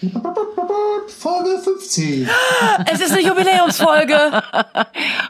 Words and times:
Folge 0.00 1.58
50. 1.62 2.28
Es 2.92 3.00
ist 3.00 3.12
eine 3.12 3.22
Jubiläumsfolge. 3.22 4.42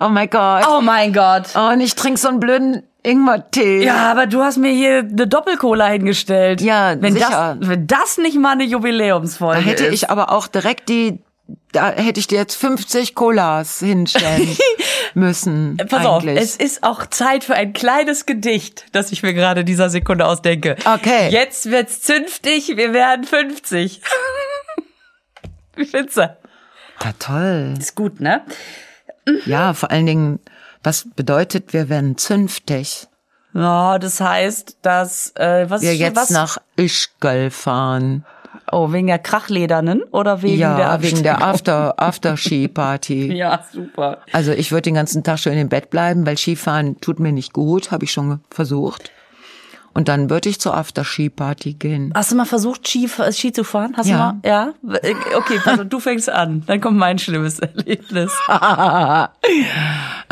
Oh 0.00 0.08
mein 0.08 0.30
Gott. 0.30 0.64
Oh 0.70 0.80
mein 0.80 1.12
Gott. 1.12 1.44
Oh, 1.56 1.70
und 1.72 1.80
ich 1.80 1.96
trinke 1.96 2.20
so 2.20 2.28
einen 2.28 2.38
blöden 2.38 2.84
Ingwer-Tee. 3.02 3.82
Ja, 3.84 4.10
aber 4.12 4.26
du 4.26 4.42
hast 4.42 4.56
mir 4.58 4.70
hier 4.70 4.98
eine 4.98 5.26
Doppelcola 5.26 5.86
hingestellt. 5.88 6.60
Ja, 6.60 6.94
wenn 7.00 7.14
sicher. 7.14 7.56
Das, 7.58 7.68
wenn 7.68 7.86
das 7.88 8.16
nicht 8.18 8.38
mal 8.38 8.52
eine 8.52 8.62
Jubiläumsfolge 8.64 9.60
Da 9.60 9.66
hätte 9.66 9.86
ist. 9.86 9.94
ich 9.94 10.10
aber 10.10 10.30
auch 10.30 10.46
direkt 10.46 10.88
die, 10.88 11.18
da 11.72 11.90
hätte 11.90 12.20
ich 12.20 12.28
dir 12.28 12.38
jetzt 12.38 12.54
50 12.54 13.16
Colas 13.16 13.80
hinstellen 13.80 14.56
müssen. 15.14 15.78
Pass 15.88 16.06
auf, 16.06 16.22
eigentlich. 16.22 16.38
es 16.38 16.54
ist 16.54 16.84
auch 16.84 17.06
Zeit 17.06 17.42
für 17.42 17.54
ein 17.54 17.72
kleines 17.72 18.24
Gedicht, 18.24 18.84
das 18.92 19.10
ich 19.10 19.24
mir 19.24 19.34
gerade 19.34 19.64
dieser 19.64 19.90
Sekunde 19.90 20.26
ausdenke. 20.26 20.76
Okay. 20.84 21.28
Jetzt 21.30 21.70
wird's 21.72 22.02
zünftig, 22.02 22.76
wir 22.76 22.92
werden 22.92 23.24
50. 23.24 24.00
Wie 25.78 25.84
findest 25.84 26.16
du? 26.16 26.36
Ja, 27.02 27.12
toll. 27.18 27.74
Ist 27.78 27.94
gut, 27.94 28.20
ne? 28.20 28.42
Ja, 29.46 29.74
vor 29.74 29.90
allen 29.90 30.06
Dingen, 30.06 30.40
was 30.82 31.06
bedeutet, 31.14 31.72
wir 31.72 31.88
werden 31.88 32.18
zünftig? 32.18 33.06
Ja, 33.54 33.98
das 33.98 34.20
heißt, 34.20 34.78
dass 34.82 35.32
äh, 35.36 35.70
was 35.70 35.82
Wir 35.82 35.94
jetzt 35.94 36.16
was? 36.16 36.30
nach 36.30 36.58
Ischgl 36.76 37.50
fahren. 37.50 38.24
Oh, 38.70 38.92
wegen 38.92 39.06
der 39.06 39.18
Krachledernen 39.18 40.02
oder 40.02 40.42
wegen 40.42 40.58
ja, 40.58 40.76
der 40.76 41.02
wegen 41.02 41.22
der 41.22 41.40
Abstimmung? 41.42 41.80
After, 41.80 41.94
After-Ski-Party. 42.02 43.32
Ja, 43.32 43.64
super. 43.72 44.18
Also 44.32 44.52
ich 44.52 44.72
würde 44.72 44.82
den 44.82 44.94
ganzen 44.94 45.24
Tag 45.24 45.38
schön 45.38 45.56
im 45.56 45.68
Bett 45.68 45.90
bleiben, 45.90 46.26
weil 46.26 46.36
Skifahren 46.36 47.00
tut 47.00 47.20
mir 47.20 47.32
nicht 47.32 47.52
gut, 47.52 47.90
habe 47.90 48.04
ich 48.04 48.12
schon 48.12 48.40
versucht. 48.50 49.10
Und 49.98 50.06
dann 50.06 50.30
würde 50.30 50.48
ich 50.48 50.60
zur 50.60 50.76
After-Ski-Party 50.76 51.72
gehen. 51.74 52.12
Hast 52.14 52.30
du 52.30 52.36
mal 52.36 52.44
versucht, 52.44 52.86
Ski, 52.86 53.10
äh, 53.18 53.32
Ski 53.32 53.50
zu 53.52 53.64
fahren? 53.64 53.94
Hast 53.96 54.06
Ja. 54.06 54.38
du 54.42 54.48
mal? 54.48 54.74
Ja? 54.88 54.98
Äh, 55.02 55.14
Okay, 55.36 55.58
auf, 55.64 55.80
du 55.88 55.98
fängst 55.98 56.30
an. 56.30 56.62
Dann 56.66 56.80
kommt 56.80 56.96
mein 56.98 57.18
schlimmes 57.18 57.58
Erlebnis. 57.58 58.30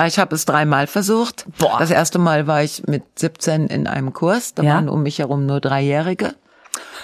Ich 0.07 0.19
habe 0.19 0.35
es 0.37 0.45
dreimal 0.45 0.87
versucht. 0.87 1.47
Boah. 1.59 1.79
Das 1.81 1.91
erste 1.91 2.19
Mal 2.21 2.47
war 2.47 2.63
ich 2.63 2.85
mit 2.87 3.03
17 3.19 3.67
in 3.67 3.89
einem 3.89 4.13
Kurs. 4.13 4.55
Da 4.55 4.63
Ja. 4.63 4.75
waren 4.75 4.89
um 4.89 5.03
mich 5.03 5.19
herum 5.19 5.47
nur 5.47 5.59
Dreijährige, 5.61 6.35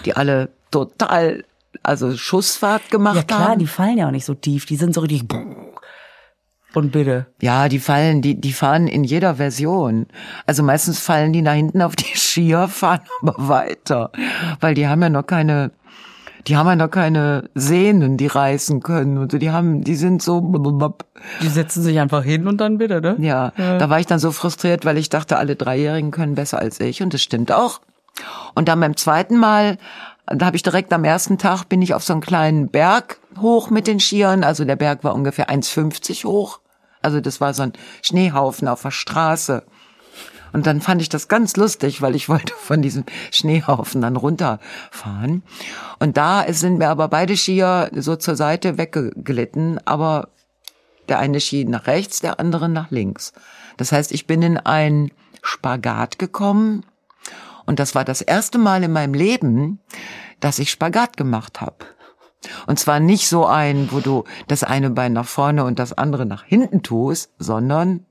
die 0.04 0.14
alle 0.14 0.48
total, 0.70 1.44
also 1.82 2.16
Schussfahrt 2.16 2.90
gemacht 2.90 3.16
Ja 3.16 3.22
klar, 3.24 3.48
haben. 3.48 3.58
die 3.58 3.66
fallen 3.66 3.98
ja 3.98 4.06
auch 4.06 4.12
nicht 4.12 4.24
so 4.24 4.34
tief. 4.34 4.66
Die 4.66 4.76
sind 4.76 4.94
so 4.94 5.00
richtig. 5.00 5.28
Und 6.74 6.92
bitte. 6.92 7.26
Ja, 7.40 7.68
die 7.68 7.78
fallen, 7.78 8.22
die, 8.22 8.40
die 8.40 8.52
fahren 8.52 8.86
in 8.86 9.04
jeder 9.04 9.34
Version. 9.36 10.06
Also 10.46 10.62
meistens 10.62 10.98
fallen 10.98 11.32
die 11.32 11.42
nach 11.42 11.54
hinten 11.54 11.82
auf 11.82 11.96
die 11.96 12.04
Skier, 12.16 12.68
fahren 12.68 13.00
aber 13.20 13.34
weiter. 13.36 14.10
Weil 14.60 14.74
die 14.74 14.86
haben 14.86 15.02
ja 15.02 15.10
noch 15.10 15.26
keine, 15.26 15.72
die 16.46 16.56
haben 16.56 16.66
ja 16.66 16.76
noch 16.76 16.90
keine 16.90 17.50
Sehnen, 17.54 18.16
die 18.16 18.26
reißen 18.26 18.82
können. 18.82 19.18
Und 19.18 19.32
so. 19.32 19.38
die 19.38 19.50
haben, 19.50 19.84
die 19.84 19.94
sind 19.94 20.22
so, 20.22 20.40
Die 21.42 21.48
setzen 21.48 21.82
sich 21.82 22.00
einfach 22.00 22.24
hin 22.24 22.46
und 22.48 22.60
dann 22.60 22.78
bitte, 22.78 23.00
ne? 23.00 23.16
ja, 23.18 23.52
da 23.56 23.90
war 23.90 24.00
ich 24.00 24.06
dann 24.06 24.18
so 24.18 24.32
frustriert, 24.32 24.84
weil 24.84 24.96
ich 24.98 25.08
dachte, 25.08 25.36
alle 25.36 25.56
Dreijährigen 25.56 26.10
können 26.10 26.34
besser 26.34 26.58
als 26.58 26.80
ich. 26.80 27.02
Und 27.02 27.12
das 27.14 27.22
stimmt 27.22 27.52
auch. 27.52 27.80
Und 28.54 28.68
dann 28.68 28.80
beim 28.80 28.96
zweiten 28.96 29.36
Mal, 29.36 29.78
da 30.26 30.46
habe 30.46 30.56
ich 30.56 30.62
direkt 30.62 30.92
am 30.92 31.04
ersten 31.04 31.38
Tag, 31.38 31.64
bin 31.64 31.82
ich 31.82 31.94
auf 31.94 32.04
so 32.04 32.12
einen 32.12 32.22
kleinen 32.22 32.68
Berg 32.68 33.18
hoch 33.40 33.70
mit 33.70 33.86
den 33.86 34.00
Skiern. 34.00 34.44
Also 34.44 34.64
der 34.64 34.76
Berg 34.76 35.04
war 35.04 35.14
ungefähr 35.14 35.48
1,50 35.48 36.24
hoch. 36.24 36.60
Also 37.02 37.20
das 37.20 37.40
war 37.40 37.54
so 37.54 37.62
ein 37.64 37.72
Schneehaufen 38.02 38.68
auf 38.68 38.82
der 38.82 38.90
Straße. 38.90 39.64
Und 40.52 40.66
dann 40.66 40.80
fand 40.80 41.00
ich 41.00 41.08
das 41.08 41.28
ganz 41.28 41.56
lustig, 41.56 42.02
weil 42.02 42.14
ich 42.14 42.28
wollte 42.28 42.54
von 42.56 42.82
diesem 42.82 43.04
Schneehaufen 43.30 44.00
dann 44.00 44.16
runterfahren. 44.16 45.42
Und 45.98 46.16
da 46.16 46.44
sind 46.52 46.78
mir 46.78 46.88
aber 46.88 47.08
beide 47.08 47.36
Skier 47.36 47.90
so 47.94 48.16
zur 48.16 48.36
Seite 48.36 48.78
weggeglitten, 48.78 49.80
aber 49.86 50.28
der 51.08 51.18
eine 51.18 51.40
Ski 51.40 51.64
nach 51.64 51.86
rechts, 51.86 52.20
der 52.20 52.38
andere 52.38 52.68
nach 52.68 52.90
links. 52.90 53.32
Das 53.76 53.92
heißt, 53.92 54.12
ich 54.12 54.26
bin 54.26 54.42
in 54.42 54.56
ein 54.56 55.10
Spagat 55.42 56.18
gekommen 56.18 56.84
und 57.66 57.78
das 57.78 57.94
war 57.94 58.04
das 58.04 58.20
erste 58.20 58.58
Mal 58.58 58.84
in 58.84 58.92
meinem 58.92 59.14
Leben, 59.14 59.80
dass 60.40 60.58
ich 60.58 60.70
Spagat 60.70 61.16
gemacht 61.16 61.60
habe. 61.60 61.76
Und 62.66 62.78
zwar 62.78 63.00
nicht 63.00 63.28
so 63.28 63.46
ein, 63.46 63.88
wo 63.92 64.00
du 64.00 64.24
das 64.48 64.64
eine 64.64 64.90
Bein 64.90 65.12
nach 65.12 65.26
vorne 65.26 65.64
und 65.64 65.78
das 65.78 65.92
andere 65.92 66.26
nach 66.26 66.44
hinten 66.44 66.82
tust, 66.82 67.30
sondern 67.38 68.06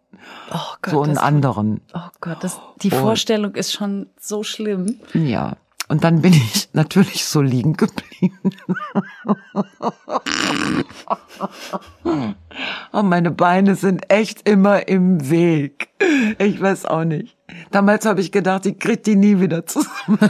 Oh 0.52 0.76
Gott, 0.82 0.92
so 0.92 1.02
einen 1.02 1.16
das, 1.16 1.24
anderen. 1.24 1.82
oh 1.94 2.10
Gott 2.20 2.44
das, 2.44 2.60
die 2.82 2.92
Vorstellung 2.92 3.56
ist 3.56 3.74
schon 3.74 4.08
so 4.20 4.44
schlimm. 4.44 5.00
Ja. 5.14 5.56
Und 5.88 6.04
dann 6.06 6.22
bin 6.22 6.34
ich 6.34 6.70
natürlich 6.74 7.26
so 7.26 7.42
liegen 7.42 7.74
geblieben. 7.74 8.40
Und 12.92 13.10
meine 13.10 13.32
Beine 13.32 13.76
sind 13.76 14.10
echt 14.10 14.48
immer 14.48 14.88
im 14.88 15.30
Weg. 15.30 15.90
Ich 16.38 16.62
weiß 16.62 16.86
auch 16.86 17.04
nicht. 17.04 17.36
Damals 17.72 18.06
habe 18.06 18.22
ich 18.22 18.32
gedacht, 18.32 18.66
ich 18.66 18.80
krieg 18.80 19.04
die 19.04 19.16
nie 19.16 19.40
wieder 19.40 19.66
zusammen. 19.66 20.20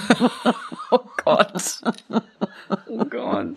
Oh 0.93 0.99
Gott. 1.23 1.81
Oh 2.87 3.05
Gott. 3.05 3.47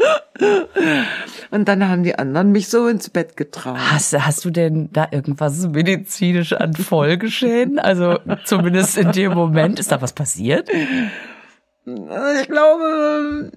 Und 1.50 1.68
dann 1.68 1.88
haben 1.88 2.02
die 2.02 2.16
anderen 2.16 2.50
mich 2.50 2.68
so 2.68 2.88
ins 2.88 3.10
Bett 3.10 3.36
getragen. 3.36 3.78
Hast, 3.92 4.12
hast 4.12 4.44
du 4.44 4.50
denn 4.50 4.90
da 4.92 5.06
irgendwas 5.10 5.66
medizinisch 5.68 6.52
an 6.52 6.74
Folgeschäden? 6.74 7.78
Also 7.78 8.18
zumindest 8.44 8.98
in 8.98 9.12
dem 9.12 9.34
Moment. 9.34 9.78
Ist 9.78 9.92
da 9.92 10.00
was 10.00 10.12
passiert? 10.12 10.68
Ich 11.84 12.48
glaube, 12.48 13.52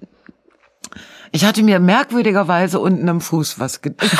ich 1.32 1.44
hatte 1.44 1.62
mir 1.62 1.80
merkwürdigerweise 1.80 2.80
unten 2.80 3.08
am 3.08 3.20
Fuß 3.20 3.58
was 3.58 3.82
getan. 3.82 4.08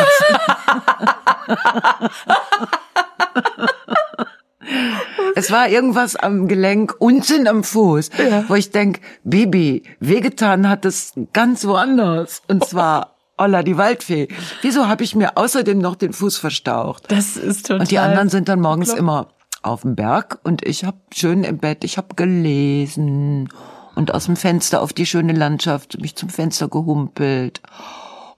Es 5.38 5.52
war 5.52 5.68
irgendwas 5.68 6.16
am 6.16 6.48
Gelenk 6.48 6.96
unten 6.98 7.46
am 7.46 7.62
Fuß, 7.62 8.10
wo 8.48 8.54
ich 8.54 8.70
denk, 8.70 9.00
Bibi, 9.22 9.84
wehgetan 10.00 10.68
hat 10.68 10.84
es 10.84 11.12
ganz 11.32 11.64
woanders. 11.64 12.42
Und 12.48 12.64
zwar 12.64 13.14
Olla 13.38 13.62
die 13.62 13.76
Waldfee. 13.76 14.26
Wieso 14.62 14.88
habe 14.88 15.04
ich 15.04 15.14
mir 15.14 15.38
außerdem 15.38 15.78
noch 15.78 15.94
den 15.94 16.12
Fuß 16.12 16.38
verstaucht? 16.38 17.04
Das 17.06 17.36
ist 17.36 17.66
total. 17.66 17.80
Und 17.80 17.90
die 17.92 17.98
anderen 17.98 18.28
sind 18.28 18.48
dann 18.48 18.60
morgens 18.60 18.92
immer 18.92 19.28
auf 19.62 19.82
dem 19.82 19.94
Berg 19.94 20.40
und 20.42 20.66
ich 20.66 20.84
habe 20.84 20.98
schön 21.14 21.44
im 21.44 21.58
Bett, 21.58 21.84
ich 21.84 21.98
habe 21.98 22.16
gelesen 22.16 23.48
und 23.94 24.12
aus 24.12 24.26
dem 24.26 24.36
Fenster 24.36 24.82
auf 24.82 24.92
die 24.92 25.06
schöne 25.06 25.32
Landschaft 25.32 26.00
mich 26.00 26.16
zum 26.16 26.28
Fenster 26.28 26.68
gehumpelt. 26.68 27.60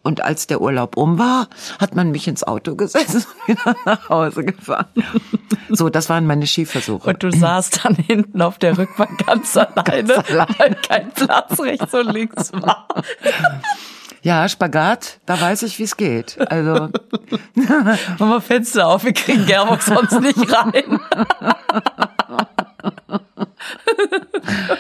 Und 0.03 0.23
als 0.23 0.47
der 0.47 0.63
Urlaub 0.63 0.97
um 0.97 1.19
war, 1.19 1.49
hat 1.79 1.95
man 1.95 2.11
mich 2.11 2.27
ins 2.27 2.43
Auto 2.43 2.75
gesetzt 2.75 3.15
und 3.15 3.49
wieder 3.49 3.77
nach 3.85 4.09
Hause 4.09 4.45
gefahren. 4.45 4.87
So, 5.69 5.91
das 5.91 6.09
waren 6.09 6.27
meine 6.27 6.47
Skiversuche. 6.47 7.11
Und 7.11 7.23
du 7.23 7.31
saßt 7.31 7.85
dann 7.85 7.95
hinten 7.97 8.41
auf 8.41 8.59
der 8.59 8.79
Rückbank 8.79 9.27
ganz 9.27 9.57
alleine, 9.57 10.25
weil 10.57 10.75
kein 10.75 11.11
Platz 11.13 11.61
rechts 11.61 11.93
und 11.93 12.13
links 12.13 12.53
war. 12.53 12.89
Ja, 14.23 14.49
Spagat, 14.49 15.21
da 15.27 15.41
weiß 15.41 15.63
ich, 15.63 15.79
wie 15.79 15.85
es 15.85 15.97
geht. 15.97 16.39
Also, 16.51 16.89
Mach 17.55 18.19
mal 18.19 18.41
Fenster 18.41 18.87
auf, 18.87 19.05
wir 19.05 19.13
kriegen 19.13 19.47
Gerbock 19.47 19.83
sonst 19.83 20.21
nicht 20.21 20.53
rein. 20.53 21.01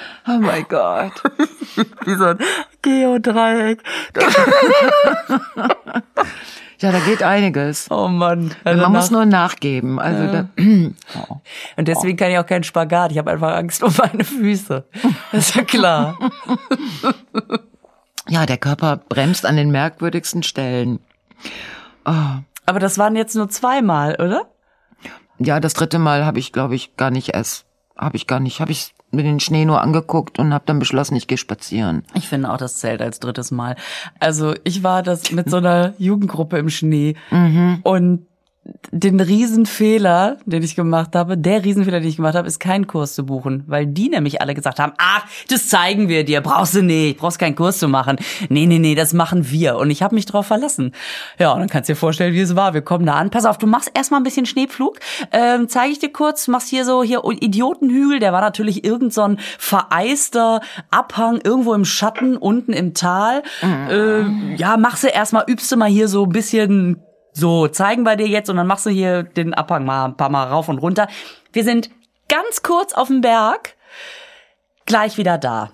oh 0.26 0.38
mein 0.38 0.66
Gott. 0.68 1.12
Wie 2.04 2.14
so 2.14 2.26
ein 2.26 2.38
Geodreieck. 2.82 3.82
Ja, 6.80 6.92
da 6.92 6.98
geht 7.00 7.22
einiges. 7.22 7.90
Oh 7.90 8.08
Mann. 8.08 8.54
Also 8.64 8.80
Man 8.80 8.92
muss 8.92 9.10
nur 9.10 9.26
nachgeben. 9.26 9.98
Also, 9.98 10.32
da, 10.32 10.48
Und 10.56 11.88
deswegen 11.88 12.16
kann 12.16 12.30
ich 12.30 12.38
auch 12.38 12.46
keinen 12.46 12.64
Spagat. 12.64 13.12
Ich 13.12 13.18
habe 13.18 13.30
einfach 13.30 13.54
Angst 13.54 13.82
um 13.82 13.92
meine 13.98 14.24
Füße. 14.24 14.84
Das 15.32 15.50
ist 15.50 15.56
ja 15.56 15.62
klar. 15.62 16.18
ja, 18.28 18.46
der 18.46 18.56
Körper 18.56 18.96
bremst 18.96 19.44
an 19.44 19.56
den 19.56 19.70
merkwürdigsten 19.70 20.42
Stellen. 20.42 21.00
Aber 22.04 22.80
das 22.80 22.96
waren 22.96 23.14
jetzt 23.14 23.36
nur 23.36 23.50
zweimal, 23.50 24.14
oder? 24.14 24.46
Ja, 25.38 25.60
das 25.60 25.74
dritte 25.74 25.98
Mal 25.98 26.24
habe 26.24 26.38
ich, 26.38 26.52
glaube 26.52 26.74
ich, 26.74 26.96
gar 26.96 27.10
nicht 27.10 27.34
erst, 27.34 27.66
habe 27.96 28.16
ich 28.16 28.26
gar 28.26 28.40
nicht, 28.40 28.60
habe 28.60 28.72
ich 28.72 28.94
mir 29.10 29.22
den 29.22 29.40
Schnee 29.40 29.64
nur 29.64 29.80
angeguckt 29.80 30.38
und 30.38 30.54
habe 30.54 30.64
dann 30.66 30.78
beschlossen, 30.78 31.16
ich 31.16 31.26
gehe 31.26 31.38
spazieren. 31.38 32.04
Ich 32.14 32.28
finde 32.28 32.52
auch, 32.52 32.56
das 32.56 32.76
zählt 32.76 33.02
als 33.02 33.20
drittes 33.20 33.50
Mal. 33.50 33.76
Also 34.18 34.54
ich 34.64 34.82
war 34.82 35.02
das 35.02 35.32
mit 35.32 35.50
so 35.50 35.56
einer 35.56 35.94
Jugendgruppe 35.98 36.58
im 36.58 36.70
Schnee 36.70 37.16
und 37.82 38.26
den 38.92 39.20
Riesenfehler, 39.20 40.36
den 40.44 40.62
ich 40.62 40.76
gemacht 40.76 41.14
habe, 41.14 41.38
der 41.38 41.64
Riesenfehler, 41.64 42.00
den 42.00 42.08
ich 42.08 42.16
gemacht 42.16 42.34
habe, 42.34 42.46
ist 42.46 42.58
keinen 42.58 42.86
Kurs 42.86 43.14
zu 43.14 43.24
buchen, 43.24 43.64
weil 43.66 43.86
die 43.86 44.10
nämlich 44.10 44.42
alle 44.42 44.54
gesagt 44.54 44.78
haben, 44.78 44.92
ach, 44.98 45.24
das 45.48 45.68
zeigen 45.68 46.08
wir 46.08 46.24
dir, 46.24 46.42
brauchst 46.42 46.74
du 46.74 46.82
nicht, 46.82 47.18
brauchst 47.18 47.38
keinen 47.38 47.54
Kurs 47.54 47.78
zu 47.78 47.88
machen. 47.88 48.18
Nee, 48.50 48.66
nee, 48.66 48.78
nee, 48.78 48.94
das 48.94 49.14
machen 49.14 49.50
wir 49.50 49.76
und 49.76 49.90
ich 49.90 50.02
habe 50.02 50.14
mich 50.14 50.26
drauf 50.26 50.46
verlassen. 50.46 50.92
Ja, 51.38 51.52
und 51.52 51.60
dann 51.60 51.68
kannst 51.68 51.88
du 51.88 51.94
dir 51.94 51.96
vorstellen, 51.96 52.34
wie 52.34 52.40
es 52.40 52.54
war. 52.54 52.74
Wir 52.74 52.82
kommen 52.82 53.06
da 53.06 53.14
an. 53.14 53.30
Pass 53.30 53.46
auf, 53.46 53.56
du 53.56 53.66
machst 53.66 53.90
erstmal 53.94 54.20
ein 54.20 54.24
bisschen 54.24 54.44
Schneepflug. 54.44 54.98
Ähm, 55.32 55.68
zeige 55.68 55.92
ich 55.92 55.98
dir 55.98 56.12
kurz, 56.12 56.46
machst 56.46 56.68
hier 56.68 56.84
so 56.84 57.02
hier 57.02 57.22
Idiotenhügel, 57.24 58.18
der 58.18 58.32
war 58.32 58.42
natürlich 58.42 58.84
irgend 58.84 59.14
so 59.14 59.22
ein 59.22 59.38
vereister 59.58 60.60
Abhang 60.90 61.40
irgendwo 61.42 61.72
im 61.72 61.86
Schatten 61.86 62.36
unten 62.36 62.74
im 62.74 62.92
Tal. 62.92 63.42
Mhm. 63.62 63.88
Äh, 63.88 64.54
ja, 64.56 64.76
machst 64.76 65.04
du 65.04 65.08
erstmal 65.08 65.44
übst 65.48 65.72
du 65.72 65.76
mal 65.76 65.88
hier 65.88 66.08
so 66.08 66.24
ein 66.24 66.30
bisschen 66.30 66.98
so, 67.32 67.68
zeigen 67.68 68.02
wir 68.02 68.16
dir 68.16 68.26
jetzt 68.26 68.50
und 68.50 68.56
dann 68.56 68.66
machst 68.66 68.86
du 68.86 68.90
hier 68.90 69.22
den 69.22 69.54
Abhang 69.54 69.84
mal 69.84 70.06
ein 70.06 70.16
paar 70.16 70.30
Mal 70.30 70.48
rauf 70.48 70.68
und 70.68 70.78
runter. 70.78 71.08
Wir 71.52 71.64
sind 71.64 71.90
ganz 72.28 72.62
kurz 72.62 72.92
auf 72.92 73.08
dem 73.08 73.20
Berg, 73.20 73.76
gleich 74.86 75.18
wieder 75.18 75.38
da. 75.38 75.72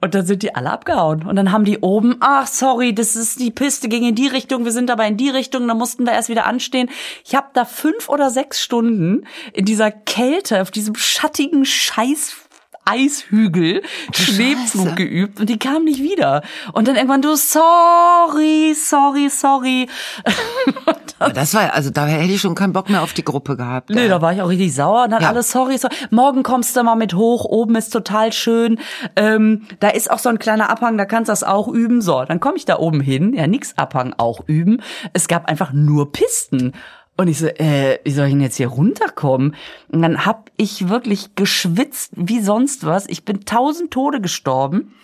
Und 0.00 0.14
dann 0.14 0.26
sind 0.26 0.42
die 0.42 0.54
alle 0.54 0.70
abgehauen. 0.70 1.24
Und 1.26 1.36
dann 1.36 1.50
haben 1.50 1.64
die 1.64 1.78
oben, 1.78 2.16
ach 2.20 2.46
sorry, 2.46 2.94
das 2.94 3.16
ist 3.16 3.40
die 3.40 3.50
Piste 3.50 3.88
ging 3.88 4.06
in 4.06 4.14
die 4.14 4.26
Richtung, 4.26 4.66
wir 4.66 4.72
sind 4.72 4.90
aber 4.90 5.06
in 5.06 5.16
die 5.16 5.30
Richtung, 5.30 5.66
dann 5.66 5.78
mussten 5.78 6.04
wir 6.04 6.12
erst 6.12 6.28
wieder 6.28 6.44
anstehen. 6.44 6.90
Ich 7.24 7.34
habe 7.34 7.46
da 7.54 7.64
fünf 7.64 8.10
oder 8.10 8.28
sechs 8.28 8.62
Stunden 8.62 9.26
in 9.54 9.64
dieser 9.64 9.90
Kälte, 9.90 10.60
auf 10.60 10.70
diesem 10.70 10.94
schattigen 10.94 11.64
Scheiß 11.64 12.36
Eishügel 12.84 13.82
Schneepflug 14.12 14.96
geübt 14.96 15.40
und 15.40 15.48
die 15.48 15.58
kamen 15.58 15.84
nicht 15.84 16.02
wieder. 16.02 16.42
Und 16.72 16.88
dann 16.88 16.96
irgendwann 16.96 17.22
du, 17.22 17.34
sorry, 17.34 18.74
sorry, 18.74 19.28
sorry. 19.30 19.88
das 21.34 21.54
war, 21.54 21.72
also 21.72 21.90
da 21.90 22.06
hätte 22.06 22.32
ich 22.32 22.40
schon 22.40 22.54
keinen 22.54 22.72
Bock 22.72 22.90
mehr 22.90 23.02
auf 23.02 23.12
die 23.12 23.24
Gruppe 23.24 23.56
gehabt. 23.56 23.90
Nee, 23.90 24.08
da 24.08 24.20
war 24.20 24.32
ich 24.32 24.42
auch 24.42 24.48
richtig 24.48 24.74
sauer 24.74 25.04
und 25.04 25.10
dann 25.10 25.22
ja. 25.22 25.28
alles 25.28 25.50
sorry, 25.50 25.78
sorry. 25.78 25.94
Morgen 26.10 26.42
kommst 26.42 26.76
du 26.76 26.82
mal 26.82 26.96
mit 26.96 27.14
hoch, 27.14 27.44
oben 27.44 27.76
ist 27.76 27.90
total 27.90 28.32
schön. 28.32 28.78
Ähm, 29.16 29.62
da 29.80 29.88
ist 29.88 30.10
auch 30.10 30.18
so 30.18 30.28
ein 30.28 30.38
kleiner 30.38 30.70
Abhang, 30.70 30.98
da 30.98 31.04
kannst 31.04 31.28
du 31.28 31.32
das 31.32 31.44
auch 31.44 31.68
üben. 31.68 32.02
So, 32.02 32.24
dann 32.24 32.40
komme 32.40 32.56
ich 32.56 32.64
da 32.64 32.78
oben 32.78 33.00
hin, 33.00 33.32
ja, 33.34 33.46
nix 33.46 33.76
Abhang 33.76 34.14
auch 34.18 34.42
üben. 34.46 34.82
Es 35.12 35.28
gab 35.28 35.46
einfach 35.46 35.72
nur 35.72 36.12
Pisten. 36.12 36.72
Und 37.16 37.28
ich 37.28 37.38
so, 37.38 37.46
äh, 37.46 38.00
wie 38.04 38.10
soll 38.10 38.26
ich 38.26 38.32
denn 38.32 38.40
jetzt 38.40 38.56
hier 38.56 38.68
runterkommen? 38.68 39.54
Und 39.88 40.02
dann 40.02 40.26
hab 40.26 40.50
ich 40.56 40.88
wirklich 40.88 41.34
geschwitzt 41.36 42.12
wie 42.16 42.40
sonst 42.40 42.84
was. 42.84 43.06
Ich 43.06 43.24
bin 43.24 43.44
tausend 43.44 43.92
Tode 43.92 44.20
gestorben. 44.20 44.94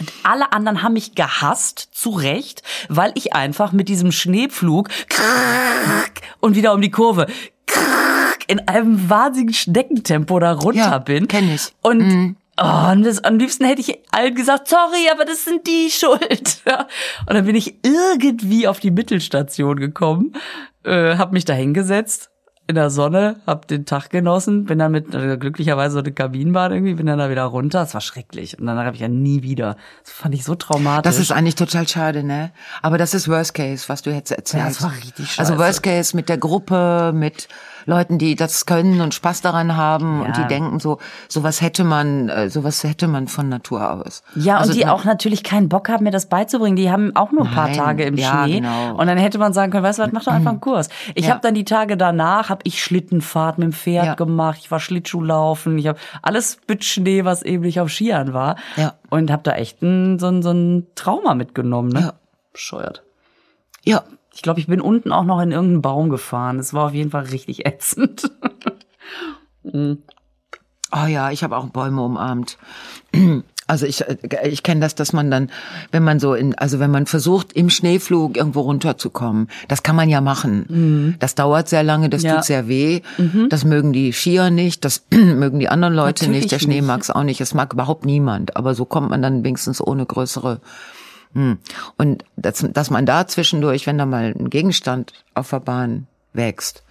Und 0.00 0.12
alle 0.22 0.52
anderen 0.52 0.82
haben 0.82 0.94
mich 0.94 1.14
gehasst, 1.14 1.90
zu 1.92 2.10
Recht, 2.10 2.62
weil 2.88 3.12
ich 3.14 3.34
einfach 3.34 3.72
mit 3.72 3.88
diesem 3.88 4.12
Schneepflug 4.12 4.88
und 6.40 6.56
wieder 6.56 6.72
um 6.72 6.80
die 6.80 6.90
Kurve 6.90 7.26
in 8.46 8.66
einem 8.66 9.08
wahnsinnigen 9.08 9.54
Schneckentempo 9.54 10.40
da 10.40 10.52
runter 10.52 10.78
ja, 10.78 10.98
bin. 10.98 11.28
Kenn 11.28 11.54
ich. 11.54 11.72
Und 11.82 11.98
mhm. 11.98 12.36
Oh, 12.62 12.64
am 12.64 13.38
liebsten 13.38 13.64
hätte 13.64 13.80
ich 13.80 13.98
allen 14.10 14.34
gesagt, 14.34 14.68
sorry, 14.68 15.08
aber 15.10 15.24
das 15.24 15.44
sind 15.44 15.66
die 15.66 15.90
schuld. 15.90 16.62
Und 17.26 17.34
dann 17.34 17.46
bin 17.46 17.56
ich 17.56 17.76
irgendwie 17.82 18.68
auf 18.68 18.80
die 18.80 18.90
Mittelstation 18.90 19.78
gekommen, 19.78 20.34
äh, 20.84 21.16
hab 21.16 21.32
mich 21.32 21.46
da 21.46 21.54
hingesetzt 21.54 22.30
in 22.70 22.76
der 22.76 22.90
Sonne, 22.90 23.40
hab 23.46 23.66
den 23.66 23.84
Tag 23.84 24.10
genossen, 24.10 24.64
bin 24.66 24.78
dann 24.78 24.92
mit 24.92 25.14
äh, 25.14 25.36
glücklicherweise 25.38 25.94
so 25.94 25.98
eine 26.00 26.12
Kabinenbahn 26.12 26.72
irgendwie, 26.72 26.94
bin 26.94 27.06
dann 27.06 27.18
da 27.18 27.28
wieder 27.30 27.44
runter. 27.44 27.82
Es 27.82 27.94
war 27.94 28.00
schrecklich 28.00 28.58
und 28.58 28.66
dann 28.66 28.78
habe 28.78 28.94
ich 28.94 29.00
ja 29.00 29.08
nie 29.08 29.42
wieder. 29.42 29.76
Das 30.04 30.12
fand 30.12 30.34
ich 30.34 30.44
so 30.44 30.54
traumatisch. 30.54 31.10
Das 31.10 31.18
ist 31.18 31.32
eigentlich 31.32 31.56
total 31.56 31.88
schade, 31.88 32.22
ne? 32.22 32.52
Aber 32.82 32.96
das 32.96 33.12
ist 33.12 33.26
Worst 33.28 33.54
Case, 33.54 33.88
was 33.88 34.02
du 34.02 34.10
jetzt 34.10 34.30
erzählst. 34.30 34.54
Ja, 34.54 34.68
das 34.68 34.82
war 34.82 34.92
richtig 34.92 35.32
scheiße. 35.32 35.40
Also 35.40 35.58
Worst 35.58 35.82
Case 35.82 36.14
mit 36.14 36.28
der 36.28 36.38
Gruppe, 36.38 37.12
mit 37.14 37.48
Leuten, 37.86 38.18
die 38.18 38.34
das 38.34 38.66
können 38.66 39.00
und 39.00 39.14
Spaß 39.14 39.40
daran 39.42 39.76
haben 39.76 40.20
ja. 40.20 40.26
und 40.26 40.36
die 40.36 40.46
denken 40.46 40.80
so, 40.80 40.98
sowas 41.28 41.60
hätte 41.60 41.84
man, 41.84 42.28
äh, 42.28 42.50
sowas 42.50 42.84
hätte 42.84 43.08
man 43.08 43.28
von 43.28 43.48
Natur 43.48 43.92
aus. 43.92 44.22
Ja, 44.34 44.58
also, 44.58 44.72
und 44.72 44.78
die 44.78 44.86
auch 44.86 45.04
natürlich 45.04 45.42
keinen 45.42 45.68
Bock 45.68 45.88
haben, 45.88 46.04
mir 46.04 46.10
das 46.10 46.26
beizubringen. 46.26 46.76
Die 46.76 46.90
haben 46.90 47.14
auch 47.16 47.32
nur 47.32 47.46
ein 47.46 47.50
paar 47.52 47.72
Tage 47.72 48.04
im 48.04 48.16
ja, 48.16 48.44
Schnee. 48.44 48.60
Genau. 48.60 48.96
Und 48.96 49.06
dann 49.06 49.18
hätte 49.18 49.38
man 49.38 49.52
sagen 49.52 49.72
können, 49.72 49.84
weißt 49.84 49.98
du 49.98 50.02
was, 50.02 50.12
mach 50.12 50.24
doch 50.24 50.32
einfach 50.32 50.50
einen 50.50 50.60
Kurs. 50.70 50.88
Ich 51.14 51.26
ja. 51.26 51.32
habe 51.32 51.40
dann 51.40 51.54
die 51.54 51.64
Tage 51.64 51.96
danach, 51.96 52.48
habe 52.48 52.60
ich 52.64 52.82
Schlittenfahrt 52.82 53.58
mit 53.58 53.66
dem 53.66 53.72
Pferd 53.72 54.06
ja. 54.06 54.14
gemacht, 54.14 54.58
ich 54.60 54.70
war 54.70 54.80
Schlittschuhlaufen, 54.80 55.78
ich 55.78 55.86
habe 55.86 55.98
alles 56.22 56.58
mit 56.68 56.84
Schnee, 56.84 57.24
was 57.24 57.42
eben 57.42 57.62
nicht 57.62 57.80
auf 57.80 57.90
Skiern 57.90 58.32
war. 58.34 58.56
Ja. 58.76 58.94
Und 59.08 59.30
habe 59.30 59.42
da 59.42 59.52
echt 59.52 59.82
ein, 59.82 60.18
so, 60.18 60.28
ein, 60.28 60.42
so 60.42 60.50
ein 60.50 60.86
Trauma 60.94 61.34
mitgenommen. 61.34 61.90
Ne? 61.90 62.00
Ja. 62.00 62.12
Bescheuert. 62.52 63.02
Ja, 63.84 64.04
ich 64.32 64.42
glaube, 64.42 64.60
ich 64.60 64.66
bin 64.66 64.80
unten 64.80 65.12
auch 65.12 65.24
noch 65.24 65.40
in 65.40 65.50
irgendeinen 65.50 65.82
Baum 65.82 66.10
gefahren. 66.10 66.58
Es 66.58 66.72
war 66.72 66.86
auf 66.86 66.94
jeden 66.94 67.10
Fall 67.10 67.24
richtig 67.24 67.66
ätzend. 67.66 68.30
Oh 69.62 71.06
ja, 71.06 71.30
ich 71.30 71.42
habe 71.42 71.56
auch 71.56 71.66
Bäume 71.66 72.02
umarmt. 72.02 72.58
Also 73.70 73.86
ich, 73.86 74.04
ich 74.42 74.64
kenne 74.64 74.80
das, 74.80 74.96
dass 74.96 75.12
man 75.12 75.30
dann, 75.30 75.48
wenn 75.92 76.02
man 76.02 76.18
so 76.18 76.34
in, 76.34 76.56
also 76.56 76.80
wenn 76.80 76.90
man 76.90 77.06
versucht, 77.06 77.52
im 77.52 77.70
Schneeflug 77.70 78.36
irgendwo 78.36 78.62
runterzukommen, 78.62 79.46
das 79.68 79.84
kann 79.84 79.94
man 79.94 80.08
ja 80.08 80.20
machen. 80.20 80.66
Mhm. 80.68 81.14
Das 81.20 81.36
dauert 81.36 81.68
sehr 81.68 81.84
lange, 81.84 82.08
das 82.08 82.24
ja. 82.24 82.34
tut 82.34 82.44
sehr 82.46 82.66
weh. 82.66 83.02
Mhm. 83.16 83.48
Das 83.48 83.64
mögen 83.64 83.92
die 83.92 84.12
Skier 84.12 84.50
nicht, 84.50 84.84
das 84.84 85.04
mögen 85.12 85.60
die 85.60 85.68
anderen 85.68 85.94
Leute 85.94 86.24
Natürlich 86.24 86.42
nicht, 86.42 86.52
der 86.52 86.58
Schnee 86.58 86.82
mag 86.82 87.00
es 87.02 87.10
auch 87.10 87.22
nicht, 87.22 87.40
es 87.40 87.54
mag 87.54 87.72
überhaupt 87.72 88.04
niemand. 88.04 88.56
Aber 88.56 88.74
so 88.74 88.84
kommt 88.84 89.10
man 89.10 89.22
dann 89.22 89.44
wenigstens 89.44 89.80
ohne 89.80 90.04
größere. 90.04 90.60
Und 91.96 92.24
dass, 92.36 92.66
dass 92.72 92.90
man 92.90 93.06
da 93.06 93.26
zwischendurch, 93.26 93.86
wenn 93.86 93.98
da 93.98 94.06
mal 94.06 94.34
ein 94.36 94.50
Gegenstand 94.50 95.12
auf 95.34 95.50
der 95.50 95.60
Bahn 95.60 96.06
wächst, 96.32 96.82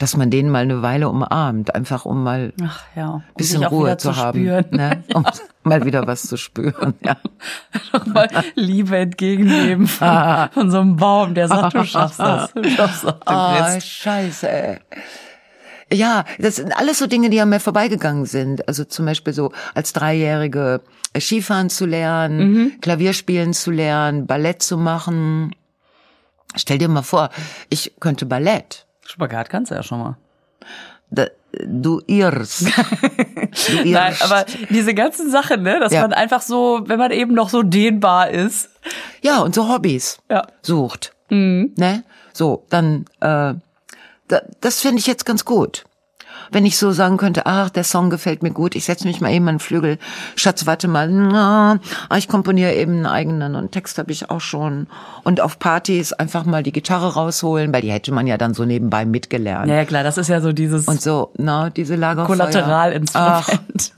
dass 0.00 0.16
man 0.16 0.30
den 0.30 0.48
mal 0.48 0.62
eine 0.62 0.80
Weile 0.80 1.10
umarmt, 1.10 1.74
einfach 1.74 2.06
um 2.06 2.22
mal 2.22 2.54
Ach, 2.62 2.82
ja, 2.96 3.08
um 3.10 3.22
bisschen 3.36 3.62
Ruhe 3.62 3.98
zu, 3.98 4.12
zu 4.12 4.16
haben, 4.16 4.42
ne? 4.42 5.04
um 5.14 5.26
mal 5.62 5.84
wieder 5.84 6.06
was 6.06 6.22
zu 6.22 6.38
spüren. 6.38 6.94
Ja. 7.04 7.18
Doch 7.92 8.06
mal 8.06 8.28
Liebe 8.54 8.96
entgegennehmen 8.96 9.86
von, 9.86 10.48
von, 10.52 10.70
so 10.70 10.80
einem 10.80 10.96
Baum, 10.96 11.34
der 11.34 11.48
sagt, 11.48 11.74
du 11.74 11.84
schaffst 11.84 12.18
das, 12.18 12.52
du 12.54 12.64
schaffst 12.64 13.04
das. 13.04 13.14
Oh, 13.26 13.80
scheiße. 13.80 14.48
Ey. 14.48 14.78
Ja, 15.92 16.24
das 16.38 16.56
sind 16.56 16.72
alles 16.76 16.98
so 16.98 17.06
Dinge, 17.06 17.30
die 17.30 17.40
an 17.40 17.48
mir 17.48 17.60
vorbeigegangen 17.60 18.24
sind. 18.24 18.66
Also 18.68 18.84
zum 18.84 19.06
Beispiel 19.06 19.32
so 19.32 19.52
als 19.74 19.92
Dreijährige 19.92 20.82
äh, 21.12 21.20
Skifahren 21.20 21.68
zu 21.68 21.86
lernen, 21.86 22.52
mhm. 22.52 22.80
Klavierspielen 22.80 23.52
zu 23.52 23.70
lernen, 23.70 24.26
Ballett 24.26 24.62
zu 24.62 24.76
machen. 24.76 25.54
Stell 26.56 26.78
dir 26.78 26.88
mal 26.88 27.02
vor, 27.02 27.30
ich 27.68 27.94
könnte 28.00 28.26
Ballett. 28.26 28.86
Spagat 29.06 29.50
kannst 29.50 29.70
du 29.70 29.74
ja 29.74 29.82
schon 29.82 29.98
mal. 29.98 30.16
Da, 31.10 31.26
du 31.64 32.00
irrst. 32.06 32.66
Du 33.66 33.72
irrst. 33.78 33.86
Nein, 33.86 34.14
aber 34.20 34.46
diese 34.68 34.94
ganzen 34.94 35.28
Sachen, 35.28 35.62
ne, 35.62 35.80
dass 35.80 35.92
ja. 35.92 36.02
man 36.02 36.12
einfach 36.12 36.40
so, 36.40 36.82
wenn 36.86 37.00
man 37.00 37.10
eben 37.10 37.34
noch 37.34 37.48
so 37.48 37.64
dehnbar 37.64 38.30
ist. 38.30 38.70
Ja, 39.22 39.40
und 39.40 39.56
so 39.56 39.68
Hobbys 39.68 40.18
ja. 40.30 40.46
sucht. 40.62 41.12
Mhm. 41.30 41.74
Ne? 41.76 42.04
So, 42.32 42.64
dann 42.70 43.06
äh, 43.20 43.54
das 44.60 44.80
finde 44.80 44.98
ich 44.98 45.06
jetzt 45.06 45.26
ganz 45.26 45.44
gut. 45.44 45.84
Wenn 46.52 46.66
ich 46.66 46.78
so 46.78 46.90
sagen 46.90 47.16
könnte, 47.16 47.46
ach, 47.46 47.70
der 47.70 47.84
Song 47.84 48.10
gefällt 48.10 48.42
mir 48.42 48.50
gut, 48.50 48.74
ich 48.74 48.84
setze 48.84 49.06
mich 49.06 49.20
mal 49.20 49.30
eben 49.32 49.46
an 49.48 49.54
den 49.54 49.60
Flügel, 49.60 49.98
Schatz, 50.34 50.66
warte 50.66 50.88
mal, 50.88 51.08
na, 51.08 51.78
ah, 52.08 52.16
ich 52.16 52.26
komponiere 52.26 52.74
eben 52.74 52.94
einen 52.94 53.06
eigenen 53.06 53.54
und 53.54 53.70
Text 53.70 53.98
habe 53.98 54.10
ich 54.10 54.30
auch 54.30 54.40
schon. 54.40 54.88
Und 55.22 55.40
auf 55.40 55.60
Partys 55.60 56.12
einfach 56.12 56.44
mal 56.44 56.64
die 56.64 56.72
Gitarre 56.72 57.14
rausholen, 57.14 57.72
weil 57.72 57.82
die 57.82 57.92
hätte 57.92 58.10
man 58.12 58.26
ja 58.26 58.36
dann 58.36 58.54
so 58.54 58.64
nebenbei 58.64 59.04
mitgelernt. 59.04 59.68
Ja, 59.68 59.84
klar, 59.84 60.02
das 60.02 60.18
ist 60.18 60.28
ja 60.28 60.40
so 60.40 60.52
dieses 60.52 60.86
und 60.86 61.00
so, 61.00 61.30
na, 61.36 61.70
diese 61.70 61.94
Lagerfeuer. 61.94 62.36
Kollateralinstrument. 62.36 63.92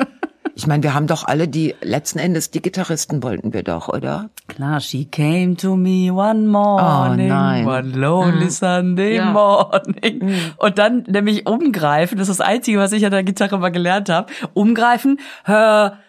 Ich 0.55 0.67
meine, 0.67 0.83
wir 0.83 0.93
haben 0.93 1.07
doch 1.07 1.25
alle 1.25 1.49
die, 1.49 1.75
letzten 1.81 2.19
Endes, 2.19 2.51
die 2.51 2.61
Gitarristen 2.61 3.23
wollten 3.23 3.55
wir 3.55 3.63
doch, 3.63 3.89
oder? 3.89 4.29
Klar, 4.55 4.81
she 4.81 5.07
came 5.07 5.57
to 5.57 5.77
me 5.77 6.11
one 6.11 6.47
morning, 6.47 7.33
oh 7.33 7.67
one 7.67 7.93
lonely 7.93 8.47
mm. 8.47 8.51
Sunday 8.51 9.17
ja. 9.17 9.33
morning. 9.33 10.19
Mm. 10.19 10.53
Und 10.59 10.77
dann 10.77 11.05
nämlich 11.09 11.47
umgreifen, 11.47 12.19
das 12.19 12.29
ist 12.29 12.39
das 12.39 12.47
Einzige, 12.47 12.79
was 12.79 12.93
ich 12.93 13.03
an 13.07 13.13
der 13.13 13.23
Gitarre 13.23 13.59
mal 13.59 13.71
gelernt 13.71 14.11
habe, 14.11 14.31
umgreifen, 14.53 15.19
her 15.45 16.01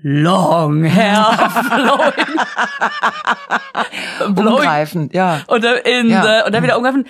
long 0.00 0.84
hair 0.84 1.26
blowing. 1.76 2.36
blowing. 4.34 4.54
Umgreifen, 4.54 5.10
ja. 5.12 5.42
Und 5.46 5.62
dann, 5.62 5.76
in 5.84 6.08
ja. 6.08 6.22
The, 6.22 6.46
und 6.46 6.54
dann 6.54 6.62
wieder 6.62 6.78
umgreifen, 6.78 7.04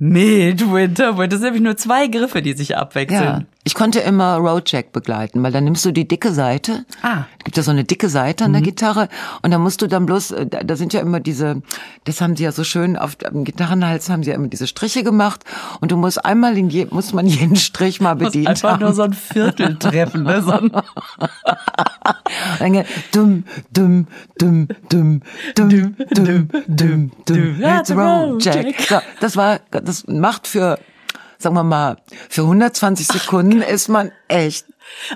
Midwinter, 0.00 1.12
das 1.12 1.38
sind 1.38 1.42
nämlich 1.42 1.62
nur 1.62 1.76
zwei 1.76 2.08
Griffe, 2.08 2.42
die 2.42 2.54
sich 2.54 2.76
abwechseln. 2.76 3.22
Ja. 3.22 3.42
Ich 3.64 3.76
konnte 3.76 4.00
immer 4.00 4.38
Roadjack 4.38 4.90
begleiten, 4.90 5.40
weil 5.42 5.52
dann 5.52 5.62
nimmst 5.62 5.84
du 5.84 5.92
die 5.92 6.08
dicke 6.08 6.32
Seite. 6.32 6.84
Ah. 7.02 7.26
Gibt 7.44 7.56
ja 7.56 7.62
so 7.62 7.70
eine 7.70 7.84
dicke 7.84 8.08
Seite 8.08 8.44
an 8.44 8.50
mhm. 8.50 8.54
der 8.54 8.62
Gitarre 8.62 9.08
und 9.42 9.52
dann 9.52 9.60
musst 9.60 9.80
du 9.82 9.86
dann 9.86 10.04
bloß, 10.04 10.32
äh, 10.32 10.46
da, 10.46 10.64
da, 10.64 10.74
sind 10.74 10.92
ja 10.92 11.00
immer 11.00 11.20
diese, 11.20 11.62
das 12.04 12.20
haben 12.20 12.34
sie 12.34 12.42
ja 12.42 12.50
so 12.50 12.64
schön 12.64 12.96
auf 12.96 13.14
dem 13.14 13.44
Gitarrenhals 13.44 14.10
haben 14.10 14.24
sie 14.24 14.30
ja 14.30 14.36
immer 14.36 14.48
diese 14.48 14.66
Striche 14.66 15.04
gemacht 15.04 15.44
und 15.80 15.92
du 15.92 15.96
musst 15.96 16.24
einmal 16.24 16.58
in 16.58 16.70
je, 16.70 16.88
muss 16.90 17.12
man 17.12 17.26
jeden 17.28 17.54
Strich 17.54 18.00
mal 18.00 18.14
bedienen. 18.14 18.48
Einfach 18.48 18.72
haben. 18.72 18.80
nur 18.80 18.94
so 18.94 19.02
ein 19.02 19.12
Viertel 19.12 19.76
treffen, 19.78 20.24
ne? 20.24 20.42
So 20.42 20.50
dann 22.58 22.84
dumm, 23.12 23.44
dumm, 23.72 24.06
dumm, 24.38 24.68
dumm, 24.88 25.20
dumm, 25.54 25.96
dumm, 26.10 26.48
dumm, 26.66 27.10
dumm. 27.26 27.62
It's 27.62 27.90
Roadjack. 27.92 28.80
So, 28.88 28.98
das 29.20 29.36
war, 29.36 29.60
das 29.70 30.06
macht 30.08 30.48
für 30.48 30.78
sagen 31.42 31.54
wir 31.54 31.64
mal, 31.64 31.96
für 32.28 32.42
120 32.42 33.06
Sekunden 33.06 33.62
ist 33.62 33.88
man 33.88 34.12
echt 34.28 34.66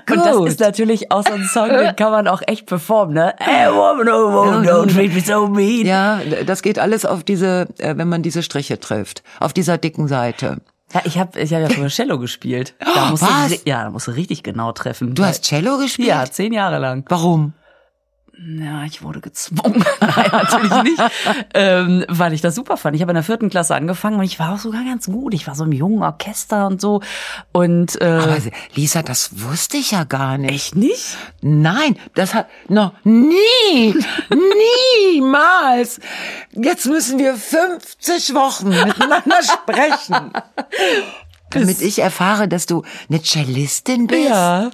Und 0.09 0.17
das 0.17 0.53
ist 0.53 0.59
natürlich 0.59 1.11
auch 1.11 1.23
so 1.25 1.33
ein 1.33 1.43
Song, 1.45 1.69
den 1.69 1.95
kann 1.95 2.11
man 2.11 2.27
auch 2.27 2.41
echt 2.45 2.65
performen, 2.65 3.13
ne? 3.13 3.33
Hey, 3.39 3.71
woman, 3.71 4.07
oh, 4.09 4.31
woman, 4.31 4.65
don't 4.65 4.93
treat 4.93 5.13
me 5.13 5.21
so 5.21 5.47
mean. 5.47 5.85
Ja, 5.85 6.21
das 6.45 6.61
geht 6.61 6.79
alles 6.79 7.05
auf 7.05 7.23
diese, 7.23 7.67
äh, 7.77 7.97
wenn 7.97 8.09
man 8.09 8.21
diese 8.21 8.43
Striche 8.43 8.79
trifft, 8.79 9.23
auf 9.39 9.53
dieser 9.53 9.77
dicken 9.77 10.07
Seite. 10.07 10.57
Ja, 10.93 11.01
ich 11.03 11.17
habe 11.17 11.39
ich 11.39 11.53
hab 11.53 11.61
ja 11.61 11.69
früher 11.69 11.89
Cello 11.89 12.17
gespielt. 12.17 12.75
Da 12.79 13.05
musst 13.09 13.23
Was? 13.23 13.63
Du, 13.63 13.69
ja, 13.69 13.83
da 13.83 13.89
musst 13.89 14.07
du 14.07 14.11
richtig 14.11 14.43
genau 14.43 14.71
treffen. 14.71 15.15
Du 15.15 15.25
hast 15.25 15.43
Cello 15.43 15.77
gespielt? 15.77 16.07
Ja, 16.07 16.25
zehn 16.25 16.53
Jahre 16.53 16.79
lang. 16.79 17.03
Warum? 17.09 17.53
Ja, 18.39 18.83
ich 18.85 19.01
wurde 19.01 19.19
gezwungen. 19.19 19.83
Nein, 19.99 20.29
natürlich 20.31 20.83
nicht. 20.83 21.01
ähm, 21.55 22.05
weil 22.07 22.33
ich 22.33 22.41
das 22.41 22.53
super 22.53 22.77
fand. 22.77 22.95
Ich 22.95 23.01
habe 23.01 23.11
in 23.11 23.15
der 23.15 23.23
vierten 23.23 23.49
Klasse 23.49 23.73
angefangen 23.75 24.17
und 24.19 24.25
ich 24.25 24.37
war 24.37 24.53
auch 24.53 24.59
sogar 24.59 24.83
ganz 24.83 25.07
gut. 25.07 25.33
Ich 25.33 25.47
war 25.47 25.55
so 25.55 25.63
im 25.63 25.71
jungen 25.71 26.03
Orchester 26.03 26.67
und 26.67 26.79
so. 26.79 27.01
Und 27.51 27.99
äh, 27.99 28.05
Aber 28.05 28.37
Lisa, 28.75 29.01
das 29.01 29.41
wusste 29.41 29.77
ich 29.77 29.91
ja 29.91 30.03
gar 30.03 30.37
nicht. 30.37 30.53
echt 30.53 30.75
nicht? 30.75 31.17
Nein, 31.41 31.97
das 32.13 32.35
hat 32.35 32.47
noch 32.67 32.93
nie, 33.03 33.95
niemals. 35.15 35.99
Jetzt 36.51 36.85
müssen 36.85 37.17
wir 37.17 37.35
50 37.35 38.35
Wochen 38.35 38.69
miteinander 38.69 39.37
sprechen. 39.41 40.31
Damit 41.49 41.81
ich 41.81 41.99
erfahre, 41.99 42.47
dass 42.47 42.65
du 42.65 42.83
eine 43.09 43.21
Cellistin 43.23 44.05
bist. 44.07 44.29
Ja. 44.29 44.69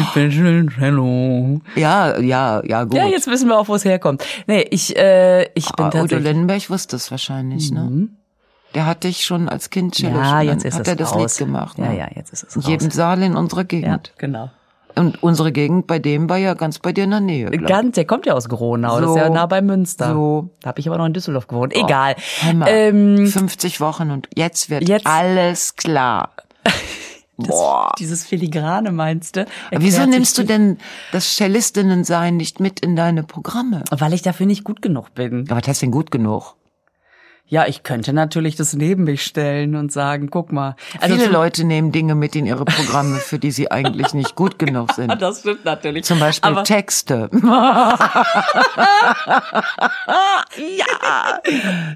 Ich 0.00 0.08
bin 0.14 0.32
schon 0.32 0.70
Cello. 0.70 1.60
Ja, 1.76 2.18
ja, 2.18 2.62
ja, 2.64 2.84
gut. 2.84 2.94
Ja, 2.94 3.06
jetzt 3.06 3.26
wissen 3.26 3.48
wir 3.48 3.58
auch, 3.58 3.68
wo 3.68 3.74
es 3.74 3.84
herkommt. 3.84 4.24
Nee, 4.46 4.66
ich, 4.70 4.96
äh, 4.96 5.44
ich 5.54 5.66
bin 5.72 5.84
Ah, 5.84 5.88
Udo 5.88 5.98
tatsächlich. 6.00 6.24
Lindenberg 6.26 6.70
wusste 6.70 6.96
es 6.96 7.10
wahrscheinlich, 7.10 7.70
ne? 7.70 8.08
Der 8.74 8.86
hat 8.86 9.04
dich 9.04 9.26
schon 9.26 9.50
als 9.50 9.68
Kind 9.68 9.94
Cello 9.94 10.16
Ja, 10.18 10.38
schon- 10.38 10.48
jetzt 10.48 10.64
ist 10.64 10.74
hat 10.76 10.82
es 10.82 10.88
er 10.88 10.96
das 10.96 11.14
raus. 11.14 11.38
Lied 11.38 11.46
gemacht. 11.46 11.78
Ja, 11.78 11.88
ne? 11.88 11.98
ja, 11.98 12.08
jetzt 12.14 12.32
ist 12.32 12.44
es 12.44 12.56
In 12.56 12.62
raus. 12.62 12.70
jedem 12.70 12.90
Saal 12.90 13.22
in 13.22 13.36
unserer 13.36 13.60
ja, 13.60 13.64
Gegend. 13.66 14.12
genau. 14.16 14.50
Und 14.94 15.22
unsere 15.22 15.52
Gegend 15.52 15.86
bei 15.86 15.98
dem 15.98 16.28
war 16.30 16.36
ja 16.38 16.54
ganz 16.54 16.78
bei 16.78 16.92
dir 16.92 17.04
in 17.04 17.10
der 17.10 17.20
Nähe. 17.20 17.50
glaub. 17.50 17.66
Ganz, 17.68 17.94
der 17.94 18.04
kommt 18.06 18.24
ja 18.26 18.34
aus 18.34 18.48
Gronau, 18.48 19.00
das 19.00 19.08
ist 19.08 19.12
So. 19.14 19.18
ja 19.18 19.28
nah 19.30 19.46
bei 19.46 19.60
Münster. 19.62 20.12
So. 20.14 20.50
Da 20.62 20.68
habe 20.68 20.80
ich 20.80 20.88
aber 20.88 20.96
noch 20.98 21.06
in 21.06 21.12
Düsseldorf 21.12 21.46
gewohnt. 21.46 21.74
Egal. 21.74 22.14
Hör 22.40 22.54
mal, 22.54 22.68
Ähm, 22.70 23.26
50 23.26 23.80
Wochen 23.80 24.10
und 24.10 24.28
jetzt 24.34 24.68
wird 24.70 24.88
Jetzt- 24.88 25.06
alles 25.06 25.76
klar. 25.76 26.30
Boah. 27.48 27.92
dieses 27.98 28.24
Filigrane 28.24 28.92
meinst 28.92 29.36
du? 29.36 29.46
Wieso 29.70 30.06
nimmst 30.06 30.38
du 30.38 30.44
denn 30.44 30.78
das 31.12 31.36
Cellistinnen-Sein 31.36 32.36
nicht 32.36 32.60
mit 32.60 32.80
in 32.80 32.96
deine 32.96 33.22
Programme? 33.22 33.84
Weil 33.90 34.12
ich 34.12 34.22
dafür 34.22 34.46
nicht 34.46 34.64
gut 34.64 34.82
genug 34.82 35.14
bin. 35.14 35.46
Aber 35.50 35.60
das 35.60 35.72
ist 35.72 35.82
denn 35.82 35.90
gut 35.90 36.10
genug. 36.10 36.54
Ja, 37.46 37.66
ich 37.66 37.82
könnte 37.82 38.12
natürlich 38.14 38.56
das 38.56 38.72
neben 38.72 39.04
mich 39.04 39.22
stellen 39.24 39.76
und 39.76 39.92
sagen, 39.92 40.30
guck 40.30 40.52
mal. 40.52 40.74
Also 41.00 41.16
Viele 41.16 41.26
Leute 41.28 41.64
nehmen 41.64 41.92
Dinge 41.92 42.14
mit 42.14 42.34
in 42.34 42.46
ihre 42.46 42.64
Programme, 42.64 43.16
für 43.16 43.38
die 43.38 43.50
sie 43.50 43.70
eigentlich 43.70 44.14
nicht 44.14 44.34
gut 44.36 44.58
genug 44.58 44.92
sind. 44.94 45.20
Das 45.20 45.40
stimmt 45.40 45.64
natürlich. 45.64 46.04
Zum 46.04 46.18
Beispiel 46.18 46.50
Aber 46.50 46.64
Texte. 46.64 47.28
ja. 47.42 47.96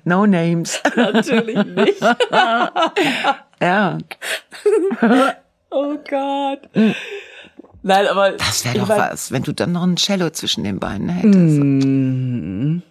No 0.05 0.27
names. 0.27 0.83
natürlich 0.95 1.65
nicht. 1.65 2.03
Ja. 3.59 3.97
Oh 5.71 5.95
Gott. 6.11 6.61
Nein, 7.89 8.09
aber 8.09 8.33
Das 8.33 8.65
wäre 8.65 8.79
doch 8.81 8.89
was, 8.89 9.31
wenn 9.31 9.45
du 9.45 9.53
dann 9.53 9.71
noch 9.71 9.85
ein 9.85 9.95
Cello 9.97 10.31
zwischen 10.31 10.65
den 10.65 10.81
Beinen 10.81 11.09
hättest. 11.09 12.83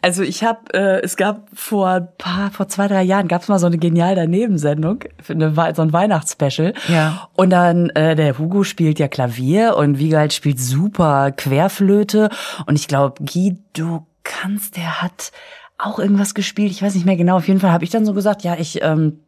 Also 0.00 0.22
ich 0.22 0.42
habe, 0.44 0.72
äh, 0.72 1.00
es 1.02 1.16
gab 1.16 1.48
vor 1.52 1.88
ein 1.88 2.08
paar, 2.16 2.50
vor 2.50 2.66
zwei, 2.68 2.88
drei 2.88 3.02
Jahren 3.02 3.28
gab 3.28 3.42
es 3.42 3.48
mal 3.48 3.58
so 3.58 3.66
eine 3.66 3.76
genial 3.76 4.14
daneben 4.14 4.56
Sendung, 4.56 5.00
für 5.22 5.34
eine, 5.34 5.56
Wei- 5.58 5.74
so 5.74 5.82
ein 5.82 5.92
Weihnachtsspecial. 5.92 6.72
Ja. 6.88 7.28
Und 7.34 7.50
dann 7.50 7.90
äh, 7.90 8.16
der 8.16 8.38
Hugo 8.38 8.64
spielt 8.64 8.98
ja 8.98 9.08
Klavier 9.08 9.76
und 9.76 9.98
Wiegald 9.98 10.32
spielt 10.32 10.58
super 10.58 11.32
Querflöte 11.32 12.30
und 12.66 12.76
ich 12.76 12.88
glaube 12.88 13.22
Guido 13.24 14.06
Kanz, 14.24 14.70
der 14.70 15.02
hat 15.02 15.32
auch 15.76 15.98
irgendwas 15.98 16.34
gespielt. 16.34 16.70
Ich 16.70 16.82
weiß 16.82 16.94
nicht 16.94 17.04
mehr 17.06 17.16
genau. 17.16 17.36
Auf 17.36 17.48
jeden 17.48 17.60
Fall 17.60 17.72
habe 17.72 17.84
ich 17.84 17.90
dann 17.90 18.06
so 18.06 18.14
gesagt, 18.14 18.42
ja 18.42 18.56
ich 18.58 18.82
ähm, 18.82 19.20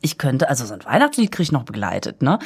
ich 0.00 0.18
könnte, 0.18 0.48
also 0.48 0.64
so 0.64 0.74
ein 0.74 0.84
Weihnachtslied 0.84 1.30
kriege 1.30 1.42
ich 1.42 1.52
noch 1.52 1.64
begleitet, 1.64 2.22
ne? 2.22 2.38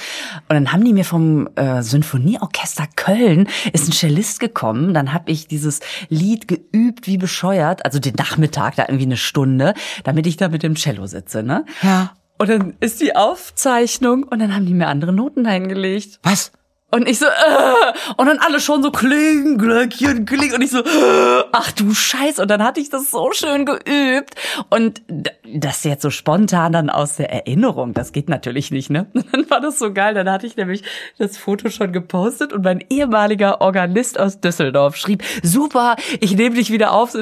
Und 0.49 0.55
dann 0.55 0.73
haben 0.73 0.85
die 0.85 0.93
mir 0.93 1.05
vom 1.05 1.49
äh, 1.57 1.83
Sinfonieorchester 1.83 2.87
Köln 2.97 3.49
ist 3.73 3.89
ein 3.89 3.93
Cellist 3.93 4.41
gekommen, 4.41 4.95
dann 4.95 5.13
habe 5.13 5.31
ich 5.31 5.47
dieses 5.47 5.81
Lied 6.09 6.49
geübt 6.49 7.07
wie 7.07 7.19
bescheuert, 7.19 7.85
also 7.85 7.99
den 7.99 8.15
Nachmittag, 8.15 8.77
da 8.77 8.85
irgendwie 8.89 9.05
eine 9.07 9.17
Stunde, 9.17 9.75
damit 10.03 10.27
ich 10.27 10.37
da 10.37 10.49
mit 10.49 10.63
dem 10.63 10.75
Cello 10.75 11.07
sitze, 11.07 11.43
ne? 11.43 11.65
Ja. 11.83 12.13
Und 12.37 12.49
dann 12.51 12.75
ist 12.81 13.01
die 13.01 13.15
Aufzeichnung 13.15 14.25
und 14.25 14.41
dann 14.41 14.55
haben 14.55 14.67
die 14.67 14.75
mir 14.75 14.89
andere 14.89 15.13
Noten 15.13 15.47
eingelegt. 15.47 16.19
Was? 16.25 16.51
Und 16.95 17.09
ich 17.09 17.19
so, 17.19 17.27
äh, 17.27 18.15
und 18.19 18.27
dann 18.27 18.39
alle 18.39 18.61
schon 18.61 18.85
so 18.85 18.93
kling, 18.93 19.59
Glöckchen, 19.59 20.27
kling. 20.27 20.55
Und 20.55 20.63
ich 20.63 20.71
so, 20.71 20.79
äh, 20.79 21.45
ach 21.51 21.73
du 21.73 21.93
Scheiß. 21.93 22.39
Und 22.39 22.49
dann 22.49 22.63
hatte 22.63 22.79
ich 22.79 22.89
das 22.89 23.11
so 23.11 23.33
schön 23.33 23.67
geübt. 23.67 24.37
Und 24.71 25.03
das 25.45 25.83
jetzt 25.83 26.03
so 26.03 26.11
spontan 26.11 26.73
dann 26.73 26.91
aus 26.91 27.17
der 27.17 27.33
Erinnerung, 27.33 27.95
das 27.95 28.13
geht 28.13 28.29
natürlich 28.29 28.71
nicht, 28.71 28.91
ne? 28.91 29.07
Dann 29.33 29.51
war 29.51 29.61
das 29.61 29.81
so 29.81 29.93
geil. 29.93 30.15
Dann 30.15 30.31
hatte 30.31 30.47
ich 30.47 30.57
nämlich 30.57 30.85
das 31.19 31.37
Foto 31.37 31.69
schon 31.69 31.93
gepostet 31.93 32.53
und 32.53 32.63
mein 32.63 32.85
ehemaliger 32.89 33.61
Organist 33.61 34.21
aus 34.21 34.41
Düsseldorf 34.41 34.95
schrieb, 34.95 35.25
super, 35.43 35.97
ich 36.21 36.37
nehme 36.37 36.55
dich 36.55 36.71
wieder 36.71 36.93
auf, 36.93 37.17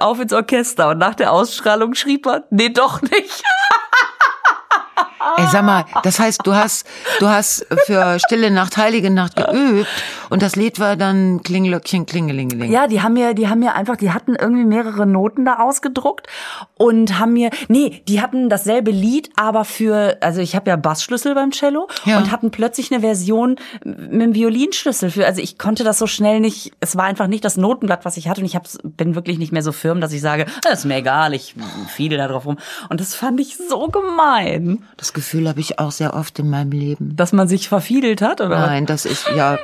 auf 0.00 0.20
ins 0.20 0.32
Orchester. 0.32 0.88
Und 0.90 0.98
nach 0.98 1.14
der 1.14 1.32
Ausstrahlung 1.32 1.94
schrieb 1.94 2.26
er, 2.26 2.44
nee, 2.50 2.70
doch 2.70 3.00
nicht. 3.02 3.44
Ey, 5.36 5.46
sag 5.50 5.64
mal, 5.64 5.84
das 6.02 6.18
heißt, 6.18 6.40
du 6.44 6.54
hast, 6.54 6.86
du 7.20 7.28
hast 7.28 7.66
für 7.86 8.18
Stille 8.18 8.50
Nacht, 8.50 8.76
Heilige 8.76 9.10
Nacht 9.10 9.36
geübt 9.36 9.88
und 10.30 10.42
das 10.42 10.56
Lied 10.56 10.78
war 10.80 10.96
dann 10.96 11.42
Klingelöckchen, 11.42 12.06
Klingelingeling. 12.06 12.70
Ja, 12.70 12.86
die 12.86 13.00
haben 13.02 13.14
mir, 13.14 13.34
die 13.34 13.48
haben 13.48 13.60
mir 13.60 13.74
einfach, 13.74 13.96
die 13.96 14.10
hatten 14.12 14.34
irgendwie 14.34 14.64
mehrere 14.64 15.06
Noten 15.06 15.44
da 15.44 15.58
ausgedruckt 15.60 16.26
und 16.76 17.18
haben 17.18 17.32
mir, 17.32 17.50
nee, 17.68 18.02
die 18.08 18.20
hatten 18.20 18.48
dasselbe 18.48 18.90
Lied, 18.90 19.30
aber 19.36 19.64
für, 19.64 20.18
also 20.20 20.40
ich 20.40 20.54
habe 20.54 20.70
ja 20.70 20.76
Bassschlüssel 20.76 21.34
beim 21.34 21.50
Cello 21.52 21.88
Ja. 22.04 22.18
und 22.18 22.30
hatten 22.30 22.50
plötzlich 22.50 22.92
eine 22.92 23.00
Version 23.00 23.56
mit 23.84 24.12
einem 24.12 24.34
Violinschlüssel 24.34 25.10
für, 25.10 25.26
also 25.26 25.40
ich 25.40 25.58
konnte 25.58 25.84
das 25.84 25.98
so 25.98 26.06
schnell 26.06 26.40
nicht, 26.40 26.72
es 26.80 26.96
war 26.96 27.04
einfach 27.04 27.26
nicht 27.26 27.44
das 27.44 27.56
Notenblatt, 27.56 28.04
was 28.04 28.16
ich 28.16 28.28
hatte 28.28 28.40
und 28.40 28.46
ich 28.46 28.56
hab's, 28.56 28.78
bin 28.82 29.14
wirklich 29.14 29.38
nicht 29.38 29.52
mehr 29.52 29.62
so 29.62 29.72
firm, 29.72 30.00
dass 30.00 30.12
ich 30.12 30.20
sage, 30.20 30.46
das 30.62 30.80
ist 30.80 30.84
mir 30.84 30.96
egal, 30.96 31.32
ich 31.34 31.54
fiedel 31.88 32.18
da 32.18 32.28
drauf 32.28 32.44
rum 32.46 32.58
und 32.90 33.00
das 33.00 33.14
fand 33.14 33.40
ich 33.40 33.56
so 33.56 33.88
gemein, 33.88 34.84
Das 34.96 35.13
Gefühl 35.14 35.48
habe 35.48 35.60
ich 35.60 35.78
auch 35.78 35.90
sehr 35.90 36.14
oft 36.14 36.38
in 36.38 36.50
meinem 36.50 36.72
Leben. 36.72 37.16
dass 37.16 37.32
man 37.32 37.48
sich 37.48 37.68
verfiedelt 37.68 38.20
hat 38.20 38.42
oder? 38.42 38.66
Nein, 38.66 38.84
das 38.84 39.06
ist 39.06 39.26
ja 39.34 39.58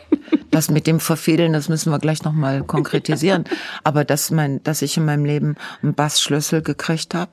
das 0.50 0.70
mit 0.70 0.86
dem 0.86 1.00
Verfehlen, 1.00 1.52
das 1.52 1.68
müssen 1.68 1.92
wir 1.92 1.98
gleich 1.98 2.22
noch 2.22 2.32
mal 2.32 2.62
konkretisieren. 2.62 3.44
Aber 3.84 4.04
dass 4.04 4.30
mein, 4.30 4.62
dass 4.62 4.80
ich 4.80 4.96
in 4.96 5.04
meinem 5.04 5.26
Leben 5.26 5.56
einen 5.82 5.94
Bassschlüssel 5.94 6.62
gekriegt 6.62 7.14
habe 7.14 7.30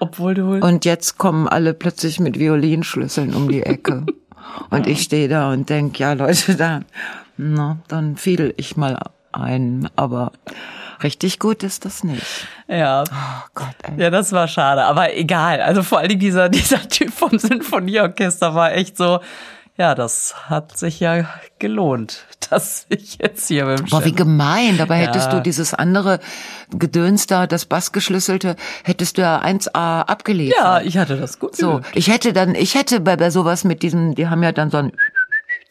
obwohl 0.00 0.34
du 0.34 0.56
und 0.56 0.84
jetzt 0.84 1.18
kommen 1.18 1.48
alle 1.48 1.72
plötzlich 1.72 2.20
mit 2.20 2.38
Violinschlüsseln 2.38 3.34
um 3.34 3.48
die 3.48 3.62
Ecke 3.62 4.04
und 4.70 4.86
ich 4.86 5.02
stehe 5.02 5.28
da 5.28 5.52
und 5.52 5.70
denk, 5.70 5.98
ja 5.98 6.12
Leute, 6.12 6.56
da, 6.56 6.80
na, 7.36 7.78
dann 7.88 8.16
fiedel 8.16 8.52
ich 8.56 8.76
mal 8.76 8.98
ein, 9.32 9.88
aber 9.96 10.32
richtig 11.02 11.38
gut 11.38 11.62
ist 11.62 11.84
das 11.84 12.04
nicht. 12.04 12.22
ja. 12.68 13.04
Oh 13.04 13.48
Gott, 13.54 13.74
ey. 13.82 14.02
Ja, 14.02 14.10
das 14.10 14.32
war 14.32 14.48
schade, 14.48 14.84
aber 14.84 15.14
egal. 15.16 15.60
Also 15.60 15.82
vor 15.82 15.98
allen 15.98 16.08
Dingen 16.08 16.20
dieser, 16.20 16.48
dieser 16.50 16.88
Typ 16.88 17.12
vom 17.12 17.38
Sinfonieorchester 17.38 18.54
war 18.54 18.72
echt 18.74 18.96
so, 18.96 19.20
ja, 19.76 19.96
das 19.96 20.34
hat 20.48 20.78
sich 20.78 21.00
ja 21.00 21.28
gelohnt, 21.58 22.24
dass 22.50 22.86
ich 22.90 23.18
jetzt 23.20 23.48
hier 23.48 23.64
dem 23.66 23.86
Boah, 23.86 24.04
wie 24.04 24.12
gemein. 24.12 24.78
Dabei 24.78 24.98
hättest 24.98 25.26
Ja. 25.26 25.36
du 25.38 25.42
dieses 25.42 25.74
andere 25.74 26.20
Gedöns 26.70 27.26
da, 27.26 27.46
das 27.48 27.64
Bassgeschlüsselte, 27.64 28.54
hättest 28.84 29.18
du 29.18 29.22
ja 29.22 29.42
1A 29.42 30.02
abgeliefert. 30.02 30.56
Ja, 30.60 30.80
ich 30.80 30.96
hatte 30.96 31.16
das 31.16 31.38
gut. 31.40 31.56
So, 31.56 31.72
geübt. 31.78 31.90
ich 31.96 32.08
hätte 32.08 32.32
dann, 32.32 32.54
ich 32.54 32.74
hätte 32.76 33.00
bei, 33.00 33.16
bei 33.16 33.30
sowas 33.30 33.64
mit 33.64 33.82
diesen, 33.82 34.14
die 34.14 34.28
haben 34.28 34.42
ja 34.44 34.52
dann 34.52 34.70
so 34.70 34.76
ein 34.76 34.92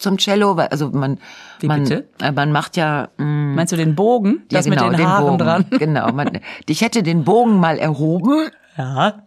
zum 0.03 0.17
Cello, 0.17 0.55
weil, 0.57 0.67
also 0.67 0.89
man, 0.89 1.17
Wie 1.59 1.67
man, 1.67 1.83
bitte? 1.83 2.07
äh, 2.21 2.31
man 2.31 2.51
macht 2.51 2.77
ja, 2.77 3.09
mh, 3.17 3.55
Meinst 3.55 3.73
du 3.73 3.77
den 3.77 3.95
Bogen? 3.95 4.43
Das 4.49 4.65
ja, 4.65 4.71
genau, 4.71 4.83
mit 4.89 4.93
den 4.93 4.97
den 4.99 5.09
Haaren 5.09 5.25
Bogen, 5.25 5.37
dran? 5.39 5.65
Genau, 5.71 6.11
man, 6.11 6.39
ich 6.67 6.81
hätte 6.81 7.01
den 7.01 7.23
Bogen 7.23 7.59
mal 7.59 7.79
erhoben, 7.79 8.49
Ja. 8.77 9.23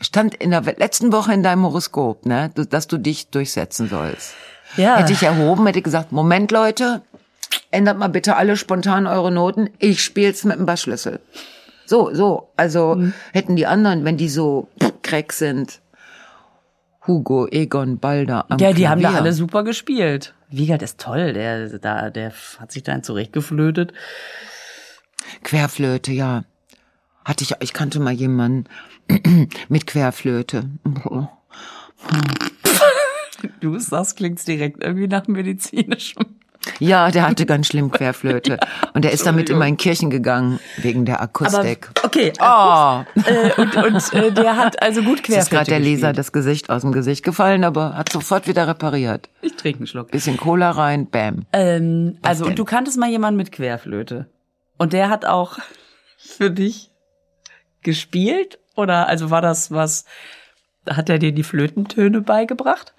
stand 0.00 0.34
in 0.34 0.50
der 0.50 0.62
letzten 0.62 1.12
Woche 1.12 1.32
in 1.32 1.42
deinem 1.42 1.64
Horoskop, 1.64 2.26
ne, 2.26 2.50
dass 2.54 2.88
du 2.88 2.98
dich 2.98 3.28
durchsetzen 3.30 3.88
sollst. 3.88 4.34
Ja. 4.76 4.96
Hätte 4.96 5.12
ich 5.12 5.22
erhoben, 5.22 5.66
hätte 5.66 5.82
gesagt, 5.82 6.10
Moment 6.10 6.50
Leute, 6.50 7.02
ändert 7.70 7.98
mal 7.98 8.08
bitte 8.08 8.36
alle 8.36 8.56
spontan 8.56 9.06
eure 9.06 9.30
Noten, 9.30 9.70
ich 9.78 10.02
spiel's 10.02 10.44
mit 10.44 10.56
dem 10.58 10.66
Bassschlüssel. 10.66 11.20
So, 11.86 12.14
so, 12.14 12.48
also 12.56 12.94
Mhm. 12.96 13.12
hätten 13.32 13.56
die 13.56 13.66
anderen, 13.66 14.04
wenn 14.04 14.16
die 14.16 14.28
so 14.28 14.68
crack 15.02 15.32
sind, 15.32 15.80
Hugo, 17.06 17.46
Egon, 17.48 17.98
Balder 17.98 18.50
am 18.50 18.58
Ja, 18.58 18.72
die 18.72 18.88
haben 18.88 19.00
da 19.02 19.08
Klavier. 19.10 19.22
alle 19.22 19.32
super 19.34 19.62
gespielt. 19.62 20.34
Wiegald 20.48 20.82
ist 20.82 21.00
toll, 21.00 21.32
der, 21.32 21.78
da, 21.78 22.10
der 22.10 22.32
hat 22.58 22.72
sich 22.72 22.82
dann 22.82 23.02
zurechtgeflötet. 23.02 23.92
Querflöte, 25.42 26.12
ja. 26.12 26.44
Hatte 27.24 27.44
ich, 27.44 27.54
ich 27.60 27.72
kannte 27.72 28.00
mal 28.00 28.12
jemanden 28.12 28.64
mit 29.68 29.86
Querflöte. 29.86 30.70
Du 33.60 33.78
sagst, 33.78 34.16
klingt's 34.16 34.44
direkt 34.44 34.82
irgendwie 34.82 35.06
nach 35.06 35.26
medizinischem. 35.26 36.24
Ja, 36.78 37.10
der 37.10 37.28
hatte 37.28 37.46
ganz 37.46 37.66
schlimm 37.68 37.90
Querflöte. 37.90 38.58
Und 38.94 39.04
der 39.04 39.12
ist 39.12 39.26
damit 39.26 39.50
immer 39.50 39.66
in 39.66 39.76
Kirchen 39.76 40.10
gegangen, 40.10 40.60
wegen 40.78 41.04
der 41.04 41.20
Akustik. 41.20 41.90
okay, 42.02 42.32
Oh, 42.40 43.02
äh, 43.26 43.60
und, 43.60 43.76
und 43.76 44.12
äh, 44.14 44.32
der 44.32 44.56
hat 44.56 44.82
also 44.82 45.02
gut 45.02 45.18
es 45.18 45.22
Querflöte 45.24 45.40
ist 45.40 45.50
gerade 45.50 45.70
der 45.70 45.80
Leser 45.80 46.12
das 46.12 46.32
Gesicht 46.32 46.70
aus 46.70 46.82
dem 46.82 46.92
Gesicht 46.92 47.24
gefallen, 47.24 47.64
aber 47.64 47.96
hat 47.96 48.10
sofort 48.12 48.46
wieder 48.46 48.66
repariert. 48.68 49.28
Ich 49.42 49.56
trinke 49.56 49.80
einen 49.80 49.86
Schluck. 49.86 50.10
Bisschen 50.10 50.36
Cola 50.36 50.70
rein, 50.70 51.08
bam. 51.08 51.46
Ähm, 51.52 52.18
also, 52.22 52.46
und 52.46 52.58
du 52.58 52.64
kanntest 52.64 52.98
mal 52.98 53.10
jemanden 53.10 53.36
mit 53.36 53.52
Querflöte. 53.52 54.26
Und 54.78 54.92
der 54.92 55.10
hat 55.10 55.24
auch 55.24 55.58
für 56.16 56.50
dich 56.50 56.90
gespielt? 57.82 58.58
Oder 58.74 59.08
also 59.08 59.30
war 59.30 59.40
das 59.42 59.70
was, 59.70 60.04
hat 60.88 61.08
er 61.08 61.18
dir 61.18 61.32
die 61.32 61.44
Flötentöne 61.44 62.20
beigebracht? 62.20 62.94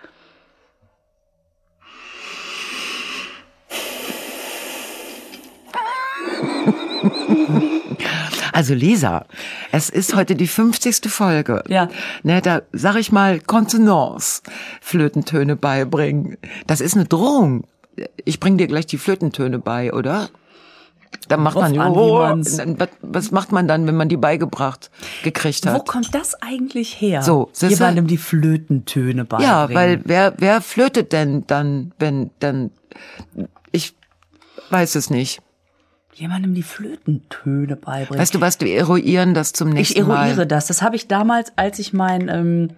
Also 8.51 8.73
Lisa, 8.73 9.25
es 9.73 9.89
ist 9.89 10.15
heute 10.15 10.35
die 10.35 10.47
50. 10.47 11.11
Folge. 11.11 11.61
Ja. 11.67 11.89
Ne, 12.23 12.41
da 12.41 12.61
sag 12.71 12.95
ich 12.95 13.11
mal 13.11 13.41
Kontenance, 13.41 14.43
Flötentöne 14.79 15.57
beibringen. 15.57 16.37
Das 16.65 16.79
ist 16.79 16.95
eine 16.95 17.03
Drohung. 17.03 17.65
Ich 18.23 18.39
bring 18.39 18.57
dir 18.57 18.67
gleich 18.67 18.85
die 18.85 18.97
Flötentöne 18.97 19.59
bei, 19.59 19.91
oder? 19.91 20.29
Dann 21.27 21.43
macht 21.43 21.55
man, 21.55 21.77
an, 21.77 21.91
oh, 21.91 22.19
was, 23.01 23.31
macht 23.31 23.51
man 23.51 23.67
dann, 23.67 23.87
wenn 23.87 23.95
man 23.95 24.09
die 24.09 24.17
beigebracht 24.17 24.91
gekriegt 25.23 25.65
Wo 25.65 25.71
hat? 25.71 25.87
kommt 25.87 26.13
das 26.13 26.35
eigentlich 26.41 27.01
her? 27.01 27.23
So, 27.23 27.49
jemandem 27.59 28.07
die 28.07 28.17
Flötentöne 28.17 29.25
beibringen. 29.25 29.51
Ja, 29.51 29.69
weil 29.73 30.01
wer 30.05 30.33
wer 30.37 30.61
flötet 30.61 31.13
denn 31.13 31.45
dann, 31.47 31.93
wenn 31.99 32.31
dann 32.39 32.71
ich 33.71 33.95
weiß 34.69 34.95
es 34.95 35.09
nicht. 35.09 35.41
Jemandem 36.15 36.53
die 36.53 36.63
Flötentöne 36.63 37.75
beibringen. 37.75 38.19
Weißt 38.19 38.33
du 38.33 38.41
was, 38.41 38.59
wir 38.61 38.75
eruieren 38.75 39.33
das 39.33 39.53
zum 39.53 39.69
nächsten 39.69 39.93
ich 39.93 39.99
eruiere 39.99 40.37
Mal. 40.37 40.45
das. 40.45 40.67
Das 40.67 40.81
habe 40.81 40.95
ich 40.95 41.07
damals, 41.07 41.51
als 41.57 41.77
ich 41.79 41.93
mein 41.93 42.29
ähm, 42.29 42.69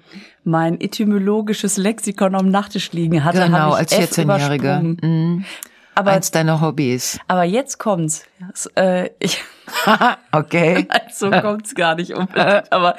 mein 0.44 0.79
etymologisches 0.82 1.77
Lexikon 1.77 2.36
am 2.36 2.50
Nachttisch 2.50 2.91
liegen 2.94 3.24
hatte, 3.24 3.41
Genau, 3.44 3.74
als 3.74 3.91
F 3.91 4.12
14-Jährige. 4.12 4.96
Mhm. 5.01 5.46
Aber 5.94 6.12
Eins 6.12 6.29
deiner 6.29 6.62
Hobbys. 6.62 7.20
aber 7.27 7.44
jetzt 7.44 7.79
kommt's. 7.79 8.24
Das, 8.39 8.67
äh, 8.75 9.10
ich 9.20 9.44
okay. 10.32 10.88
so 11.13 11.32
kommt's 11.32 11.74
gar 11.74 11.96
nicht 11.96 12.13
unbedingt. 12.13 12.72
Aber 12.72 12.96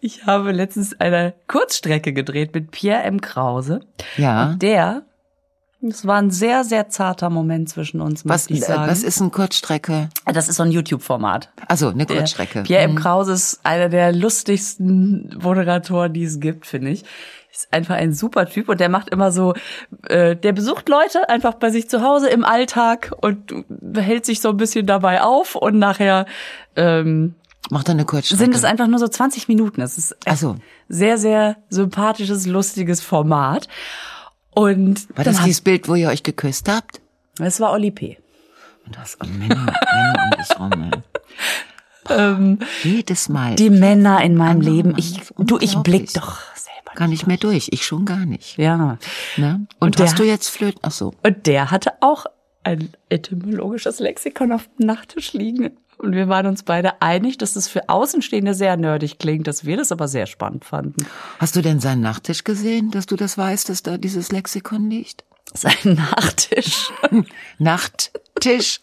ich 0.00 0.26
habe 0.26 0.52
letztens 0.52 0.98
eine 1.00 1.32
Kurzstrecke 1.48 2.12
gedreht 2.12 2.54
mit 2.54 2.70
Pierre 2.70 3.02
M. 3.04 3.20
Krause. 3.22 3.80
Ja. 4.18 4.48
Und 4.50 4.62
der, 4.62 5.02
das 5.90 6.06
war 6.06 6.16
ein 6.16 6.30
sehr, 6.30 6.64
sehr 6.64 6.88
zarter 6.88 7.30
Moment 7.30 7.68
zwischen 7.68 8.00
uns, 8.00 8.22
Was, 8.26 8.48
ich 8.50 8.58
äh, 8.58 8.60
sagen. 8.60 8.90
was 8.90 9.02
ist 9.02 9.20
ein 9.20 9.30
Kurzstrecke? 9.30 10.08
das 10.26 10.48
ist 10.48 10.56
so 10.56 10.62
ein 10.62 10.70
YouTube-Format. 10.70 11.50
Also 11.68 11.88
eine 11.88 12.06
Der 12.06 12.16
Kurzstrecke. 12.18 12.62
Pierre 12.62 12.82
M. 12.84 12.92
Mhm. 12.92 12.96
Krause 12.96 13.32
ist 13.32 13.60
einer 13.64 13.88
der 13.88 14.12
lustigsten 14.12 15.38
Moderatoren, 15.42 16.12
die 16.12 16.24
es 16.24 16.40
gibt, 16.40 16.66
finde 16.66 16.90
ich. 16.90 17.04
Ist 17.52 17.68
einfach 17.72 17.94
ein 17.94 18.12
super 18.12 18.46
Typ 18.46 18.68
und 18.68 18.80
der 18.80 18.88
macht 18.88 19.10
immer 19.10 19.30
so, 19.30 19.54
äh, 20.08 20.34
der 20.34 20.52
besucht 20.52 20.88
Leute 20.88 21.28
einfach 21.28 21.54
bei 21.54 21.70
sich 21.70 21.88
zu 21.88 22.02
Hause 22.02 22.28
im 22.28 22.44
Alltag 22.44 23.12
und 23.20 23.52
hält 23.96 24.26
sich 24.26 24.40
so 24.40 24.48
ein 24.48 24.56
bisschen 24.56 24.86
dabei 24.86 25.22
auf 25.22 25.54
und 25.54 25.78
nachher 25.78 26.26
ähm, 26.74 27.36
Macht 27.70 27.88
er 27.88 27.92
eine 27.92 28.04
Kurzstrecke. 28.04 28.42
sind 28.42 28.54
es 28.56 28.64
einfach 28.64 28.88
nur 28.88 28.98
so 28.98 29.06
20 29.08 29.46
Minuten. 29.48 29.80
Das 29.80 29.96
ist 29.98 30.14
so. 30.36 30.56
sehr, 30.88 31.16
sehr 31.16 31.56
sympathisches, 31.70 32.46
lustiges 32.46 33.00
Format. 33.00 33.68
Und 34.54 35.08
War 35.16 35.24
das 35.24 35.42
dieses 35.42 35.60
Bild, 35.60 35.88
wo 35.88 35.94
ihr 35.94 36.08
euch 36.08 36.22
geküsst 36.22 36.68
habt? 36.68 37.00
das 37.36 37.58
war 37.60 37.72
Oli 37.72 37.90
P. 37.90 38.18
Und 38.86 38.96
das 38.96 39.16
oh, 39.22 39.26
Männer, 39.26 39.56
Männer 39.66 40.30
um 40.32 40.38
dich 40.38 40.58
rum. 40.60 40.90
ey. 40.92 41.00
Ähm, 42.10 42.58
Jedes 42.82 43.28
Mal. 43.28 43.54
die 43.56 43.70
Männer 43.70 44.22
in 44.22 44.36
meinem 44.36 44.58
Andere 44.58 44.70
Leben. 44.70 44.90
Mann, 44.90 44.98
Ich, 44.98 45.20
du, 45.38 45.58
ich 45.58 45.74
blick 45.78 46.12
doch 46.12 46.38
selber. 46.54 46.92
gar 46.94 47.08
nicht 47.08 47.26
mehr 47.26 47.38
durch. 47.38 47.68
Ich 47.72 47.84
schon 47.86 48.04
gar 48.04 48.26
nicht. 48.26 48.58
Ja. 48.58 48.98
Ne? 49.36 49.66
Und, 49.80 49.86
Und 49.86 49.98
der- 49.98 50.06
hast 50.06 50.18
du 50.18 50.22
jetzt 50.22 50.48
Flöten? 50.48 50.80
Ach 50.82 50.90
so. 50.90 51.14
Und 51.22 51.46
der 51.46 51.70
hatte 51.70 51.92
auch 52.00 52.26
ein 52.62 52.90
etymologisches 53.08 53.98
Lexikon 54.00 54.52
auf 54.52 54.68
dem 54.78 54.86
Nachttisch 54.86 55.32
liegen. 55.32 55.76
Und 55.98 56.12
wir 56.14 56.28
waren 56.28 56.46
uns 56.46 56.62
beide 56.62 57.00
einig, 57.02 57.38
dass 57.38 57.56
es 57.56 57.68
für 57.68 57.88
Außenstehende 57.88 58.54
sehr 58.54 58.76
nerdig 58.76 59.18
klingt, 59.18 59.46
dass 59.46 59.64
wir 59.64 59.76
das 59.76 59.92
aber 59.92 60.08
sehr 60.08 60.26
spannend 60.26 60.64
fanden. 60.64 61.06
Hast 61.38 61.56
du 61.56 61.62
denn 61.62 61.80
seinen 61.80 62.00
Nachttisch 62.02 62.44
gesehen, 62.44 62.90
dass 62.90 63.06
du 63.06 63.16
das 63.16 63.38
weißt, 63.38 63.68
dass 63.68 63.82
da 63.82 63.96
dieses 63.98 64.32
Lexikon 64.32 64.90
liegt? 64.90 65.24
Sein 65.52 65.74
Nachttisch. 65.84 66.90
Nachttisch. 67.58 68.80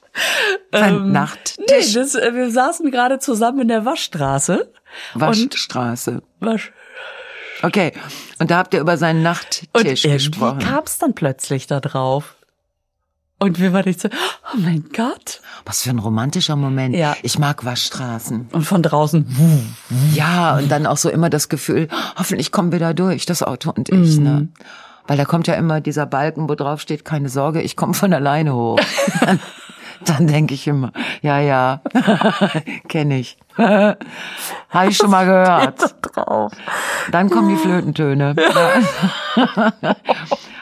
Sein 0.71 0.95
Ähm, 0.95 1.05
Nee, 1.07 1.11
Nachttisch. 1.11 1.93
das, 1.93 2.15
äh, 2.15 2.33
wir 2.33 2.51
saßen 2.51 2.91
gerade 2.91 3.19
zusammen 3.19 3.61
in 3.61 3.67
der 3.67 3.85
Waschstraße. 3.85 4.71
Und 5.13 5.21
Waschstraße. 5.21 6.21
Wasch. 6.39 6.71
Okay. 7.63 7.93
Und 8.39 8.49
da 8.51 8.57
habt 8.57 8.73
ihr 8.73 8.79
über 8.81 8.97
seinen 8.97 9.17
Und 9.17 9.23
Nachttisch 9.23 10.05
irgendwie 10.05 10.11
gesprochen. 10.29 10.59
kam 10.59 10.83
es 10.85 10.97
dann 10.97 11.13
plötzlich 11.13 11.67
da 11.67 11.79
drauf. 11.79 12.35
Und 13.41 13.59
wir 13.59 13.73
waren 13.73 13.85
nicht 13.85 13.99
so, 13.99 14.07
oh 14.53 14.57
mein 14.59 14.85
Gott. 14.95 15.41
Was 15.65 15.81
für 15.81 15.89
ein 15.89 15.97
romantischer 15.97 16.55
Moment. 16.55 16.95
Ja. 16.95 17.15
Ich 17.23 17.39
mag 17.39 17.65
Waschstraßen. 17.65 18.49
Und 18.51 18.63
von 18.65 18.83
draußen, 18.83 19.25
Ja, 20.13 20.57
und 20.57 20.71
dann 20.71 20.85
auch 20.85 20.97
so 20.97 21.09
immer 21.09 21.31
das 21.31 21.49
Gefühl, 21.49 21.87
hoffentlich 22.19 22.51
kommen 22.51 22.71
wir 22.71 22.77
da 22.77 22.93
durch, 22.93 23.25
das 23.25 23.41
Auto 23.41 23.71
und 23.75 23.89
ich, 23.89 24.19
ne? 24.19 24.29
Mhm. 24.29 24.53
Weil 25.07 25.17
da 25.17 25.25
kommt 25.25 25.47
ja 25.47 25.55
immer 25.55 25.81
dieser 25.81 26.05
Balken, 26.05 26.49
wo 26.49 26.53
drauf 26.53 26.81
steht, 26.81 27.03
keine 27.03 27.29
Sorge, 27.29 27.63
ich 27.63 27.75
komme 27.75 27.95
von 27.95 28.13
alleine 28.13 28.53
hoch. 28.53 28.79
dann 30.05 30.27
denke 30.27 30.53
ich 30.53 30.67
immer, 30.67 30.91
ja, 31.21 31.39
ja, 31.39 31.81
kenne 32.87 33.19
ich. 33.19 33.37
Habe 33.57 33.97
ich 34.87 34.95
schon 34.97 35.11
mal 35.11 35.25
gehört. 35.25 35.95
Dann 37.11 37.29
kommen 37.29 37.49
die 37.49 37.57
Flötentöne. 37.57 38.33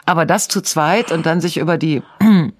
Aber 0.04 0.26
das 0.26 0.48
zu 0.48 0.60
zweit 0.60 1.12
und 1.12 1.24
dann 1.26 1.40
sich 1.40 1.58
über 1.58 1.78
die, 1.78 2.02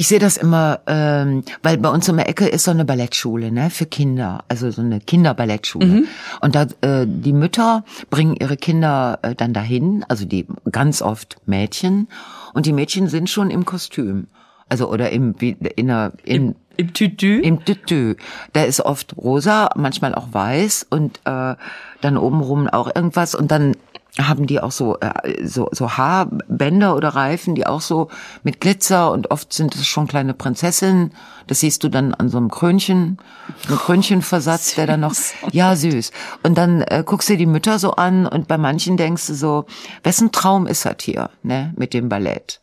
Ich 0.00 0.06
sehe 0.06 0.20
das 0.20 0.36
immer, 0.36 0.78
ähm, 0.86 1.42
weil 1.64 1.76
bei 1.76 1.88
uns 1.88 2.08
um 2.08 2.18
die 2.18 2.22
Ecke 2.22 2.46
ist 2.46 2.62
so 2.62 2.70
eine 2.70 2.84
Ballettschule, 2.84 3.50
ne, 3.50 3.68
für 3.68 3.84
Kinder, 3.84 4.44
also 4.46 4.70
so 4.70 4.80
eine 4.80 5.00
Kinderballettschule. 5.00 5.86
Mhm. 5.86 6.04
Und 6.40 6.54
da 6.54 6.68
äh, 6.82 7.04
die 7.04 7.32
Mütter 7.32 7.84
bringen 8.08 8.36
ihre 8.36 8.56
Kinder 8.56 9.18
äh, 9.22 9.34
dann 9.34 9.52
dahin, 9.52 10.04
also 10.08 10.24
die 10.24 10.46
ganz 10.70 11.02
oft 11.02 11.38
Mädchen, 11.46 12.06
und 12.54 12.66
die 12.66 12.72
Mädchen 12.72 13.08
sind 13.08 13.28
schon 13.28 13.50
im 13.50 13.64
Kostüm, 13.64 14.28
also 14.68 14.88
oder 14.88 15.10
im 15.10 15.34
wie 15.40 15.56
in 15.74 15.90
einer 15.90 16.12
in 16.22 16.54
Im 16.76 16.92
Tütü. 16.92 17.40
im 17.40 17.64
Tütü. 17.64 18.14
Da 18.52 18.62
ist 18.62 18.80
oft 18.80 19.16
rosa, 19.16 19.70
manchmal 19.74 20.14
auch 20.14 20.28
weiß 20.32 20.86
und 20.90 21.18
äh, 21.24 21.56
dann 22.02 22.16
obenrum 22.16 22.68
auch 22.68 22.94
irgendwas 22.94 23.34
und 23.34 23.50
dann 23.50 23.74
haben 24.20 24.46
die 24.46 24.60
auch 24.60 24.72
so 24.72 24.98
äh, 25.00 25.46
so 25.46 25.68
so 25.72 25.96
Haarbänder 25.96 26.96
oder 26.96 27.10
Reifen, 27.10 27.54
die 27.54 27.66
auch 27.66 27.80
so 27.80 28.08
mit 28.42 28.60
Glitzer 28.60 29.12
und 29.12 29.30
oft 29.30 29.52
sind 29.52 29.74
es 29.74 29.86
schon 29.86 30.06
kleine 30.08 30.34
Prinzessinnen. 30.34 31.12
Das 31.46 31.60
siehst 31.60 31.82
du 31.84 31.88
dann 31.88 32.12
an 32.14 32.28
so 32.28 32.36
einem 32.36 32.50
Krönchen, 32.50 33.18
einem 33.68 33.78
Krönchenversatz, 33.78 34.74
der 34.74 34.86
dann 34.86 35.00
noch 35.00 35.14
ja 35.52 35.74
süß. 35.76 36.10
Und 36.42 36.58
dann 36.58 36.82
äh, 36.82 37.02
guckst 37.06 37.28
du 37.28 37.36
die 37.36 37.46
Mütter 37.46 37.78
so 37.78 37.92
an 37.92 38.26
und 38.26 38.48
bei 38.48 38.58
manchen 38.58 38.96
denkst 38.96 39.26
du 39.28 39.34
so, 39.34 39.64
wessen 40.02 40.32
Traum 40.32 40.66
ist 40.66 40.84
das 40.84 40.96
hier, 41.00 41.30
ne, 41.42 41.72
mit 41.76 41.94
dem 41.94 42.08
Ballett? 42.08 42.60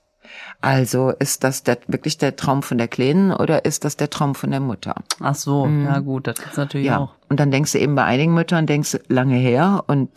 Also 0.62 1.12
ist 1.12 1.44
das 1.44 1.64
der, 1.64 1.78
wirklich 1.88 2.18
der 2.18 2.36
Traum 2.36 2.64
von 2.64 2.78
der 2.78 2.88
Kleinen 2.88 3.32
oder 3.32 3.66
ist 3.66 3.86
das 3.86 3.98
der 3.98 4.10
Traum 4.10 4.36
von 4.36 4.52
der 4.52 4.60
Mutter? 4.60 4.96
Ach 5.22 5.36
so, 5.36 5.68
ja 5.68 6.00
gut, 6.00 6.28
das 6.28 6.36
gibt's 6.36 6.58
natürlich 6.58 6.88
Mhm. 6.88 6.92
Ja. 6.94 6.98
auch. 7.00 7.12
Und 7.30 7.40
dann 7.40 7.52
denkst 7.52 7.72
du 7.72 7.80
eben 7.80 7.96
bei 7.96 8.04
einigen 8.04 8.34
Müttern, 8.34 8.66
denkst 8.68 8.92
du 8.92 9.00
lange 9.08 9.36
her 9.36 9.84
und 9.88 10.10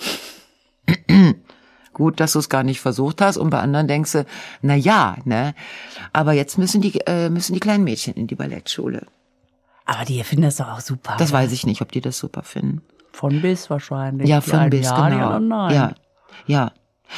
gut, 1.93 2.21
dass 2.21 2.33
du 2.33 2.39
es 2.39 2.49
gar 2.49 2.63
nicht 2.63 2.81
versucht 2.81 3.21
hast. 3.21 3.37
Und 3.37 3.51
bei 3.51 3.59
anderen 3.61 3.89
denkst 3.89 4.13
du, 4.13 4.27
na 4.63 4.75
ja, 4.75 5.17
ne. 5.25 5.55
Aber 6.13 6.33
jetzt 6.33 6.59
müssen 6.59 6.81
die, 6.81 7.01
äh, 7.07 7.29
müssen 7.29 7.55
die 7.55 7.61
kleinen 7.61 7.85
Mädchen 7.85 8.15
in 8.15 8.27
die 8.27 8.37
Ballettschule. 8.37 9.07
Aber 9.85 10.05
die 10.05 10.23
finden 10.23 10.45
das 10.45 10.57
doch 10.57 10.69
auch 10.69 10.81
super. 10.81 11.17
Das 11.19 11.33
weiß 11.33 11.51
ich 11.53 11.67
nicht, 11.67 11.81
ob 11.81 11.93
die 11.93 12.01
das 12.01 12.19
super 12.19 12.43
finden. 12.43 12.83
von 13.13 13.41
bis 13.41 13.71
wahrscheinlich. 13.71 14.29
Ja, 14.29 14.41
von 14.41 14.71
bis, 14.71 14.87
ja, 14.87 15.11
die 15.11 15.17
genau. 15.17 15.71
Ja, 15.71 15.93
ja. 16.47 16.73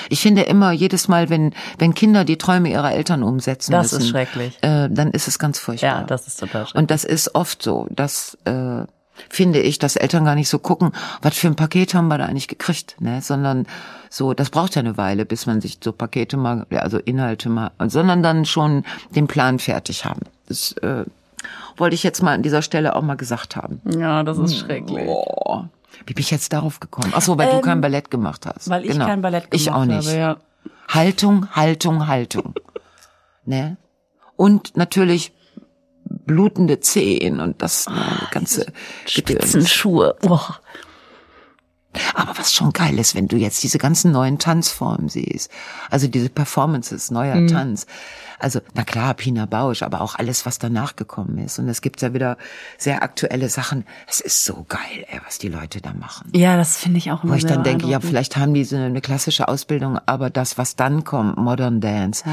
Ich 0.08 0.20
finde 0.20 0.42
immer, 0.42 0.70
jedes 0.70 1.08
Mal, 1.08 1.30
wenn, 1.30 1.52
wenn 1.78 1.94
Kinder 1.94 2.24
die 2.24 2.38
Träume 2.38 2.70
ihrer 2.70 2.92
Eltern 2.92 3.24
umsetzen 3.24 3.72
Das 3.72 3.90
müssen, 3.90 4.02
ist 4.02 4.08
schrecklich. 4.10 4.56
Äh, 4.62 4.88
dann 4.88 5.10
ist 5.10 5.26
es 5.26 5.38
ganz 5.38 5.58
furchtbar. 5.58 6.00
Ja, 6.00 6.02
das 6.04 6.28
ist 6.28 6.38
total 6.38 6.64
schrecklich. 6.64 6.80
Und 6.80 6.90
das 6.92 7.04
ist 7.04 7.34
oft 7.34 7.60
so, 7.60 7.88
dass 7.90 8.38
äh, 8.44 8.84
finde 9.28 9.60
ich, 9.60 9.78
dass 9.78 9.96
Eltern 9.96 10.24
gar 10.24 10.34
nicht 10.34 10.48
so 10.48 10.58
gucken, 10.58 10.92
was 11.22 11.36
für 11.36 11.46
ein 11.48 11.56
Paket 11.56 11.94
haben 11.94 12.08
wir 12.08 12.18
da 12.18 12.26
eigentlich 12.26 12.48
gekriegt, 12.48 12.96
ne? 13.00 13.20
Sondern 13.22 13.66
so, 14.08 14.34
das 14.34 14.50
braucht 14.50 14.74
ja 14.76 14.80
eine 14.80 14.96
Weile, 14.96 15.24
bis 15.24 15.46
man 15.46 15.60
sich 15.60 15.78
so 15.82 15.92
Pakete 15.92 16.36
mal, 16.36 16.66
also 16.70 16.98
Inhalte 16.98 17.48
mal, 17.48 17.70
sondern 17.86 18.22
dann 18.22 18.44
schon 18.44 18.84
den 19.14 19.26
Plan 19.26 19.58
fertig 19.58 20.04
haben. 20.04 20.20
Das 20.48 20.72
äh, 20.78 21.04
wollte 21.76 21.94
ich 21.94 22.02
jetzt 22.02 22.22
mal 22.22 22.34
an 22.34 22.42
dieser 22.42 22.62
Stelle 22.62 22.96
auch 22.96 23.02
mal 23.02 23.16
gesagt 23.16 23.56
haben. 23.56 23.80
Ja, 23.98 24.22
das 24.22 24.38
ist 24.38 24.58
schrecklich. 24.58 25.06
Boah. 25.06 25.68
Wie 26.06 26.14
bin 26.14 26.22
ich 26.22 26.30
jetzt 26.30 26.52
darauf 26.52 26.80
gekommen? 26.80 27.12
Ach 27.14 27.20
so, 27.22 27.36
weil 27.36 27.50
du 27.50 27.60
kein 27.60 27.80
Ballett 27.80 28.10
gemacht 28.10 28.46
hast. 28.46 28.66
Ähm, 28.66 28.72
Weil 28.72 28.84
ich 28.84 28.92
Genau. 28.92 29.06
kein 29.06 29.22
Ballett 29.22 29.50
gemacht 29.50 29.60
Ich 29.60 29.70
auch 29.70 29.84
nicht. 29.84 30.08
habe, 30.08 30.16
ja. 30.18 30.36
Haltung, 30.88 31.48
Haltung, 31.54 32.06
Haltung. 32.06 32.54
ne? 33.44 33.76
Und 34.36 34.76
natürlich 34.76 35.32
blutende 36.26 36.80
Zehen 36.80 37.40
und 37.40 37.62
das 37.62 37.88
ne, 37.88 38.28
ganze 38.30 38.66
Gedöns. 38.66 39.12
Spitzenschuhe. 39.12 40.16
Boah. 40.22 40.58
Aber 42.14 42.38
was 42.38 42.52
schon 42.52 42.72
geil 42.72 42.96
ist, 43.00 43.16
wenn 43.16 43.26
du 43.26 43.36
jetzt 43.36 43.64
diese 43.64 43.78
ganzen 43.78 44.12
neuen 44.12 44.38
Tanzformen 44.38 45.08
siehst, 45.08 45.50
also 45.90 46.06
diese 46.06 46.28
Performances, 46.28 47.10
neuer 47.10 47.34
Mhm. 47.34 47.48
Tanz. 47.48 47.86
Also, 48.38 48.60
na 48.74 48.84
klar, 48.84 49.12
Pina 49.14 49.44
Bausch, 49.44 49.82
aber 49.82 50.00
auch 50.00 50.14
alles, 50.14 50.46
was 50.46 50.58
danach 50.58 50.94
gekommen 50.96 51.36
ist. 51.38 51.58
Und 51.58 51.68
es 51.68 51.82
gibt 51.82 52.00
ja 52.00 52.14
wieder 52.14 52.38
sehr 52.78 53.02
aktuelle 53.02 53.48
Sachen. 53.50 53.84
Es 54.06 54.20
ist 54.20 54.44
so 54.44 54.64
geil, 54.68 55.04
ey, 55.10 55.20
was 55.26 55.38
die 55.38 55.48
Leute 55.48 55.80
da 55.82 55.92
machen. 55.92 56.30
Ja, 56.32 56.56
das 56.56 56.76
finde 56.78 56.98
ich 56.98 57.10
auch 57.10 57.22
immer 57.24 57.32
Wo 57.34 57.36
ich 57.36 57.44
dann 57.44 57.64
denke, 57.64 57.86
ja, 57.88 58.00
vielleicht 58.00 58.36
haben 58.36 58.54
die 58.54 58.64
so 58.64 58.76
eine 58.76 59.00
klassische 59.00 59.48
Ausbildung, 59.48 59.98
aber 60.06 60.30
das, 60.30 60.56
was 60.56 60.76
dann 60.76 61.02
kommt, 61.04 61.36
Modern 61.38 61.80
Dance 61.82 62.24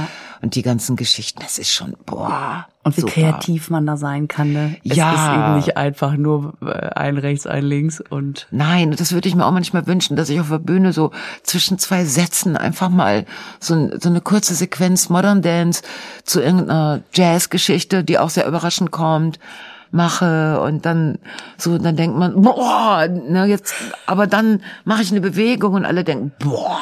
und 0.41 0.54
die 0.56 0.62
ganzen 0.62 0.95
Geschichten, 0.95 1.39
das 1.41 1.58
ist 1.58 1.71
schon, 1.73 1.97
boah. 2.06 2.67
Und 2.88 2.97
wie 2.97 3.02
super. 3.02 3.13
kreativ 3.13 3.69
man 3.69 3.86
da 3.86 3.97
sein 3.97 4.28
kann, 4.28 4.52
ne? 4.54 4.76
Es 4.84 4.95
Ja. 4.95 5.13
ist 5.13 5.34
eben 5.39 5.56
nicht 5.56 5.78
einfach 5.78 6.13
nur 6.17 6.54
äh, 6.62 6.89
ein 6.95 7.17
rechts, 7.17 7.45
ein 7.47 7.63
links 7.63 8.02
und 8.10 8.47
Nein, 8.52 8.91
das 8.91 9.12
würde 9.13 9.30
ich 9.30 9.36
mir 9.36 9.45
auch 9.45 9.52
manchmal 9.52 9.86
wünschen, 9.88 10.15
dass 10.17 10.30
ich 10.30 10.39
auf 10.39 10.50
der 10.50 10.60
Bühne 10.60 10.93
so 10.93 11.12
zwischen 11.43 11.78
zwei 11.80 12.06
Sätzen 12.06 12.58
einfach 12.58 12.89
mal 12.89 13.26
so, 13.60 13.89
so 14.00 14.10
eine 14.10 14.21
kurze 14.21 14.56
Sequenz 14.56 15.10
Modern 15.10 15.41
Dance 15.41 15.82
zu 16.23 16.41
irgendeiner 16.41 17.02
Jazzgeschichte, 17.13 18.04
die 18.04 18.17
auch 18.19 18.30
sehr 18.30 18.47
überraschend 18.47 18.91
kommt, 18.91 19.39
mache 19.91 20.60
und 20.62 20.86
dann 20.86 21.17
so, 21.58 21.78
dann 21.78 21.95
denkt 21.95 22.17
man, 22.17 22.41
boah, 22.41 23.08
na 23.30 23.45
jetzt, 23.45 23.73
aber 24.06 24.28
dann 24.28 24.62
mache 24.84 25.02
ich 25.02 25.12
eine 25.12 25.21
Bewegung 25.21 25.73
und 25.76 25.86
alle 25.86 26.04
denken, 26.04 26.32
boah. 26.39 26.80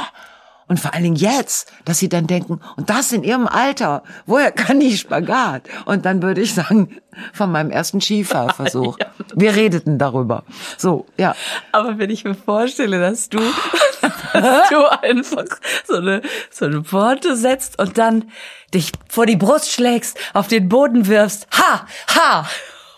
Und 0.67 0.79
vor 0.79 0.93
allen 0.93 1.03
Dingen 1.03 1.15
jetzt, 1.15 1.71
dass 1.85 1.99
sie 1.99 2.09
dann 2.09 2.25
denken, 2.25 2.59
und 2.75 2.89
das 2.89 3.11
in 3.11 3.23
ihrem 3.23 3.47
Alter, 3.47 4.01
woher 4.25 4.51
kann 4.51 4.79
die 4.79 4.97
Spagat? 4.97 5.63
Und 5.85 6.05
dann 6.05 6.23
würde 6.23 6.41
ich 6.41 6.55
sagen, 6.55 6.97
von 7.33 7.51
meinem 7.51 7.69
ersten 7.71 8.01
Skifahrversuch. 8.01 8.97
Wir 9.35 9.55
redeten 9.55 9.97
darüber. 9.99 10.43
So, 10.77 11.05
ja. 11.17 11.35
Aber 11.71 11.97
wenn 11.99 12.09
ich 12.09 12.23
mir 12.25 12.35
vorstelle, 12.35 12.99
dass 12.99 13.29
du, 13.29 13.39
dass 14.33 14.69
du 14.69 14.85
einfach 15.03 15.45
so 15.87 15.95
eine, 15.97 16.21
so 16.49 16.65
eine 16.65 16.91
Worte 16.91 17.35
setzt 17.35 17.79
und 17.79 17.97
dann 17.97 18.31
dich 18.73 18.91
vor 19.07 19.25
die 19.25 19.35
Brust 19.37 19.71
schlägst, 19.71 20.17
auf 20.33 20.47
den 20.47 20.67
Boden 20.67 21.07
wirfst, 21.07 21.47
ha, 21.51 21.85
ha, 22.15 22.49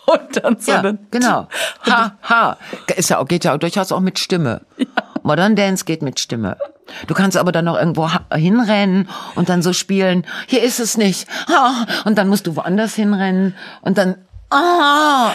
und 0.06 0.42
dann 0.42 0.58
so 0.58 0.72
Ja, 0.72 0.94
genau. 1.10 1.48
Ha, 1.86 2.16
ha. 2.22 2.56
Ist 2.96 3.10
ja, 3.10 3.18
auch- 3.18 3.28
geht 3.28 3.44
ja 3.44 3.54
auch 3.54 3.58
durchaus 3.58 3.92
auch 3.92 4.00
mit 4.00 4.18
Stimme. 4.18 4.62
Modern 5.28 5.56
Dance 5.56 5.84
geht 5.84 6.00
mit 6.00 6.18
Stimme. 6.18 6.56
Du 7.06 7.12
kannst 7.12 7.36
aber 7.36 7.52
dann 7.52 7.66
noch 7.66 7.78
irgendwo 7.78 8.08
hinrennen 8.34 9.10
und 9.34 9.50
dann 9.50 9.60
so 9.60 9.74
spielen, 9.74 10.24
hier 10.46 10.62
ist 10.62 10.80
es 10.80 10.96
nicht. 10.96 11.28
Und 12.06 12.16
dann 12.16 12.28
musst 12.28 12.46
du 12.46 12.56
woanders 12.56 12.94
hinrennen 12.94 13.54
und 13.82 13.98
dann, 13.98 14.14
ah, 14.50 15.32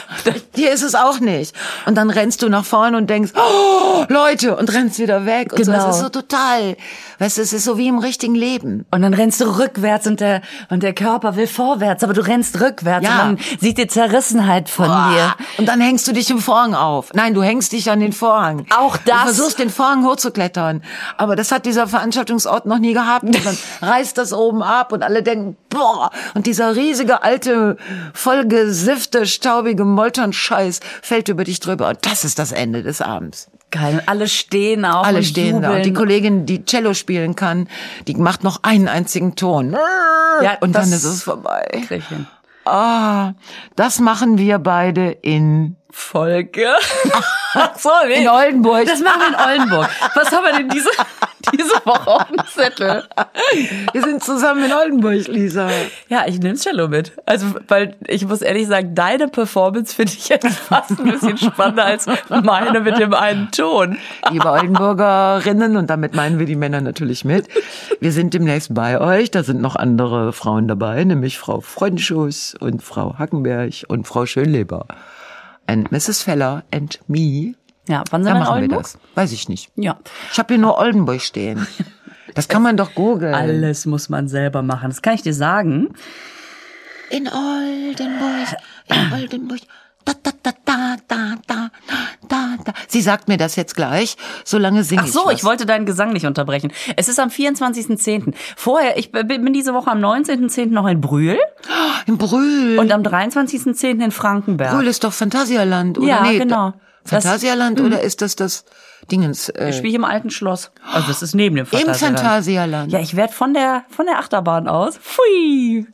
hier 0.56 0.71
ist 0.71 0.82
es 0.84 0.95
auch 0.95 1.19
nicht. 1.19 1.56
Und 1.86 1.95
dann 1.95 2.10
rennst 2.10 2.41
du 2.41 2.49
nach 2.49 2.65
vorne 2.65 2.97
und 2.97 3.10
denkst, 3.10 3.32
oh, 3.36 4.06
Leute, 4.10 4.56
und 4.56 4.73
rennst 4.73 4.99
wieder 4.99 5.26
weg. 5.26 5.54
Und 5.54 5.63
so. 5.65 5.71
Genau. 5.71 5.89
Es 5.89 5.95
ist 5.97 6.02
so 6.02 6.10
total, 6.10 6.76
weißt 7.19 7.38
du, 7.38 7.41
es 7.41 7.54
ist 7.54 7.65
so 7.65 7.78
wie 7.78 7.88
im 7.88 7.99
richtigen 7.99 8.36
Leben. 8.36 8.86
Und 8.91 9.02
dann 9.02 9.13
rennst 9.13 9.39
du 9.41 9.45
rückwärts 9.58 10.08
und 10.08 10.19
der, 10.19 10.41
und 10.69 10.84
der 10.84 10.93
Körper 10.93 11.36
will 11.36 11.47
vorwärts, 11.47 12.04
aber 12.04 12.13
du 12.13 12.21
rennst 12.26 12.60
rückwärts 12.60 13.06
Ja. 13.06 13.12
und 13.12 13.17
man 13.17 13.38
sieht 13.60 13.78
die 13.78 13.88
Zerrissenheit 13.88 14.69
von 14.69 14.88
dir. 14.88 15.34
Und 15.58 15.67
dann 15.67 15.80
hängst 15.82 16.08
du 16.08 16.12
dich 16.13 16.30
im 16.30 16.39
Vorhang 16.39 16.73
auf. 16.73 17.10
Nein, 17.13 17.34
du 17.34 17.43
hängst 17.43 17.71
dich 17.71 17.89
an 17.91 17.99
den 17.99 18.13
Vorhang. 18.13 18.65
Auch 18.76 18.97
Du 18.97 19.04
das. 19.12 19.21
versuchst 19.23 19.60
den 19.60 19.69
Vorhang 19.69 20.06
hochzuklettern. 20.06 20.82
Aber 21.17 21.36
das 21.36 21.52
hat 21.52 21.65
dieser 21.65 21.88
Veranstaltungsort 21.88 22.65
noch 22.65 22.80
nie 22.80 22.93
gehabt. 22.93 23.23
Und 23.23 23.45
dann 23.45 23.58
reißt 23.82 24.17
das 24.17 24.34
oben 24.34 24.63
ab 24.63 24.91
und 24.91 25.04
alle 25.04 25.23
denken, 25.23 25.56
boah. 25.69 26.10
Und 26.34 26.45
dieser 26.47 26.76
riesige, 26.76 27.23
alte, 27.23 27.78
vollgesiffte, 28.13 29.02
staubige 29.25 29.85
Molternscheiß 29.85 30.79
fällt 31.01 31.29
über 31.29 31.43
dich 31.43 31.59
drüber. 31.59 31.89
Und 31.89 32.05
das 32.05 32.23
ist 32.23 32.39
das 32.39 32.51
Ende 32.51 32.83
des 32.83 33.01
Abends. 33.01 33.49
Geil. 33.71 33.95
Und 33.95 34.07
alle 34.07 34.27
stehen 34.27 34.85
auch 34.85 35.03
Alle 35.03 35.23
stehen 35.23 35.61
da. 35.61 35.69
Und 35.69 35.77
die 35.77 35.89
jubeln. 35.89 35.95
Kollegin, 35.95 36.45
die 36.45 36.63
Cello 36.63 36.93
spielen 36.93 37.35
kann, 37.35 37.67
die 38.07 38.15
macht 38.15 38.43
noch 38.43 38.61
einen 38.61 38.87
einzigen 38.87 39.35
Ton. 39.35 39.75
Ja, 40.41 40.57
und 40.61 40.73
dann 40.73 40.91
ist 40.91 41.03
es 41.03 41.23
vorbei. 41.23 41.83
Hin. 41.89 42.27
Ah, 42.65 43.33
das 43.75 43.99
machen 43.99 44.37
wir 44.37 44.59
beide 44.59 45.11
in 45.11 45.75
Folge. 45.89 46.67
Ach 47.53 47.77
so, 47.77 47.89
nee. 48.07 48.21
In 48.21 48.29
Oldenburg. 48.29 48.85
Das 48.85 48.99
machen 49.01 49.19
wir 49.19 49.27
in 49.27 49.35
Oldenburg. 49.35 49.89
Was 50.15 50.31
haben 50.31 50.43
wir 50.45 50.53
denn 50.53 50.69
diese, 50.69 50.89
diese 51.53 51.85
Woche 51.85 52.09
auf 52.09 52.27
dem 52.27 52.45
Zettel? 52.47 53.03
Wir 53.91 54.01
sind 54.01 54.23
zusammen 54.23 54.65
in 54.65 54.73
Oldenburg, 54.73 55.27
Lisa. 55.27 55.69
Ja, 56.09 56.25
ich 56.27 56.39
nehme 56.39 56.55
Cello 56.55 56.87
mit. 56.87 57.13
Also, 57.25 57.47
weil 57.67 57.95
ich 58.07 58.25
muss 58.27 58.41
ehrlich 58.41 58.67
sagen, 58.67 58.95
deine 58.95 59.27
Performance 59.27 59.95
finde 59.95 60.13
ich 60.13 60.29
jetzt 60.29 60.47
fast 60.47 60.91
ein 60.91 61.03
bisschen 61.03 61.37
spannender 61.37 61.85
als 61.85 62.05
meine 62.29 62.81
mit 62.81 62.97
dem 62.97 63.13
einen 63.13 63.51
Ton. 63.51 63.97
Liebe 64.29 64.49
Oldenburgerinnen, 64.49 65.77
und 65.77 65.89
damit 65.89 66.15
meinen 66.15 66.39
wir 66.39 66.45
die 66.45 66.55
Männer 66.55 66.81
natürlich 66.81 67.25
mit. 67.25 67.47
Wir 67.99 68.11
sind 68.11 68.33
demnächst 68.33 68.73
bei 68.73 68.99
euch. 68.99 69.31
Da 69.31 69.43
sind 69.43 69.61
noch 69.61 69.75
andere 69.75 70.33
Frauen 70.33 70.67
dabei, 70.67 71.03
nämlich 71.03 71.37
Frau 71.37 71.61
Freundschuss 71.61 72.55
und 72.59 72.83
Frau 72.83 73.17
Hackenberg 73.17 73.85
und 73.87 74.07
Frau 74.07 74.25
Schönleber. 74.25 74.85
And 75.67 75.91
Mrs. 75.91 76.23
Feller 76.23 76.63
and 76.71 76.99
me. 77.07 77.55
Ja, 77.88 78.04
wann 78.12 78.24
sind 78.24 78.34
Da 78.34 78.39
wir 78.39 78.41
in 78.41 78.48
machen 78.48 78.62
wir 78.72 78.78
das. 78.78 78.98
Weiß 79.15 79.32
ich 79.32 79.50
nicht. 79.50 79.72
Ja. 79.76 79.98
Ich 80.32 80.39
habe 80.39 80.54
hier 80.54 80.62
nur 80.62 80.78
Oldenburg 80.78 81.22
stehen. 81.22 81.65
Das 82.36 82.48
kann 82.48 82.63
man 82.63 82.78
doch 82.78 82.96
googeln. 82.96 83.36
Alles 83.36 83.86
muss 83.86 84.10
man 84.10 84.28
selber 84.28 84.63
machen. 84.63 84.89
Das 84.89 85.04
kann 85.04 85.13
ich 85.13 85.22
dir 85.22 85.36
sagen. 85.36 85.93
In 87.12 87.28
Oldenburg, 87.28 88.48
in 88.88 89.13
Oldenburg. 89.13 89.60
Da, 90.04 90.13
da, 90.24 90.32
da, 90.41 90.52
da, 90.65 90.96
da, 91.08 91.36
da, 91.48 91.69
da, 92.28 92.56
da. 92.65 92.74
Sie 92.88 93.02
sagt 93.02 93.28
mir 93.28 93.38
das 93.38 93.56
jetzt 93.56 93.76
gleich, 93.76 94.17
solange 94.43 94.84
singe 94.84 95.04
Ach 95.04 95.08
so, 95.08 95.26
was. 95.26 95.36
ich 95.36 95.43
wollte 95.43 95.65
deinen 95.65 95.86
Gesang 95.86 96.12
nicht 96.12 96.26
unterbrechen. 96.26 96.74
Es 96.98 97.08
ist 97.08 97.19
am 97.19 97.30
24.10. 97.30 98.34
Vorher, 98.58 98.98
ich 98.98 99.12
bin 99.12 99.54
diese 99.54 99.74
Woche 99.74 99.91
am 99.91 100.00
19.10. 100.00 100.72
noch 100.72 100.88
in 100.88 101.00
Brühl. 101.00 101.38
In 102.08 102.17
Brühl. 102.17 102.80
Und 102.80 102.91
am 102.91 103.04
23.10. 103.04 104.04
in 104.04 104.12
Frankenberg. 104.12 104.76
Brühl 104.76 104.88
ist 104.88 105.04
doch 105.04 105.13
Phantasialand, 105.13 106.00
oder? 106.00 106.08
Ja, 106.08 106.24
nee, 106.24 106.39
genau. 106.39 106.74
Das- 107.03 107.23
Phantasialand 107.23 107.81
oder 107.81 108.01
ist 108.01 108.21
das 108.21 108.35
das 108.35 108.65
Dingens? 109.11 109.49
Äh, 109.49 109.73
Spiel 109.73 109.89
ich 109.89 109.95
im 109.95 110.05
alten 110.05 110.29
Schloss. 110.29 110.71
Also 110.91 111.07
das 111.07 111.21
ist 111.21 111.35
neben 111.35 111.55
dem 111.55 111.65
Im 111.65 111.69
Phantasialand. 111.69 112.19
Phantasialand. 112.19 112.91
Ja, 112.91 112.99
ich 112.99 113.15
werde 113.15 113.33
von 113.33 113.53
der 113.53 113.83
von 113.89 114.05
der 114.05 114.19
Achterbahn 114.19 114.67
aus 114.67 114.97
pfui, 114.97 115.85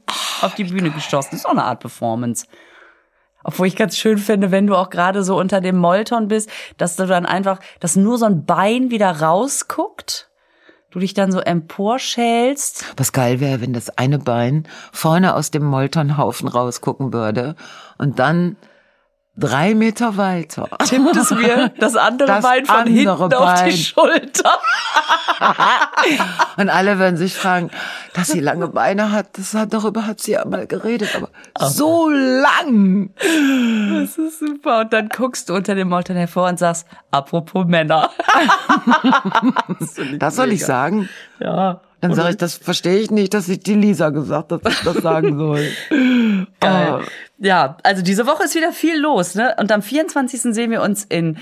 auf 0.42 0.54
die 0.56 0.66
Bühne 0.66 0.92
geschossen. 0.92 1.30
Das 1.32 1.40
ist 1.42 1.46
auch 1.46 1.52
eine 1.52 1.64
Art 1.64 1.80
Performance. 1.80 2.46
Obwohl 3.44 3.68
ich 3.68 3.76
ganz 3.76 3.98
schön 3.98 4.18
finde, 4.18 4.52
wenn 4.52 4.68
du 4.68 4.76
auch 4.76 4.90
gerade 4.90 5.24
so 5.24 5.40
unter 5.40 5.62
dem 5.62 5.78
Molton 5.78 6.28
bist, 6.28 6.50
dass 6.78 6.98
du 6.98 7.08
dann 7.08 7.26
einfach, 7.26 7.60
dass 7.80 7.96
nur 7.96 8.18
so 8.18 8.26
ein 8.26 8.46
Bein 8.46 8.92
wieder 8.92 9.22
rausguckt, 9.22 10.30
du 10.92 11.00
dich 11.00 11.14
dann 11.14 11.32
so 11.32 11.40
emporschälst. 11.40 12.86
Was 12.98 13.12
geil 13.14 13.40
wäre, 13.40 13.62
wenn 13.62 13.74
das 13.74 13.98
eine 13.98 14.20
Bein 14.20 14.68
vorne 14.92 15.36
aus 15.36 15.52
dem 15.52 15.64
Moltonhaufen 15.64 16.48
rausgucken 16.48 17.14
würde 17.14 17.56
und 17.98 18.20
dann 18.20 18.58
drei 19.40 19.74
Meter 19.76 20.18
weiter. 20.18 20.68
Tippt 20.86 21.16
es 21.16 21.32
mir 21.32 21.72
das 21.80 21.96
andere 21.96 22.28
Das 22.28 22.44
Bein 22.44 22.66
von 22.66 22.76
andere 22.76 22.94
hinten 22.94 23.34
auf 23.34 23.56
Bein. 23.56 23.70
die 23.70 23.78
Schulter. 23.78 24.60
Und 26.58 26.70
alle 26.70 27.00
werden 27.00 27.18
sich 27.18 27.34
fragen, 27.36 27.70
dass 28.14 28.28
sie 28.28 28.40
lange 28.40 28.68
Beine 28.68 29.12
hat, 29.12 29.38
das 29.38 29.54
hat, 29.54 29.74
darüber 29.74 30.06
hat 30.06 30.20
sie 30.20 30.32
ja 30.34 30.46
mal 30.46 30.68
geredet, 30.68 31.16
aber 31.16 31.30
so 31.70 32.10
lang. 32.10 33.12
Das 33.18 34.18
ist 34.18 34.40
super. 34.40 34.82
Und 34.82 34.94
dann 34.94 35.10
guckst 35.10 35.50
du 35.50 35.56
unter 35.56 35.76
dem 35.76 35.90
Molton 35.90 36.16
hervor 36.18 36.48
und 36.50 36.60
sagst, 36.60 36.86
apropos 37.12 37.66
Männer. 37.66 38.10
Das 40.20 40.36
soll 40.36 40.52
ich 40.52 40.66
sagen. 40.66 41.10
Ja. 41.40 41.82
Dann 42.02 42.14
sage 42.14 42.32
ich, 42.32 42.38
das 42.38 42.56
verstehe 42.56 43.00
ich 43.00 43.12
nicht, 43.12 43.34
dass 43.34 43.50
ich 43.50 43.60
die 43.60 43.74
Lisa 43.74 44.10
gesagt, 44.10 44.52
dass 44.52 44.62
ich 44.66 44.80
das 44.84 44.98
sagen 44.98 45.38
soll. 45.38 45.68
Geil. 46.60 47.02
Ja, 47.40 47.78
also 47.84 48.02
diese 48.02 48.26
Woche 48.26 48.44
ist 48.44 48.56
wieder 48.56 48.72
viel 48.72 48.98
los, 48.98 49.36
ne? 49.36 49.56
Und 49.60 49.72
am 49.72 49.82
24. 49.82 50.42
sehen 50.54 50.72
wir 50.72 50.82
uns 50.82 51.04
in 51.04 51.38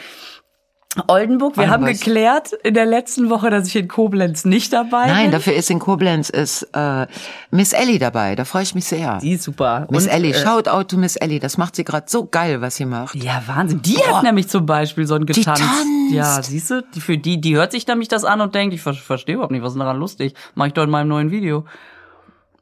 Oldenburg. 1.07 1.57
Wir 1.57 1.69
haben 1.69 1.83
Oldenburg. 1.83 2.03
geklärt 2.05 2.53
in 2.63 2.73
der 2.73 2.85
letzten 2.85 3.29
Woche, 3.29 3.49
dass 3.49 3.67
ich 3.67 3.75
in 3.75 3.87
Koblenz 3.87 4.45
nicht 4.45 4.73
dabei 4.73 5.07
Nein, 5.07 5.23
bin. 5.23 5.31
dafür 5.31 5.53
ist 5.53 5.69
in 5.69 5.79
Koblenz 5.79 6.29
ist 6.29 6.63
äh, 6.73 7.05
Miss 7.51 7.73
Ellie 7.73 7.99
dabei. 7.99 8.35
Da 8.35 8.45
freue 8.45 8.63
ich 8.63 8.73
mich 8.75 8.85
sehr. 8.85 9.19
Die 9.19 9.33
ist 9.33 9.43
super. 9.43 9.87
Miss 9.89 10.05
Und, 10.05 10.09
Ellie, 10.11 10.31
äh, 10.31 10.33
shout 10.43 10.67
out 10.67 10.89
to 10.89 10.97
Miss 10.97 11.15
Ellie. 11.15 11.39
Das 11.39 11.57
macht 11.57 11.75
sie 11.75 11.83
gerade 11.83 12.05
so 12.09 12.25
geil, 12.25 12.61
was 12.61 12.75
sie 12.77 12.85
macht. 12.85 13.15
Ja, 13.15 13.43
Wahnsinn. 13.47 13.81
Die 13.81 13.97
hat 13.97 14.23
nämlich 14.23 14.47
zum 14.49 14.65
Beispiel 14.65 15.05
so 15.07 15.15
ein 15.15 15.25
getanzt. 15.25 15.61
tanzt. 15.61 15.85
Ja, 16.11 16.41
siehst 16.41 16.69
du, 16.71 16.81
die, 16.95 17.01
für 17.01 17.17
die, 17.17 17.39
die 17.41 17.55
hört 17.55 17.71
sich 17.73 17.85
nämlich 17.87 18.07
das 18.07 18.23
an 18.23 18.39
und 18.41 18.55
denkt, 18.55 18.73
ich 18.73 18.81
ver 18.81 18.93
verstehe 18.93 19.35
überhaupt 19.35 19.51
nicht, 19.51 19.61
was 19.63 19.73
ist 19.73 19.79
daran 19.79 19.97
lustig. 19.97 20.33
Mach 20.55 20.67
ich 20.67 20.73
doch 20.73 20.83
in 20.83 20.89
meinem 20.89 21.09
neuen 21.09 21.31
Video. 21.31 21.65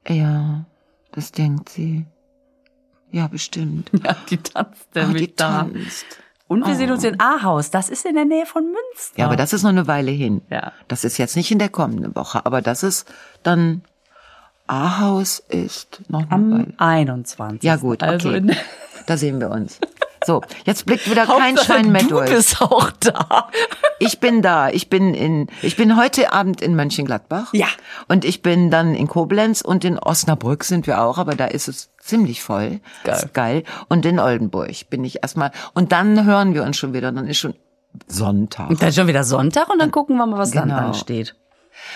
Ja, 0.08 0.66
das 1.12 1.32
denkt 1.32 1.70
sie. 1.70 2.06
Ja, 3.12 3.28
bestimmt. 3.28 3.90
Ja, 4.04 4.16
die 4.30 4.38
tanzt 4.38 4.88
Ah, 4.96 5.00
nämlich 5.00 5.28
die 5.28 5.36
da. 5.36 5.60
tanzt. 5.64 6.06
Und 6.48 6.68
wir 6.68 6.76
sehen 6.76 6.92
uns 6.92 7.04
in 7.04 7.20
Ahaus. 7.20 7.72
Das 7.72 7.90
ist 7.90 8.06
in 8.06 8.14
der 8.16 8.26
Nähe 8.26 8.46
von 8.46 8.64
Münster. 8.64 9.18
Ja, 9.18 9.26
aber 9.26 9.36
das 9.36 9.52
ist 9.52 9.64
noch 9.64 9.72
eine 9.72 9.88
Weile 9.88 10.12
hin. 10.12 10.42
Ja. 10.52 10.74
Das 10.88 11.04
ist 11.04 11.18
jetzt 11.18 11.36
nicht 11.36 11.52
in 11.52 11.58
der 11.58 11.70
kommenden 11.70 12.16
Woche, 12.16 12.46
aber 12.46 12.62
das 12.62 12.84
ist 12.84 13.12
dann 13.42 13.82
Ahaus 14.68 15.40
ist 15.50 16.02
noch 16.08 16.22
eine 16.22 16.32
am 16.32 16.52
Weile. 16.52 16.74
21. 16.78 17.64
Ja 17.64 17.76
gut, 17.78 18.04
okay. 18.04 18.12
Also 18.12 18.32
in 18.32 18.56
da 19.06 19.18
sehen 19.18 19.40
wir 19.40 19.50
uns. 19.50 19.80
So, 20.26 20.42
jetzt 20.66 20.86
blickt 20.86 21.10
wieder 21.10 21.26
kein 21.26 21.56
Hauptsache, 21.56 21.66
Schwein 21.66 21.92
mehr 21.92 22.02
du 22.04 22.10
durch. 22.10 22.30
bist 22.30 22.62
auch 22.62 22.92
da. 23.00 23.50
Ich 24.00 24.20
bin 24.20 24.42
da. 24.42 24.70
Ich 24.70 24.90
bin 24.90 25.14
in, 25.14 25.48
ich 25.62 25.76
bin 25.78 25.96
heute 25.98 26.34
Abend 26.34 26.62
in 26.62 26.76
Mönchengladbach. 26.76 27.54
Ja. 27.54 27.68
Und 28.08 28.26
ich 28.26 28.42
bin 28.42 28.72
dann 28.72 28.96
in 28.96 29.08
Koblenz 29.08 29.62
und 29.62 29.86
in 29.86 30.00
Osnabrück 30.00 30.64
sind 30.64 30.88
wir 30.88 31.02
auch, 31.02 31.18
aber 31.18 31.36
da 31.36 31.46
ist 31.46 31.68
es 31.68 31.90
ziemlich 32.00 32.42
voll. 32.44 32.80
Geil. 33.04 33.16
Ist 33.16 33.34
geil. 33.34 33.64
Und 33.88 34.06
in 34.06 34.20
Oldenburg 34.20 34.90
bin 34.90 35.04
ich 35.04 35.22
erstmal. 35.24 35.52
Und 35.74 35.92
dann 35.92 36.26
hören 36.26 36.54
wir 36.54 36.64
uns 36.64 36.78
schon 36.78 36.94
wieder. 36.94 37.12
Dann 37.12 37.28
ist 37.28 37.38
schon 37.38 37.54
Sonntag. 38.08 38.70
Und 38.70 38.82
dann 38.82 38.92
schon 38.92 39.08
wieder 39.08 39.24
Sonntag 39.24 39.70
und 39.70 39.80
dann 39.80 39.92
gucken 39.92 40.18
wir 40.18 40.26
mal, 40.26 40.38
was 40.40 40.52
dann 40.52 40.70
Genau. 40.70 40.80
ansteht. 40.88 41.36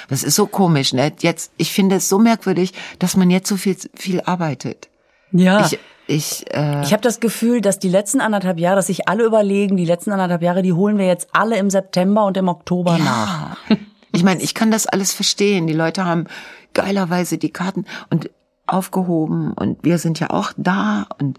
Das 0.09 0.23
ist 0.23 0.35
so 0.35 0.45
komisch, 0.45 0.93
ne? 0.93 1.11
Jetzt, 1.19 1.51
ich 1.57 1.71
finde 1.71 1.95
es 1.95 2.09
so 2.09 2.19
merkwürdig, 2.19 2.73
dass 2.99 3.15
man 3.15 3.29
jetzt 3.29 3.47
so 3.49 3.55
viel, 3.57 3.77
viel 3.95 4.21
arbeitet. 4.21 4.89
Ja. 5.31 5.65
Ich, 5.65 5.79
ich, 6.09 6.45
äh, 6.53 6.81
Ich 6.81 6.91
habe 6.91 7.01
das 7.01 7.19
Gefühl, 7.19 7.61
dass 7.61 7.77
die 7.79 7.89
letzten 7.89 8.19
anderthalb 8.19 8.59
Jahre, 8.59 8.77
dass 8.77 8.87
sich 8.87 9.07
alle 9.07 9.23
überlegen, 9.23 9.77
die 9.77 9.85
letzten 9.85 10.11
anderthalb 10.11 10.41
Jahre, 10.41 10.61
die 10.61 10.73
holen 10.73 10.97
wir 10.97 11.05
jetzt 11.05 11.27
alle 11.33 11.57
im 11.57 11.69
September 11.69 12.25
und 12.25 12.35
im 12.37 12.47
Oktober 12.47 12.97
nach. 12.97 13.57
Ich 14.11 14.23
meine, 14.23 14.41
ich 14.41 14.55
kann 14.55 14.71
das 14.71 14.87
alles 14.87 15.13
verstehen. 15.13 15.67
Die 15.67 15.73
Leute 15.73 16.03
haben 16.03 16.25
geilerweise 16.73 17.37
die 17.37 17.51
Karten 17.51 17.85
und 18.09 18.31
aufgehoben 18.65 19.53
und 19.53 19.83
wir 19.83 19.99
sind 19.99 20.19
ja 20.19 20.31
auch 20.31 20.51
da 20.57 21.05
und 21.19 21.37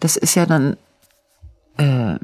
das 0.00 0.16
ist 0.16 0.34
ja 0.34 0.46
dann 0.46 0.78
äh, 1.76 2.18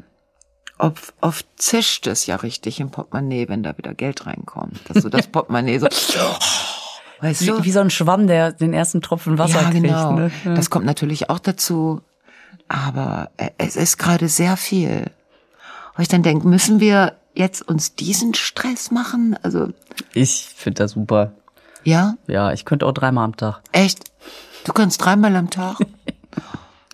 oft, 0.79 1.13
oft 1.21 1.45
zischt 1.57 2.07
es 2.07 2.25
ja 2.25 2.37
richtig 2.37 2.79
im 2.79 2.89
Portemonnaie, 2.89 3.49
wenn 3.49 3.61
da 3.61 3.77
wieder 3.77 3.93
Geld 3.93 4.25
reinkommt. 4.25 4.79
Dass 4.89 5.03
so 5.03 5.09
das 5.09 5.27
Portemonnaie 5.31 5.77
so, 5.77 5.87
weißt 7.23 7.41
Wie, 7.41 7.45
du? 7.47 7.63
wie 7.63 7.71
so 7.71 7.79
ein 7.79 7.89
Schwamm, 7.89 8.27
der 8.27 8.51
den 8.51 8.73
ersten 8.73 9.01
Tropfen 9.01 9.37
Wasser 9.37 9.61
ja, 9.63 9.69
kriegt. 9.71 9.83
genau. 9.85 10.11
Ne? 10.13 10.31
Ja. 10.45 10.53
Das 10.55 10.69
kommt 10.69 10.85
natürlich 10.85 11.29
auch 11.29 11.39
dazu. 11.39 12.01
Aber 12.67 13.31
äh, 13.37 13.49
es 13.57 13.75
ist 13.75 13.97
gerade 13.97 14.27
sehr 14.27 14.57
viel. 14.57 15.09
Wo 15.95 16.01
ich 16.01 16.07
dann 16.07 16.23
denke, 16.23 16.47
müssen 16.47 16.79
wir 16.79 17.13
jetzt 17.35 17.61
uns 17.61 17.95
diesen 17.95 18.33
Stress 18.33 18.91
machen? 18.91 19.35
Also, 19.43 19.69
Ich 20.13 20.47
finde 20.55 20.83
das 20.83 20.91
super. 20.91 21.31
ja, 21.83 22.15
Ja, 22.27 22.51
ich 22.53 22.65
könnte 22.65 22.85
auch 22.85 22.93
dreimal 22.93 23.25
am 23.25 23.35
Tag. 23.37 23.61
echt? 23.71 24.03
Du 24.65 24.71
kannst 24.73 25.03
dreimal 25.03 25.35
am 25.35 25.49
Tag? 25.49 25.77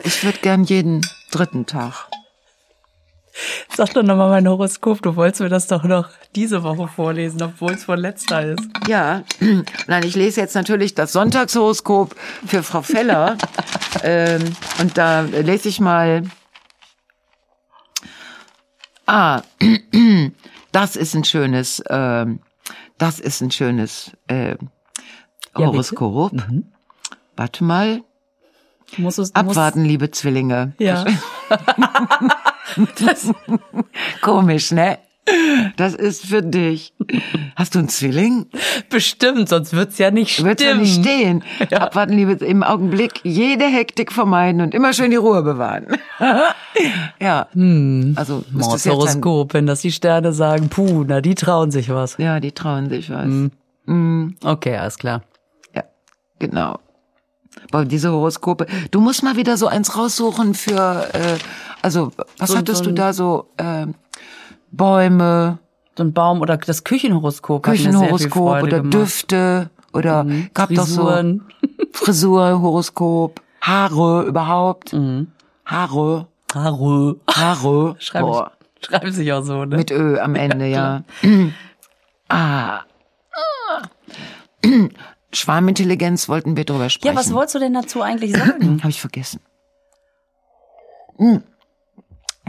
Ich 0.01 0.23
würde 0.23 0.37
gern 0.39 0.63
jeden 0.63 1.05
dritten 1.29 1.65
Tag. 1.65 2.07
Sag 3.75 3.93
doch 3.93 4.03
nochmal 4.03 4.29
mein 4.29 4.47
Horoskop, 4.47 5.01
du 5.01 5.15
wolltest 5.15 5.41
mir 5.41 5.49
das 5.49 5.67
doch 5.67 5.83
noch 5.83 6.09
diese 6.35 6.63
Woche 6.63 6.87
vorlesen, 6.87 7.41
obwohl 7.41 7.73
es 7.73 7.85
von 7.85 7.99
letzter 7.99 8.43
ist. 8.43 8.63
Ja, 8.87 9.23
nein, 9.87 10.03
ich 10.03 10.15
lese 10.15 10.41
jetzt 10.41 10.55
natürlich 10.55 10.95
das 10.95 11.13
Sonntagshoroskop 11.13 12.15
für 12.45 12.63
Frau 12.63 12.81
Feller. 12.81 13.37
ähm, 14.03 14.43
und 14.79 14.97
da 14.97 15.21
lese 15.21 15.69
ich 15.69 15.79
mal. 15.79 16.23
Ah, 19.05 19.41
das 20.71 20.95
ist 20.95 21.15
ein 21.15 21.23
schönes, 21.23 21.83
ähm, 21.89 22.39
das 22.97 23.19
ist 23.19 23.41
ein 23.41 23.51
schönes 23.51 24.11
äh. 24.27 24.55
Horoskop. 25.55 26.31
Warte 27.35 27.63
mal. 27.63 28.03
Muss 28.97 29.17
es, 29.17 29.33
Abwarten, 29.35 29.85
liebe 29.85 30.11
Zwillinge. 30.11 30.73
Muss, 30.77 30.87
ja. 30.87 31.05
das, 33.05 33.31
Komisch, 34.21 34.71
ne? 34.71 34.97
Das 35.77 35.93
ist 35.93 36.25
für 36.25 36.41
dich. 36.41 36.91
Hast 37.55 37.75
du 37.75 37.79
einen 37.79 37.89
Zwilling? 37.89 38.47
bestimmt, 38.89 39.47
sonst 39.49 39.73
wird's 39.73 39.99
ja 39.99 40.09
nicht 40.09 40.43
Wird's 40.43 40.63
ja 40.63 40.69
stimmen. 40.69 40.81
nicht 40.81 40.99
stehen. 41.05 41.43
Ja. 41.69 41.79
Abwarten, 41.81 42.13
liebe, 42.13 42.43
im 42.43 42.63
Augenblick 42.63 43.21
jede 43.23 43.65
Hektik 43.65 44.11
vermeiden 44.11 44.61
und 44.61 44.73
immer 44.73 44.91
schön 44.91 45.11
die 45.11 45.17
Ruhe 45.17 45.43
bewahren. 45.43 45.85
ja. 47.21 47.47
Also, 48.15 48.39
ist 48.39 48.47
das 48.47 48.67
Mords 48.67 48.85
Horoskop, 48.87 49.53
wenn 49.53 49.67
das 49.67 49.81
die 49.81 49.91
Sterne 49.91 50.33
sagen, 50.33 50.69
puh, 50.69 51.03
na, 51.07 51.21
die 51.21 51.35
trauen 51.35 51.69
sich 51.69 51.89
was. 51.89 52.17
ja, 52.17 52.39
die 52.39 52.51
trauen 52.51 52.89
sich 52.89 53.11
was. 53.11 53.27
Mhm. 53.85 54.35
Okay, 54.43 54.77
alles 54.77 54.97
klar. 54.97 55.21
Ja, 55.75 55.83
genau. 56.39 56.79
Boah, 57.71 57.85
diese 57.85 58.11
Horoskope. 58.11 58.65
Du 58.91 58.99
musst 59.01 59.23
mal 59.23 59.35
wieder 59.35 59.57
so 59.57 59.67
eins 59.67 59.95
raussuchen 59.97 60.53
für, 60.53 61.07
äh, 61.13 61.37
also, 61.81 62.11
was 62.37 62.49
So- 62.51 62.57
hattest 62.57 62.79
so 62.83 62.89
du 62.89 62.93
da 62.93 63.13
so, 63.13 63.49
äh, 63.57 63.85
Bäume, 64.71 65.59
So 65.97 66.03
ein 66.03 66.13
Baum 66.13 66.39
oder 66.41 66.55
das 66.57 66.83
Küchenhoroskop. 66.85 67.63
Küchenhoroskop 67.63 68.63
oder 68.63 68.77
gemacht. 68.77 68.93
Düfte 68.93 69.69
oder 69.91 70.25
gab 70.53 70.69
doch 70.69 70.85
so. 70.85 71.09
Frisurhoroskop, 71.93 73.41
Haare 73.61 74.23
überhaupt, 74.23 74.93
Haare, 75.65 76.27
Haare. 76.53 77.15
Haare, 77.29 77.95
Schreiben, 77.99 78.27
Boah, 78.27 78.51
schreiben 78.81 79.11
sich 79.11 79.33
auch 79.33 79.43
so, 79.43 79.65
ne? 79.65 79.75
mit 79.77 79.91
Ö 79.91 80.17
am 80.19 80.35
Ende, 80.35 80.67
ja. 80.67 81.03
ah. 82.29 82.79
Schwarmintelligenz 85.31 86.29
wollten 86.29 86.57
wir 86.57 86.65
drüber 86.65 86.89
sprechen. 86.89 87.13
ja, 87.13 87.19
was 87.19 87.31
wolltest 87.33 87.55
du 87.55 87.59
denn 87.59 87.73
dazu 87.73 88.01
eigentlich 88.01 88.33
sagen? 88.33 88.79
Habe 88.83 88.89
ich 88.89 89.01
vergessen. 89.01 89.41
Hm. 91.17 91.43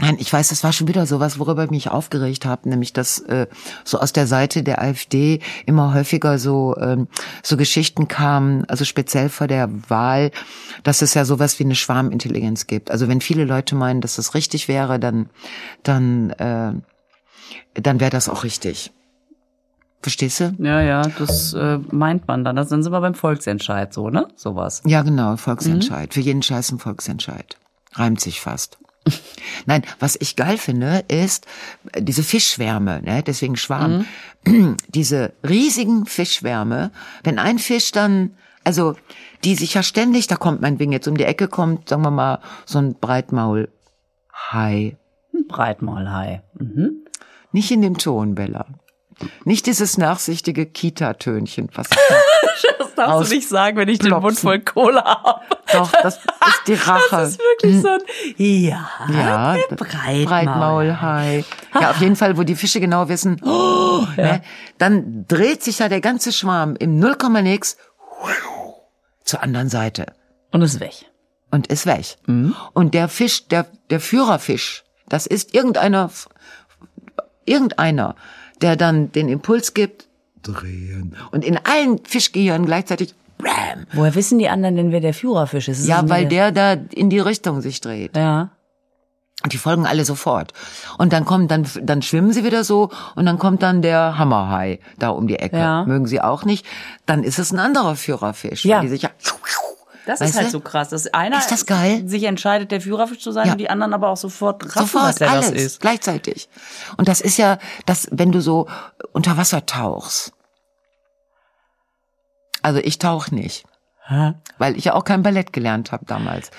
Nein, 0.01 0.17
ich 0.17 0.33
weiß, 0.33 0.47
das 0.47 0.63
war 0.63 0.73
schon 0.73 0.87
wieder 0.87 1.05
sowas, 1.05 1.37
worüber 1.37 1.65
ich 1.65 1.69
mich 1.69 1.91
aufgeregt 1.91 2.43
habe, 2.43 2.67
nämlich 2.67 2.91
dass 2.91 3.19
äh, 3.19 3.45
so 3.83 3.99
aus 3.99 4.11
der 4.11 4.25
Seite 4.25 4.63
der 4.63 4.81
AfD 4.81 5.41
immer 5.67 5.93
häufiger 5.93 6.39
so 6.39 6.75
ähm, 6.77 7.07
so 7.43 7.55
Geschichten 7.55 8.07
kamen, 8.07 8.65
also 8.65 8.83
speziell 8.83 9.29
vor 9.29 9.45
der 9.45 9.69
Wahl, 9.89 10.31
dass 10.81 11.03
es 11.03 11.13
ja 11.13 11.23
sowas 11.23 11.59
wie 11.59 11.65
eine 11.65 11.75
Schwarmintelligenz 11.75 12.65
gibt. 12.65 12.89
Also 12.89 13.07
wenn 13.07 13.21
viele 13.21 13.45
Leute 13.45 13.75
meinen, 13.75 14.01
dass 14.01 14.15
das 14.15 14.33
richtig 14.33 14.67
wäre, 14.67 14.99
dann 14.99 15.29
dann 15.83 16.31
äh, 16.31 16.73
dann 17.75 17.99
wäre 17.99 18.11
das 18.11 18.27
auch 18.27 18.43
richtig. 18.43 18.91
Verstehst 20.01 20.39
du? 20.39 20.55
Ja, 20.57 20.81
ja, 20.81 21.03
das 21.03 21.53
äh, 21.53 21.77
meint 21.91 22.27
man 22.27 22.43
dann. 22.43 22.55
Das 22.55 22.69
sind 22.69 22.83
wir 22.83 23.01
beim 23.01 23.13
Volksentscheid 23.13 23.93
so, 23.93 24.09
ne? 24.09 24.27
Sowas. 24.35 24.81
Ja, 24.85 25.03
genau, 25.03 25.37
Volksentscheid. 25.37 26.13
Für 26.13 26.21
jeden 26.21 26.41
Scheiß 26.41 26.71
ein 26.71 26.79
Volksentscheid. 26.79 27.57
Reimt 27.93 28.19
sich 28.19 28.41
fast. 28.41 28.79
Nein, 29.65 29.83
was 29.99 30.17
ich 30.19 30.35
geil 30.35 30.57
finde, 30.57 31.03
ist 31.07 31.45
äh, 31.91 32.01
diese 32.01 32.23
Fischschwärme, 32.23 33.01
ne? 33.03 33.23
deswegen 33.23 33.55
Schwarm. 33.57 34.05
diese 34.87 35.33
riesigen 35.47 36.05
Fischschwärme, 36.05 36.91
wenn 37.23 37.37
ein 37.37 37.59
Fisch 37.59 37.91
dann, 37.91 38.31
also 38.63 38.95
die 39.43 39.55
sich 39.55 39.73
ja 39.75 39.83
ständig, 39.83 40.27
da 40.27 40.35
kommt 40.35 40.61
mein 40.61 40.79
Wing 40.79 40.91
jetzt 40.91 41.07
um 41.07 41.17
die 41.17 41.25
Ecke, 41.25 41.47
kommt, 41.47 41.89
sagen 41.89 42.03
wir 42.03 42.11
mal, 42.11 42.39
so 42.65 42.79
ein 42.79 42.95
Breitmaulhai. 42.95 43.67
Ein 45.33 45.47
Breitmaulhai. 45.47 46.41
Mhm. 46.57 47.05
Nicht 47.51 47.71
in 47.71 47.81
dem 47.81 47.97
Ton, 47.97 48.35
Bella. 48.35 48.65
Nicht 49.45 49.65
dieses 49.65 49.97
nachsichtige 49.97 50.65
Kita-Tönchen, 50.65 51.69
was 51.73 51.87
Das 52.77 52.95
darfst 52.95 53.31
du 53.31 53.35
nicht 53.35 53.47
sagen, 53.47 53.77
wenn 53.77 53.87
ich 53.89 53.99
den 53.99 54.11
Mund 54.11 54.21
Plopsen. 54.21 54.41
voll 54.41 54.59
Cola 54.59 55.03
habe. 55.23 55.41
Doch, 55.73 55.91
das 56.03 56.17
ist 56.17 56.61
die 56.67 56.73
Rache. 56.73 57.07
Das 57.11 57.29
ist 57.31 57.39
wirklich 57.39 57.81
so 57.81 57.87
ein, 57.87 57.99
ja, 58.37 58.89
Ja, 59.09 59.57
Breitmaul. 59.69 60.25
Breitmaulhai. 60.25 61.45
Ja, 61.79 61.91
auf 61.91 62.01
jeden 62.01 62.15
Fall, 62.15 62.37
wo 62.37 62.43
die 62.43 62.55
Fische 62.55 62.79
genau 62.79 63.07
wissen, 63.09 63.41
oh, 63.43 64.05
ne, 64.17 64.43
dann 64.77 65.25
dreht 65.27 65.63
sich 65.63 65.77
da 65.77 65.87
der 65.89 66.01
ganze 66.01 66.31
Schwarm 66.31 66.75
im 66.77 66.99
0, 66.99 67.15
nix 67.41 67.77
zur 69.23 69.41
anderen 69.41 69.69
Seite 69.69 70.07
Und 70.51 70.61
ist 70.61 70.79
weg. 70.79 70.93
und 71.49 71.67
ist 71.67 71.85
weg. 71.85 72.17
Und 72.73 72.93
der 72.93 73.07
Fisch, 73.07 73.47
der, 73.47 73.65
der 73.89 73.99
Führerfisch, 74.01 74.83
das 75.07 75.25
ist 75.25 75.53
irgendeiner, 75.55 76.11
irgendeiner, 77.45 78.15
der 78.61 78.75
dann 78.75 79.11
den 79.11 79.29
Impuls 79.29 79.73
gibt, 79.73 80.07
drehen. 80.43 81.15
Und 81.31 81.45
in 81.45 81.57
allen 81.57 81.99
Fischgehirnen 82.03 82.65
gleichzeitig, 82.65 83.13
bam. 83.37 83.85
Woher 83.93 84.15
wissen 84.15 84.39
die 84.39 84.49
anderen 84.49 84.75
denn, 84.75 84.91
wer 84.91 84.99
der 84.99 85.13
Führerfisch 85.13 85.67
ist? 85.67 85.79
Ist 85.79 85.87
Ja, 85.87 86.07
weil 86.09 86.27
der 86.27 86.51
da 86.51 86.73
in 86.73 87.09
die 87.09 87.19
Richtung 87.19 87.61
sich 87.61 87.81
dreht. 87.81 88.15
Ja. 88.15 88.49
Und 89.43 89.53
die 89.53 89.57
folgen 89.57 89.87
alle 89.87 90.05
sofort. 90.05 90.53
Und 90.99 91.13
dann 91.13 91.25
kommt, 91.25 91.49
dann, 91.49 91.67
dann 91.81 92.03
schwimmen 92.03 92.31
sie 92.31 92.43
wieder 92.43 92.63
so 92.63 92.91
und 93.15 93.25
dann 93.25 93.39
kommt 93.39 93.63
dann 93.63 93.81
der 93.81 94.19
Hammerhai 94.19 94.79
da 94.99 95.09
um 95.09 95.25
die 95.25 95.37
Ecke. 95.37 95.57
Ja. 95.57 95.83
Mögen 95.85 96.05
sie 96.05 96.21
auch 96.21 96.45
nicht. 96.45 96.65
Dann 97.07 97.23
ist 97.23 97.39
es 97.39 97.51
ein 97.51 97.57
anderer 97.57 97.95
Führerfisch. 97.95 98.65
Ja. 98.65 98.77
Weil 98.77 98.83
die 98.83 98.89
sich 98.89 99.01
ja, 99.01 99.09
Das 100.05 100.19
Weißt 100.19 100.31
ist 100.31 100.35
halt 100.37 100.47
du? 100.47 100.51
so 100.51 100.59
krass, 100.61 100.89
dass 100.89 101.13
einer 101.13 101.37
Ist 101.37 101.51
das 101.51 101.65
geil? 101.65 102.07
sich 102.07 102.23
entscheidet, 102.23 102.71
der 102.71 102.81
Führerfisch 102.81 103.19
zu 103.19 103.31
sein 103.31 103.45
Ja. 103.47 103.51
und 103.53 103.59
die 103.59 103.69
anderen 103.69 103.93
aber 103.93 104.09
auch 104.09 104.17
sofort 104.17 104.63
raffen, 104.63 104.75
was 104.75 104.91
sofort 104.91 105.19
der 105.19 105.29
alles 105.31 105.51
das 105.51 105.61
ist. 105.61 105.79
gleichzeitig. 105.81 106.49
Und 106.97 107.07
das 107.07 107.21
ist 107.21 107.37
ja, 107.37 107.59
das, 107.85 108.07
wenn 108.11 108.31
du 108.31 108.41
so 108.41 108.67
unter 109.13 109.37
Wasser 109.37 109.65
tauchst. 109.65 110.33
Also 112.61 112.79
ich 112.79 112.99
tauch 112.99 113.29
nicht. 113.31 113.65
Weil 114.57 114.75
ich 114.75 114.85
ja 114.85 114.93
auch 114.93 115.05
kein 115.05 115.23
Ballett 115.23 115.53
gelernt 115.53 115.91
habe 115.93 116.05
damals. 116.05 116.51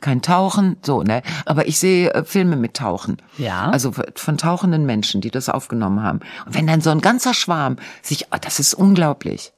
Kein 0.00 0.22
Tauchen, 0.22 0.76
so, 0.82 1.02
ne? 1.02 1.22
Aber 1.44 1.66
ich 1.66 1.78
sehe 1.78 2.10
äh, 2.14 2.24
Filme 2.24 2.56
mit 2.56 2.74
Tauchen. 2.74 3.20
Ja. 3.36 3.68
Also 3.70 3.92
von 4.14 4.38
tauchenden 4.38 4.86
Menschen, 4.86 5.20
die 5.20 5.30
das 5.30 5.48
aufgenommen 5.48 6.02
haben. 6.02 6.20
Und 6.46 6.54
wenn 6.54 6.66
dann 6.68 6.80
so 6.80 6.90
ein 6.90 7.00
ganzer 7.00 7.34
Schwarm 7.34 7.76
sich, 8.00 8.28
oh, 8.32 8.36
das 8.40 8.60
ist 8.60 8.72
unglaublich. 8.74 9.52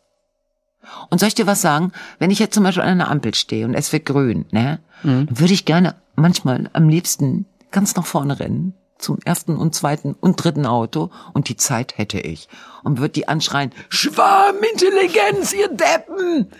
Und 1.10 1.18
soll 1.18 1.28
ich 1.28 1.34
dir 1.34 1.46
was 1.46 1.60
sagen? 1.60 1.92
Wenn 2.18 2.30
ich 2.30 2.38
jetzt 2.38 2.54
zum 2.54 2.64
Beispiel 2.64 2.82
an 2.82 2.88
einer 2.88 3.10
Ampel 3.10 3.34
stehe 3.34 3.64
und 3.64 3.74
es 3.74 3.92
wird 3.92 4.06
grün, 4.06 4.46
ne? 4.50 4.80
Dann 5.02 5.28
würde 5.30 5.52
ich 5.52 5.64
gerne 5.64 5.96
manchmal 6.14 6.70
am 6.72 6.88
liebsten 6.88 7.46
ganz 7.70 7.96
nach 7.96 8.06
vorne 8.06 8.38
rennen 8.38 8.74
zum 8.98 9.18
ersten 9.24 9.56
und 9.56 9.74
zweiten 9.74 10.14
und 10.20 10.42
dritten 10.42 10.64
Auto 10.64 11.10
und 11.32 11.48
die 11.48 11.56
Zeit 11.56 11.98
hätte 11.98 12.20
ich 12.20 12.48
und 12.84 12.98
würde 12.98 13.12
die 13.12 13.28
anschreien, 13.28 13.72
Schwarmintelligenz, 13.88 15.52
ihr 15.52 15.68
Deppen! 15.68 16.50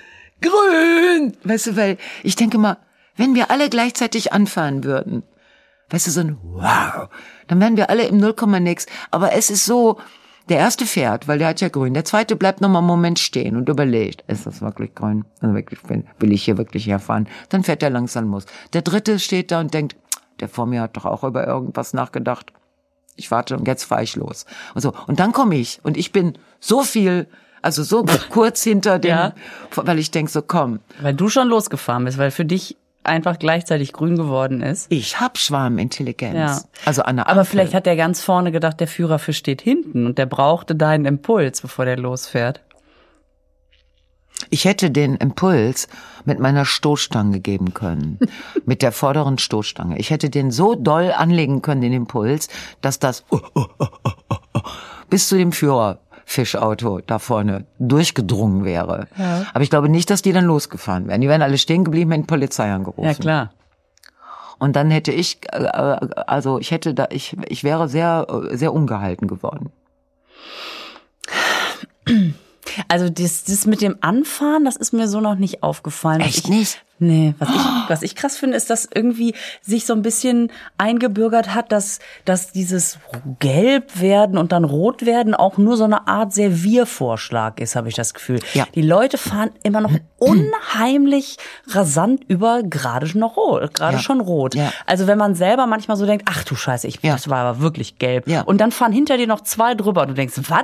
Grün! 0.40 1.37
Weißt 1.44 1.68
du, 1.68 1.76
weil 1.76 1.98
ich 2.24 2.35
denke 2.35 2.58
mal, 2.58 2.78
wenn 3.16 3.35
wir 3.35 3.50
alle 3.50 3.70
gleichzeitig 3.70 4.32
anfahren 4.32 4.82
würden, 4.82 5.22
weißt 5.90 6.08
du, 6.08 6.11
so 6.11 6.20
ein 6.20 6.38
Wow, 6.42 7.08
dann 7.46 7.61
wären 7.61 7.76
wir 7.76 7.90
alle 7.90 8.06
im 8.06 8.16
Nullkomma 8.16 8.58
nix. 8.58 8.87
Aber 9.11 9.32
es 9.35 9.50
ist 9.50 9.64
so, 9.64 10.00
der 10.48 10.59
erste 10.59 10.87
fährt, 10.87 11.28
weil 11.28 11.38
der 11.38 11.48
hat 11.48 11.61
ja 11.61 11.68
grün. 11.68 11.94
Der 11.94 12.05
zweite 12.05 12.37
bleibt 12.37 12.61
noch 12.61 12.68
mal 12.68 12.78
einen 12.78 12.87
Moment 12.87 13.18
stehen 13.18 13.57
und 13.57 13.68
überlegt, 13.68 14.24
ist 14.28 14.46
das 14.46 14.61
wirklich 14.61 14.94
grün? 14.94 15.24
Also 15.40 15.55
will 15.55 16.33
ich 16.33 16.44
hier 16.44 16.59
wirklich 16.59 16.87
herfahren? 16.87 17.28
Dann 17.48 17.62
fährt 17.64 17.83
er 17.83 17.90
langsam 17.90 18.31
los. 18.31 18.46
Der 18.72 18.83
dritte 18.83 19.18
steht 19.18 19.50
da 19.50 19.61
und 19.61 19.72
denkt, 19.72 19.96
der 20.40 20.48
vor 20.48 20.66
mir 20.66 20.83
hat 20.83 20.96
doch 20.96 21.05
auch 21.05 21.22
über 21.24 21.46
irgendwas 21.46 21.94
nachgedacht. 21.94 22.52
Ich 23.16 23.31
warte 23.31 23.57
und 23.57 23.66
jetzt 23.68 23.85
fahre 23.85 24.02
ich 24.02 24.16
los. 24.16 24.46
Und 24.74 24.81
so. 24.81 24.92
Und 25.07 25.20
dann 25.20 25.33
komme 25.33 25.55
ich 25.57 25.81
und 25.83 25.96
ich 25.96 26.12
bin 26.12 26.38
so 26.61 26.83
viel, 26.83 27.28
also 27.61 27.83
so 27.83 28.05
kurz 28.31 28.62
hinter 28.62 28.98
dem, 28.98 29.11
Ja. 29.11 29.35
weil 29.76 29.98
ich 29.98 30.11
denk 30.11 30.31
so, 30.31 30.42
komm, 30.42 30.81
Weil 31.00 31.14
du 31.14 31.28
schon 31.28 31.48
losgefahren 31.48 32.05
bist, 32.05 32.18
weil 32.18 32.31
für 32.31 32.44
dich 32.44 32.76
einfach 33.04 33.38
gleichzeitig 33.38 33.92
grün 33.92 34.16
geworden 34.16 34.60
ist. 34.62 34.86
ich 34.90 35.20
hab 35.20 35.38
Schwarmintelligenz. 35.38 36.34
Ja. 36.34 36.62
Also 36.84 37.02
an 37.02 37.16
der 37.16 37.26
Aber 37.26 37.40
Ampel. 37.40 37.50
vielleicht 37.50 37.74
hat 37.74 37.86
der 37.86 37.96
ganz 37.96 38.22
vorne 38.22 38.52
gedacht, 38.52 38.80
der 38.80 38.88
Führerfisch 38.88 39.38
steht 39.38 39.62
hinten 39.62 40.06
und 40.06 40.18
der 40.18 40.26
brauchte 40.26 40.74
deinen 40.74 41.04
Impuls, 41.04 41.60
bevor 41.60 41.84
der 41.84 41.96
losfährt. 41.96 42.60
Ich 44.50 44.64
hätte 44.64 44.90
den 44.90 45.16
Impuls 45.16 45.88
mit 46.24 46.38
meiner 46.38 46.64
Stoßstange 46.64 47.40
geben 47.40 47.74
können. 47.74 48.18
mit 48.66 48.82
der 48.82 48.92
vorderen 48.92 49.38
Stoßstange. 49.38 49.98
Ich 49.98 50.10
hätte 50.10 50.30
den 50.30 50.50
so 50.50 50.74
doll 50.74 51.12
anlegen 51.12 51.62
können, 51.62 51.80
den 51.80 51.92
Impuls, 51.92 52.48
dass 52.80 52.98
das 52.98 53.24
bis 55.10 55.28
zu 55.28 55.36
dem 55.36 55.52
Führerfischauto 56.32 57.00
da 57.06 57.18
vorne 57.18 57.66
durchgedrungen 57.78 58.64
wäre. 58.64 59.06
Aber 59.52 59.62
ich 59.62 59.70
glaube 59.70 59.88
nicht, 59.88 60.10
dass 60.10 60.22
die 60.22 60.32
dann 60.32 60.44
losgefahren 60.44 61.06
wären. 61.06 61.20
Die 61.20 61.28
wären 61.28 61.42
alle 61.42 61.58
stehen 61.58 61.84
geblieben, 61.84 62.10
hätten 62.10 62.22
die 62.22 62.26
Polizei 62.28 62.72
angerufen. 62.72 63.04
Ja, 63.04 63.14
klar. 63.14 63.52
Und 64.58 64.76
dann 64.76 64.90
hätte 64.90 65.12
ich, 65.12 65.38
äh, 65.50 65.56
also 65.56 66.58
ich 66.58 66.70
hätte 66.70 66.94
da, 66.94 67.08
ich, 67.10 67.36
ich 67.48 67.64
wäre 67.64 67.88
sehr, 67.88 68.26
sehr 68.52 68.72
ungehalten 68.72 69.26
geworden. 69.26 69.70
Also 72.88 73.10
das, 73.10 73.44
das 73.44 73.66
mit 73.66 73.82
dem 73.82 73.96
Anfahren, 74.00 74.64
das 74.64 74.76
ist 74.76 74.92
mir 74.92 75.08
so 75.08 75.20
noch 75.20 75.34
nicht 75.34 75.62
aufgefallen. 75.62 76.20
Echt 76.20 76.44
ich, 76.44 76.48
nicht? 76.48 76.84
Nee, 77.04 77.34
was 77.40 77.48
ich, 77.48 77.56
was 77.88 78.02
ich 78.02 78.14
krass 78.14 78.36
finde, 78.36 78.56
ist, 78.56 78.70
dass 78.70 78.88
irgendwie 78.94 79.34
sich 79.60 79.86
so 79.86 79.92
ein 79.92 80.02
bisschen 80.02 80.52
eingebürgert 80.78 81.52
hat, 81.52 81.72
dass, 81.72 81.98
dass 82.24 82.52
dieses 82.52 82.98
Gelb 83.40 84.00
werden 84.00 84.38
und 84.38 84.52
dann 84.52 84.62
Rot 84.64 85.04
werden 85.04 85.34
auch 85.34 85.58
nur 85.58 85.76
so 85.76 85.82
eine 85.82 86.06
Art 86.06 86.32
Serviervorschlag 86.32 87.60
ist, 87.60 87.74
habe 87.74 87.88
ich 87.88 87.96
das 87.96 88.14
Gefühl. 88.14 88.38
Ja. 88.54 88.66
Die 88.76 88.82
Leute 88.82 89.18
fahren 89.18 89.50
immer 89.64 89.80
noch 89.80 89.90
unheimlich 90.18 91.38
rasant 91.70 92.22
über 92.28 92.62
gerade 92.62 93.18
noch 93.18 93.36
rot, 93.36 93.74
gerade 93.74 93.94
Ja. 93.96 93.98
schon 94.02 94.20
rot. 94.20 94.54
Ja. 94.54 94.72
Also 94.86 95.08
wenn 95.08 95.18
man 95.18 95.34
selber 95.34 95.66
manchmal 95.66 95.96
so 95.96 96.06
denkt, 96.06 96.26
ach 96.30 96.44
du 96.44 96.54
Scheiße, 96.54 96.86
ich, 96.86 97.00
Ja. 97.02 97.14
das 97.14 97.28
war 97.28 97.38
aber 97.38 97.60
wirklich 97.60 97.98
gelb. 97.98 98.28
Ja. 98.28 98.42
Und 98.42 98.58
dann 98.60 98.70
fahren 98.70 98.92
hinter 98.92 99.16
dir 99.16 99.26
noch 99.26 99.40
zwei 99.40 99.74
drüber 99.74 100.02
und 100.02 100.08
du 100.08 100.14
denkst, 100.14 100.34
was? 100.48 100.62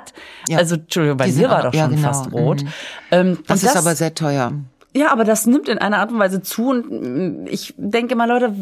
Ja. 0.48 0.58
Also, 0.58 0.76
Entschuldigung, 0.76 1.16
bei 1.16 1.26
mir 1.26 1.32
sind 1.32 1.50
war 1.50 1.62
doch 1.64 1.74
schon 1.74 1.90
genau. 1.90 2.02
fast 2.08 2.32
rot. 2.32 2.62
Mhm. 2.62 2.68
Ähm, 3.10 3.38
Das 3.48 3.62
und 3.64 3.68
ist 3.70 3.76
aber 3.76 3.96
sehr 3.96 4.14
teuer. 4.14 4.52
Ja, 4.94 5.12
aber 5.12 5.24
das 5.24 5.46
nimmt 5.46 5.68
in 5.68 5.78
einer 5.78 5.98
Art 5.98 6.10
und 6.10 6.18
Weise 6.18 6.40
zu 6.42 6.70
und 6.70 6.90
mm, 6.90 7.46
ich 7.46 7.74
denke 7.76 8.16
mal, 8.16 8.28
Leute, 8.28 8.54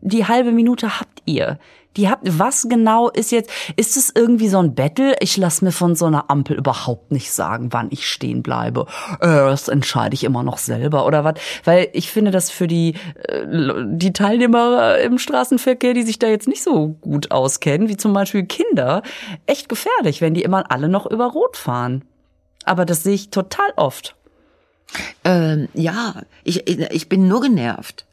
die 0.00 0.26
halbe 0.26 0.52
Minute 0.52 0.98
habt 0.98 1.22
ihr. 1.26 1.58
Die 1.98 2.08
habt, 2.08 2.22
was 2.38 2.68
genau 2.70 3.10
ist 3.10 3.32
jetzt, 3.32 3.50
ist 3.76 3.98
es 3.98 4.10
irgendwie 4.14 4.48
so 4.48 4.58
ein 4.58 4.74
Battle? 4.74 5.14
Ich 5.20 5.36
lasse 5.36 5.62
mir 5.62 5.72
von 5.72 5.94
so 5.94 6.06
einer 6.06 6.30
Ampel 6.30 6.56
überhaupt 6.56 7.12
nicht 7.12 7.30
sagen, 7.30 7.68
wann 7.72 7.88
ich 7.90 8.08
stehen 8.08 8.42
bleibe. 8.42 8.86
Äh, 9.20 9.26
das 9.26 9.68
entscheide 9.68 10.14
ich 10.14 10.24
immer 10.24 10.42
noch 10.42 10.56
selber 10.56 11.04
oder 11.04 11.22
was? 11.22 11.34
Weil 11.64 11.88
ich 11.92 12.10
finde 12.10 12.30
das 12.30 12.50
für 12.50 12.66
die, 12.66 12.94
äh, 13.28 13.44
die 13.84 14.14
Teilnehmer 14.14 14.96
im 14.98 15.18
Straßenverkehr, 15.18 15.92
die 15.92 16.02
sich 16.02 16.18
da 16.18 16.28
jetzt 16.28 16.48
nicht 16.48 16.62
so 16.62 16.96
gut 17.02 17.30
auskennen, 17.30 17.90
wie 17.90 17.98
zum 17.98 18.14
Beispiel 18.14 18.46
Kinder, 18.46 19.02
echt 19.44 19.68
gefährlich, 19.68 20.22
wenn 20.22 20.32
die 20.32 20.42
immer 20.42 20.70
alle 20.70 20.88
noch 20.88 21.04
über 21.04 21.26
Rot 21.26 21.58
fahren. 21.58 22.04
Aber 22.64 22.86
das 22.86 23.02
sehe 23.02 23.14
ich 23.14 23.28
total 23.28 23.70
oft. 23.76 24.16
Ähm, 25.24 25.68
ja, 25.74 26.22
ich, 26.44 26.66
ich 26.66 27.08
bin 27.08 27.28
nur 27.28 27.40
genervt. 27.40 28.04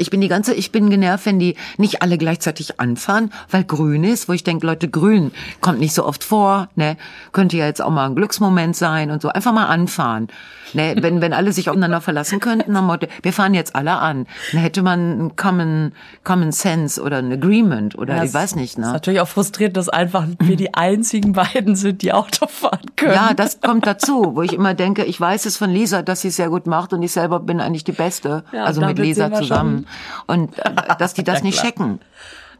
Ich 0.00 0.10
bin 0.10 0.20
die 0.20 0.28
ganze, 0.28 0.54
ich 0.54 0.72
bin 0.72 0.90
genervt, 0.90 1.26
wenn 1.26 1.38
die 1.38 1.56
nicht 1.76 2.02
alle 2.02 2.18
gleichzeitig 2.18 2.80
anfahren, 2.80 3.30
weil 3.50 3.64
grün 3.64 4.04
ist, 4.04 4.28
wo 4.28 4.32
ich 4.32 4.44
denke, 4.44 4.66
Leute, 4.66 4.88
grün 4.88 5.32
kommt 5.60 5.78
nicht 5.78 5.94
so 5.94 6.04
oft 6.04 6.24
vor, 6.24 6.68
ne? 6.74 6.96
Könnte 7.32 7.56
ja 7.56 7.66
jetzt 7.66 7.82
auch 7.82 7.90
mal 7.90 8.06
ein 8.06 8.14
Glücksmoment 8.14 8.74
sein 8.76 9.10
und 9.10 9.22
so. 9.22 9.28
Einfach 9.28 9.52
mal 9.52 9.66
anfahren. 9.66 10.28
Ne? 10.72 10.94
Wenn, 11.00 11.20
wenn 11.20 11.32
alle 11.32 11.52
sich 11.52 11.68
aufeinander 11.68 12.00
verlassen 12.00 12.40
könnten, 12.40 12.76
am 12.76 12.86
Motto, 12.86 13.06
wir 13.22 13.32
fahren 13.32 13.54
jetzt 13.54 13.74
alle 13.74 13.98
an. 13.98 14.26
Dann 14.52 14.60
hätte 14.60 14.82
man 14.82 15.00
einen 15.00 15.36
Common, 15.36 15.92
Common 16.24 16.52
Sense 16.52 17.02
oder 17.02 17.18
ein 17.18 17.32
Agreement 17.32 17.98
oder 17.98 18.16
Ja, 18.16 18.24
ich 18.24 18.32
weiß 18.32 18.54
nicht, 18.54 18.72
Ist 18.72 18.78
ne? 18.78 18.92
natürlich 18.92 19.20
auch 19.20 19.28
frustrierend, 19.28 19.76
dass 19.76 19.88
einfach 19.88 20.26
wir 20.38 20.56
die 20.56 20.74
einzigen 20.74 21.32
beiden 21.32 21.74
sind, 21.74 22.02
die 22.02 22.12
Auto 22.12 22.46
fahren 22.46 22.86
können. 22.96 23.14
Ja, 23.14 23.34
das 23.34 23.60
kommt 23.60 23.86
dazu, 23.86 24.36
wo 24.36 24.42
ich 24.42 24.52
immer 24.52 24.74
denke, 24.74 25.04
ich 25.04 25.20
weiß 25.20 25.46
es 25.46 25.56
von 25.56 25.70
Lisa, 25.70 26.02
dass 26.02 26.20
sie 26.20 26.28
es 26.28 26.36
sehr 26.36 26.50
gut 26.50 26.66
macht 26.66 26.92
und 26.92 27.02
ich 27.02 27.12
selber 27.12 27.40
bin 27.40 27.60
eigentlich 27.60 27.84
die 27.84 27.92
Beste, 27.92 28.44
Ja, 28.52 28.64
also 28.64 28.80
mit 28.80 28.98
Lisa 28.98 29.32
zusammen. 29.32 29.86
Und 30.26 30.58
äh, 30.58 30.72
dass 30.98 31.14
die 31.14 31.24
das 31.24 31.42
nicht 31.42 31.60
checken. 31.60 32.00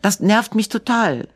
Das 0.03 0.21
nervt 0.21 0.55
mich 0.55 0.69
total. 0.69 1.29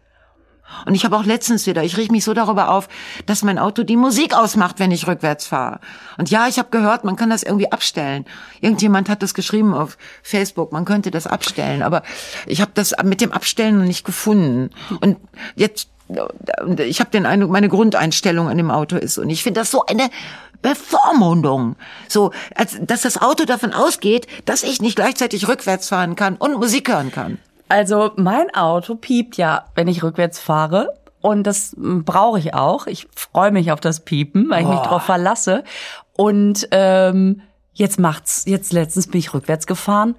Und 0.87 0.95
ich 0.95 1.05
habe 1.05 1.17
auch 1.17 1.25
letztens 1.25 1.67
wieder, 1.67 1.85
ich 1.85 1.97
riech 1.97 2.11
mich 2.11 2.25
so 2.25 2.35
darüber 2.35 2.71
auf, 2.71 2.89
dass 3.27 3.43
mein 3.43 3.59
Auto 3.59 3.83
die 3.83 3.97
Musik 3.97 4.35
ausmacht, 4.35 4.79
wenn 4.79 4.91
ich 4.91 5.07
rückwärts 5.07 5.47
fahre. 5.47 5.81
Und 6.17 6.31
ja, 6.31 6.49
ich 6.49 6.59
habe 6.59 6.71
gehört, 6.71 7.05
man 7.05 7.17
kann 7.17 7.31
das 7.31 7.43
irgendwie 7.43 7.71
abstellen. 7.71 8.25
Irgendjemand 8.61 9.09
hat 9.09 9.23
das 9.23 9.35
geschrieben 9.35 9.75
auf 9.75 9.99
Facebook, 10.23 10.73
man 10.73 10.85
könnte 10.85 11.11
das 11.11 11.27
abstellen. 11.27 11.83
Aber 11.83 12.03
ich 12.47 12.61
habe 12.61 12.73
das 12.75 12.95
mit 13.05 13.21
dem 13.21 13.33
Abstellen 13.33 13.79
noch 13.79 13.85
nicht 13.85 14.05
gefunden. 14.05 14.71
Und 15.01 15.19
jetzt, 15.55 15.89
ich 16.79 17.01
habe 17.01 17.11
den 17.11 17.27
Eindruck, 17.27 17.51
meine 17.51 17.69
Grundeinstellung 17.69 18.49
an 18.49 18.57
dem 18.57 18.71
Auto 18.71 18.97
ist. 18.97 19.19
Und 19.19 19.31
ich 19.31 19.43
finde 19.43 19.61
das 19.61 19.71
so 19.71 19.85
eine 19.87 20.11
Bevormundung. 20.63 21.77
So, 22.09 22.33
als, 22.55 22.79
dass 22.81 23.03
das 23.03 23.21
Auto 23.21 23.45
davon 23.45 23.73
ausgeht, 23.73 24.27
dass 24.45 24.63
ich 24.63 24.81
nicht 24.81 24.97
gleichzeitig 24.97 25.49
rückwärts 25.49 25.89
fahren 25.89 26.17
kann 26.17 26.37
und 26.37 26.55
Musik 26.55 26.89
hören 26.89 27.13
kann. 27.13 27.39
Also 27.69 28.13
mein 28.17 28.55
Auto 28.55 28.95
piept 28.95 29.37
ja, 29.37 29.67
wenn 29.75 29.89
ich 29.89 30.03
rückwärts 30.03 30.39
fahre. 30.39 30.95
Und 31.21 31.45
das 31.45 31.75
brauche 31.79 32.39
ich 32.39 32.53
auch. 32.55 32.87
Ich 32.87 33.07
freue 33.17 33.51
mich 33.51 33.73
auf 33.73 33.81
das 33.81 34.01
Piepen, 34.01 34.51
weil 34.51 34.63
ich 34.63 34.69
mich 34.69 34.81
Boah. 34.81 34.89
drauf 34.89 35.03
verlasse. 35.05 35.65
Und 36.17 36.69
ähm, 36.71 37.41
jetzt 37.73 37.99
macht's, 37.99 38.45
jetzt 38.47 38.73
letztens 38.73 39.07
bin 39.07 39.21
ich 39.21 39.33
rückwärts 39.33 39.67
gefahren. 39.67 40.17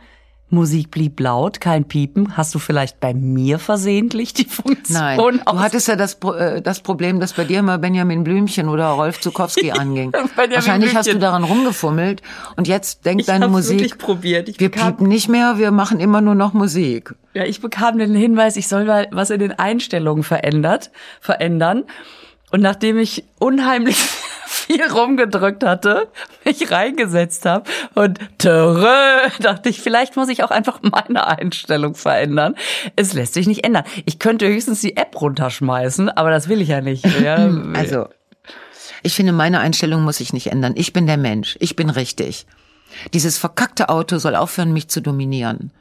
Musik 0.51 0.91
blieb 0.91 1.19
laut, 1.19 1.59
kein 1.59 1.85
Piepen. 1.85 2.37
Hast 2.37 2.53
du 2.53 2.59
vielleicht 2.59 2.99
bei 2.99 3.13
mir 3.15 3.57
versehentlich 3.57 4.31
die 4.33 4.45
Funktion 4.45 4.97
Nein, 4.97 5.17
du 5.17 5.59
hattest 5.59 5.87
ja 5.87 5.95
das, 5.95 6.19
äh, 6.37 6.61
das 6.61 6.81
Problem, 6.81 7.19
dass 7.19 7.33
bei 7.33 7.45
dir 7.45 7.59
immer 7.59 7.79
Benjamin 7.79 8.23
Blümchen 8.23 8.69
oder 8.69 8.85
Rolf 8.89 9.19
Zukowski 9.19 9.71
anging. 9.71 10.11
Benjamin 10.11 10.51
Wahrscheinlich 10.55 10.95
hast 10.95 11.07
du 11.07 11.11
Blümchen. 11.13 11.21
daran 11.21 11.43
rumgefummelt 11.45 12.21
und 12.57 12.67
jetzt 12.67 13.05
denkt 13.05 13.21
Ich 13.21 13.27
deine 13.27 13.45
hab's 13.45 13.53
Musik, 13.53 13.79
wirklich 13.79 13.97
probiert. 13.97 14.47
Ich 14.47 14.59
wir 14.59 14.69
bekam- 14.69 14.91
piepen 14.91 15.07
nicht 15.07 15.29
mehr, 15.29 15.57
wir 15.57 15.71
machen 15.71 15.99
immer 15.99 16.21
nur 16.21 16.35
noch 16.35 16.53
Musik. 16.53 17.15
Ja, 17.33 17.43
ich 17.43 17.59
bekam 17.59 17.97
den 17.97 18.13
Hinweis, 18.13 18.55
ich 18.55 18.67
soll 18.67 18.85
mal 18.85 19.07
was 19.11 19.31
in 19.31 19.39
den 19.39 19.51
Einstellungen 19.53 20.23
verändert, 20.23 20.91
verändern. 21.21 21.83
Und 22.55 22.61
nachdem 22.61 22.97
ich 22.97 23.25
unheimlich 23.37 23.97
viel 24.45 24.89
rumgedrückt 24.89 25.65
hatte, 25.65 26.07
mich 26.45 26.71
reingesetzt 26.71 27.45
habe 27.45 27.69
und 27.95 28.17
törö, 28.37 29.27
dachte 29.41 29.67
ich, 29.67 29.81
vielleicht 29.81 30.15
muss 30.15 30.29
ich 30.29 30.41
auch 30.41 30.51
einfach 30.51 30.79
meine 30.81 31.27
Einstellung 31.27 31.95
verändern. 31.95 32.55
Es 32.95 33.11
lässt 33.11 33.33
sich 33.33 33.45
nicht 33.45 33.65
ändern. 33.65 33.83
Ich 34.05 34.19
könnte 34.19 34.47
höchstens 34.47 34.79
die 34.79 34.95
App 34.95 35.19
runterschmeißen, 35.19 36.07
aber 36.09 36.29
das 36.29 36.47
will 36.47 36.61
ich 36.61 36.69
ja 36.69 36.79
nicht. 36.79 37.05
Ja, 37.21 37.45
Also, 37.73 38.07
ich 39.03 39.15
finde, 39.15 39.33
meine 39.33 39.59
Einstellung 39.59 40.03
muss 40.03 40.19
sich 40.19 40.31
nicht 40.31 40.47
ändern. 40.47 40.75
Ich 40.77 40.93
bin 40.93 41.07
der 41.07 41.17
Mensch. 41.17 41.57
Ich 41.59 41.75
bin 41.75 41.89
richtig. 41.89 42.45
Dieses 43.13 43.37
verkackte 43.37 43.89
Auto 43.89 44.17
soll 44.17 44.37
aufhören, 44.37 44.71
mich 44.71 44.87
zu 44.87 45.01
dominieren. 45.01 45.73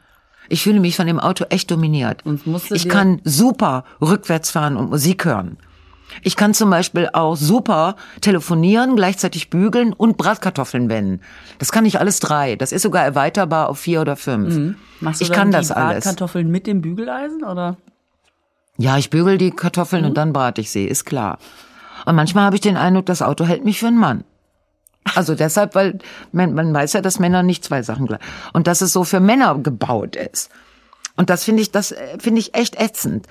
Ich 0.48 0.64
fühle 0.64 0.80
mich 0.80 0.96
von 0.96 1.06
dem 1.06 1.20
Auto 1.20 1.44
echt 1.50 1.70
dominiert. 1.70 2.24
Ich 2.72 2.88
kann 2.88 3.20
super 3.22 3.84
rückwärts 4.00 4.50
fahren 4.50 4.76
und 4.76 4.90
Musik 4.90 5.24
hören. 5.24 5.56
Ich 6.22 6.36
kann 6.36 6.54
zum 6.54 6.70
Beispiel 6.70 7.08
auch 7.12 7.36
super 7.36 7.96
telefonieren, 8.20 8.94
gleichzeitig 8.96 9.50
bügeln 9.50 9.92
und 9.92 10.16
Bratkartoffeln 10.16 10.88
wenden. 10.88 11.20
Das 11.58 11.72
kann 11.72 11.84
ich 11.86 11.98
alles 11.98 12.20
drei. 12.20 12.56
Das 12.56 12.72
ist 12.72 12.82
sogar 12.82 13.04
erweiterbar 13.04 13.68
auf 13.68 13.78
vier 13.78 14.00
oder 14.00 14.16
fünf. 14.16 14.54
Mhm. 14.54 14.76
Machst 15.00 15.20
du 15.20 15.24
ich 15.24 15.30
dann 15.30 15.38
kann 15.38 15.48
die 15.50 15.56
das 15.56 15.70
alles. 15.70 16.04
Bratkartoffeln 16.04 16.48
mit 16.50 16.66
dem 16.66 16.80
Bügeleisen 16.82 17.42
oder? 17.44 17.76
Ja, 18.76 18.98
ich 18.98 19.10
bügel 19.10 19.38
die 19.38 19.50
Kartoffeln 19.50 20.02
Mhm. 20.02 20.08
und 20.08 20.14
dann 20.16 20.32
brate 20.32 20.60
ich 20.60 20.70
sie, 20.70 20.84
ist 20.84 21.04
klar. 21.04 21.38
Und 22.06 22.16
manchmal 22.16 22.44
habe 22.44 22.56
ich 22.56 22.60
den 22.62 22.76
Eindruck, 22.76 23.06
das 23.06 23.22
Auto 23.22 23.44
hält 23.44 23.64
mich 23.64 23.78
für 23.80 23.86
einen 23.88 23.98
Mann. 23.98 24.24
Also 25.14 25.34
deshalb, 25.36 25.74
weil 25.74 25.98
man, 26.32 26.54
man 26.54 26.72
weiß 26.74 26.92
ja, 26.94 27.00
dass 27.00 27.18
Männer 27.18 27.42
nicht 27.42 27.64
zwei 27.64 27.82
Sachen 27.82 28.06
gleich. 28.06 28.20
Und 28.52 28.66
dass 28.66 28.80
es 28.82 28.92
so 28.92 29.04
für 29.04 29.20
Männer 29.20 29.58
gebaut 29.58 30.16
ist. 30.16 30.50
Und 31.16 31.30
das 31.30 31.44
finde 31.44 31.62
ich, 31.62 31.70
das 31.70 31.92
äh, 31.92 32.18
finde 32.18 32.40
ich 32.40 32.54
echt 32.54 32.80
ätzend. 32.80 33.26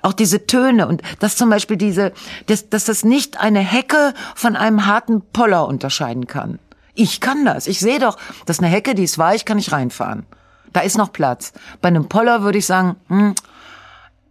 Auch 0.00 0.12
diese 0.14 0.46
Töne 0.46 0.86
und 0.88 1.02
dass 1.20 1.36
zum 1.36 1.50
Beispiel 1.50 1.76
diese, 1.76 2.12
dass, 2.46 2.68
dass 2.70 2.84
das 2.84 3.04
nicht 3.04 3.38
eine 3.40 3.60
Hecke 3.60 4.14
von 4.34 4.56
einem 4.56 4.86
harten 4.86 5.20
Poller 5.32 5.66
unterscheiden 5.68 6.26
kann. 6.26 6.58
Ich 6.94 7.20
kann 7.20 7.44
das. 7.44 7.66
Ich 7.66 7.80
sehe 7.80 7.98
doch, 7.98 8.16
dass 8.46 8.58
eine 8.58 8.68
Hecke, 8.68 8.94
die 8.94 9.04
ist 9.04 9.18
weich, 9.18 9.44
kann 9.44 9.58
ich 9.58 9.72
reinfahren. 9.72 10.24
Da 10.72 10.80
ist 10.80 10.96
noch 10.96 11.12
Platz. 11.12 11.52
Bei 11.80 11.88
einem 11.88 12.08
Poller 12.08 12.42
würde 12.42 12.58
ich 12.58 12.66
sagen, 12.66 12.96
hm, 13.08 13.34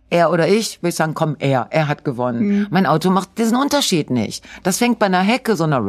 er 0.09 0.29
oder 0.31 0.47
ich, 0.47 0.79
würde 0.81 0.89
ich 0.89 0.95
sagen, 0.95 1.13
komm, 1.13 1.37
er, 1.39 1.67
er 1.69 1.87
hat 1.87 2.03
gewonnen. 2.03 2.67
Mein 2.69 2.85
Auto 2.85 3.09
macht 3.09 3.37
diesen 3.37 3.55
Unterschied 3.55 4.09
nicht. 4.09 4.43
Das 4.63 4.77
fängt 4.77 4.99
bei 4.99 5.05
einer 5.05 5.21
Hecke, 5.21 5.55
so 5.55 5.63
einer 5.63 5.81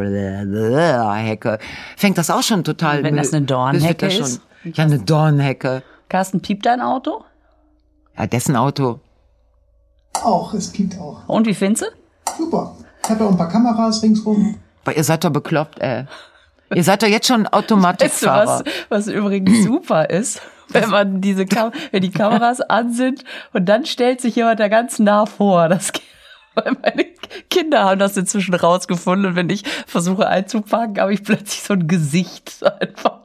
Hecke, 1.17 1.59
fängt 1.97 2.19
das 2.19 2.31
auch 2.31 2.43
schon 2.43 2.63
total. 2.65 3.03
Wenn 3.03 3.17
das 3.17 3.33
eine 3.33 3.45
Dornhecke 3.47 4.07
ist? 4.07 4.17
schon- 4.63 4.73
Ja, 4.75 4.85
eine 4.85 5.01
Dornhecke. 5.01 5.83
Carsten, 6.09 6.41
piept 6.41 6.67
dein 6.67 6.81
Auto? 6.81 7.25
Ja, 8.17 8.27
dessen 8.27 8.55
Auto. 8.55 9.01
Auch, 10.15 10.55
es 10.55 10.73
gibt 10.73 10.99
auch. 10.99 11.27
Und 11.29 11.47
wie 11.47 11.55
findest 11.55 11.83
du? 11.85 11.87
Super. 12.39 12.77
Ich 13.03 13.11
habe 13.11 13.21
ja 13.21 13.27
auch 13.27 13.33
ein 13.33 13.37
paar 13.39 13.49
Kameras 13.49 14.03
ringsrum. 14.03 14.59
Aber 14.85 14.97
ihr 14.97 15.05
seid 15.05 15.25
doch 15.25 15.31
bekloppt, 15.31 15.81
ey. 15.81 16.05
Ihr 16.75 16.85
seid 16.85 17.03
doch 17.03 17.09
jetzt 17.09 17.27
schon 17.27 17.43
Weißt 17.45 17.53
du, 17.53 17.57
Automatikfahrer. 17.59 18.47
was, 18.65 18.65
was 18.89 19.07
übrigens 19.09 19.65
super 19.65 20.09
ist? 20.11 20.41
Wenn 20.69 20.89
man 20.89 21.21
diese 21.21 21.45
Kam 21.45 21.73
wenn 21.91 22.01
die 22.01 22.11
Kameras 22.11 22.61
an 22.63 22.93
sind 22.95 23.25
und 23.53 23.67
dann 23.69 23.85
stellt 23.85 24.21
sich 24.23 24.37
jemand 24.37 24.59
da 24.59 24.69
ganz 24.69 24.99
nah 24.99 25.27
vor. 25.27 25.69
Das 25.69 25.93
weil 26.55 26.77
meine 26.83 27.05
Kinder 27.51 27.85
haben 27.85 27.99
das 27.99 28.17
inzwischen 28.17 28.55
rausgefunden 28.55 29.27
und 29.31 29.37
wenn 29.37 29.51
ich 29.51 29.65
versuche 29.87 30.27
einzupacken, 30.29 30.99
habe 31.01 31.13
ich 31.15 31.23
plötzlich 31.25 31.63
so 31.63 31.75
ein 31.75 31.89
Gesicht 31.89 32.55
einfach. 32.81 33.21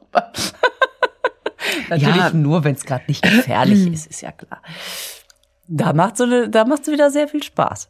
Natürlich 1.88 2.16
Ja. 2.16 2.30
nur, 2.32 2.64
wenn 2.64 2.74
es 2.74 2.84
gerade 2.84 3.04
nicht 3.08 3.22
gefährlich 3.22 3.86
ist, 3.92 4.06
ist 4.06 4.20
ja 4.20 4.32
klar. 4.32 4.60
Da 5.68 5.92
macht 5.92 6.16
so 6.16 6.24
eine, 6.24 6.48
da 6.48 6.64
macht 6.64 6.86
wieder 6.86 7.10
sehr 7.10 7.28
viel 7.28 7.42
Spaß. 7.42 7.88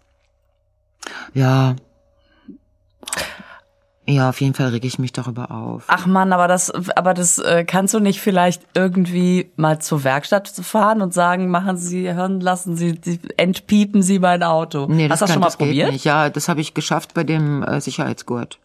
Ja. 1.32 1.76
Ja, 4.06 4.30
auf 4.30 4.40
jeden 4.40 4.54
Fall 4.54 4.68
reg 4.68 4.84
ich 4.86 4.98
mich 4.98 5.12
darüber 5.12 5.50
auf. 5.50 5.84
Ach 5.88 6.06
man, 6.06 6.32
aber 6.32 6.48
das, 6.48 6.70
aber 6.96 7.12
das 7.12 7.38
äh, 7.38 7.64
kannst 7.64 7.92
du 7.92 8.00
nicht 8.00 8.22
vielleicht 8.22 8.62
irgendwie 8.74 9.52
mal 9.56 9.80
zur 9.80 10.02
Werkstatt 10.02 10.48
fahren 10.48 11.02
und 11.02 11.12
sagen, 11.12 11.50
machen 11.50 11.76
Sie, 11.76 12.10
hören 12.14 12.40
lassen 12.40 12.74
Sie, 12.74 12.98
entpiepen 13.36 14.02
Sie 14.02 14.18
mein 14.18 14.42
Auto. 14.42 14.86
Nee, 14.88 15.10
Hast 15.10 15.20
das, 15.20 15.20
du 15.20 15.24
das 15.26 15.32
schon 15.34 15.40
mal 15.40 15.46
das 15.48 15.56
probiert? 15.58 15.92
nicht. 15.92 16.04
Ja, 16.06 16.30
das 16.30 16.48
habe 16.48 16.62
ich 16.62 16.72
geschafft 16.72 17.12
bei 17.12 17.22
dem 17.22 17.62
äh, 17.62 17.82
Sicherheitsgurt. 17.82 18.58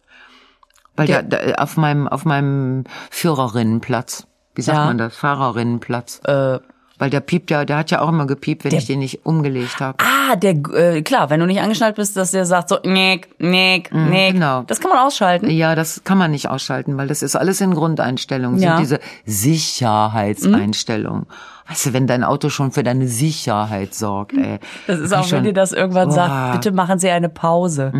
Weil 0.96 1.08
Der- 1.08 1.22
der, 1.22 1.44
der, 1.46 1.62
auf 1.62 1.76
meinem 1.76 2.08
auf 2.08 2.24
meinem 2.24 2.84
Führerinnenplatz. 3.10 4.26
Wie 4.54 4.62
sagt 4.62 4.78
Ja. 4.78 4.86
man 4.86 4.96
das? 4.96 5.14
Fahrerinnenplatz. 5.14 6.20
Äh, 6.24 6.60
Weil 7.04 7.10
der 7.10 7.20
piept 7.20 7.50
ja, 7.50 7.66
der 7.66 7.76
hat 7.76 7.90
ja 7.90 8.00
auch 8.00 8.08
immer 8.08 8.26
gepiept, 8.26 8.64
wenn 8.64 8.70
Der- 8.70 8.78
ich 8.78 8.86
den 8.86 9.00
nicht 9.00 9.26
umgelegt 9.26 9.78
habe. 9.78 9.98
ah, 10.00 10.36
der, 10.36 10.52
äh, 10.72 11.02
klar, 11.02 11.28
wenn 11.28 11.38
du 11.38 11.44
nicht 11.44 11.60
angeschnallt 11.60 11.96
bist, 11.96 12.16
dass 12.16 12.30
der 12.30 12.46
sagt 12.46 12.70
so, 12.70 12.78
nick, 12.82 13.28
nick, 13.38 13.92
nick. 13.92 14.32
genau. 14.32 14.62
Das 14.62 14.80
kann 14.80 14.88
man 14.90 15.00
ausschalten. 15.00 15.50
Ja, 15.50 15.74
das 15.74 16.02
kann 16.04 16.16
man 16.16 16.30
nicht 16.30 16.48
ausschalten, 16.48 16.96
weil 16.96 17.06
das 17.06 17.22
ist 17.22 17.36
alles 17.36 17.60
in 17.60 17.74
Grundeinstellungen. 17.74 18.58
Ja. 18.58 18.78
Sind 18.78 18.80
diese 18.80 19.00
Sicherheitseinstellungen. 19.26 21.26
Weißt 21.68 21.84
du, 21.86 21.92
wenn 21.92 22.06
dein 22.06 22.24
Auto 22.24 22.48
schon 22.48 22.72
für 22.72 22.82
deine 22.82 23.06
Sicherheit 23.06 23.94
sorgt, 23.94 24.32
ey. 24.32 24.58
Das 24.86 24.98
ist 24.98 25.12
auch, 25.12 25.26
ich 25.26 25.32
wenn 25.32 25.38
schon- 25.40 25.44
dir 25.44 25.52
das 25.52 25.72
irgendwann 25.72 26.08
Boah. 26.08 26.14
sagt, 26.14 26.52
bitte 26.52 26.72
machen 26.72 26.98
Sie 26.98 27.10
eine 27.10 27.28
Pause. 27.28 27.92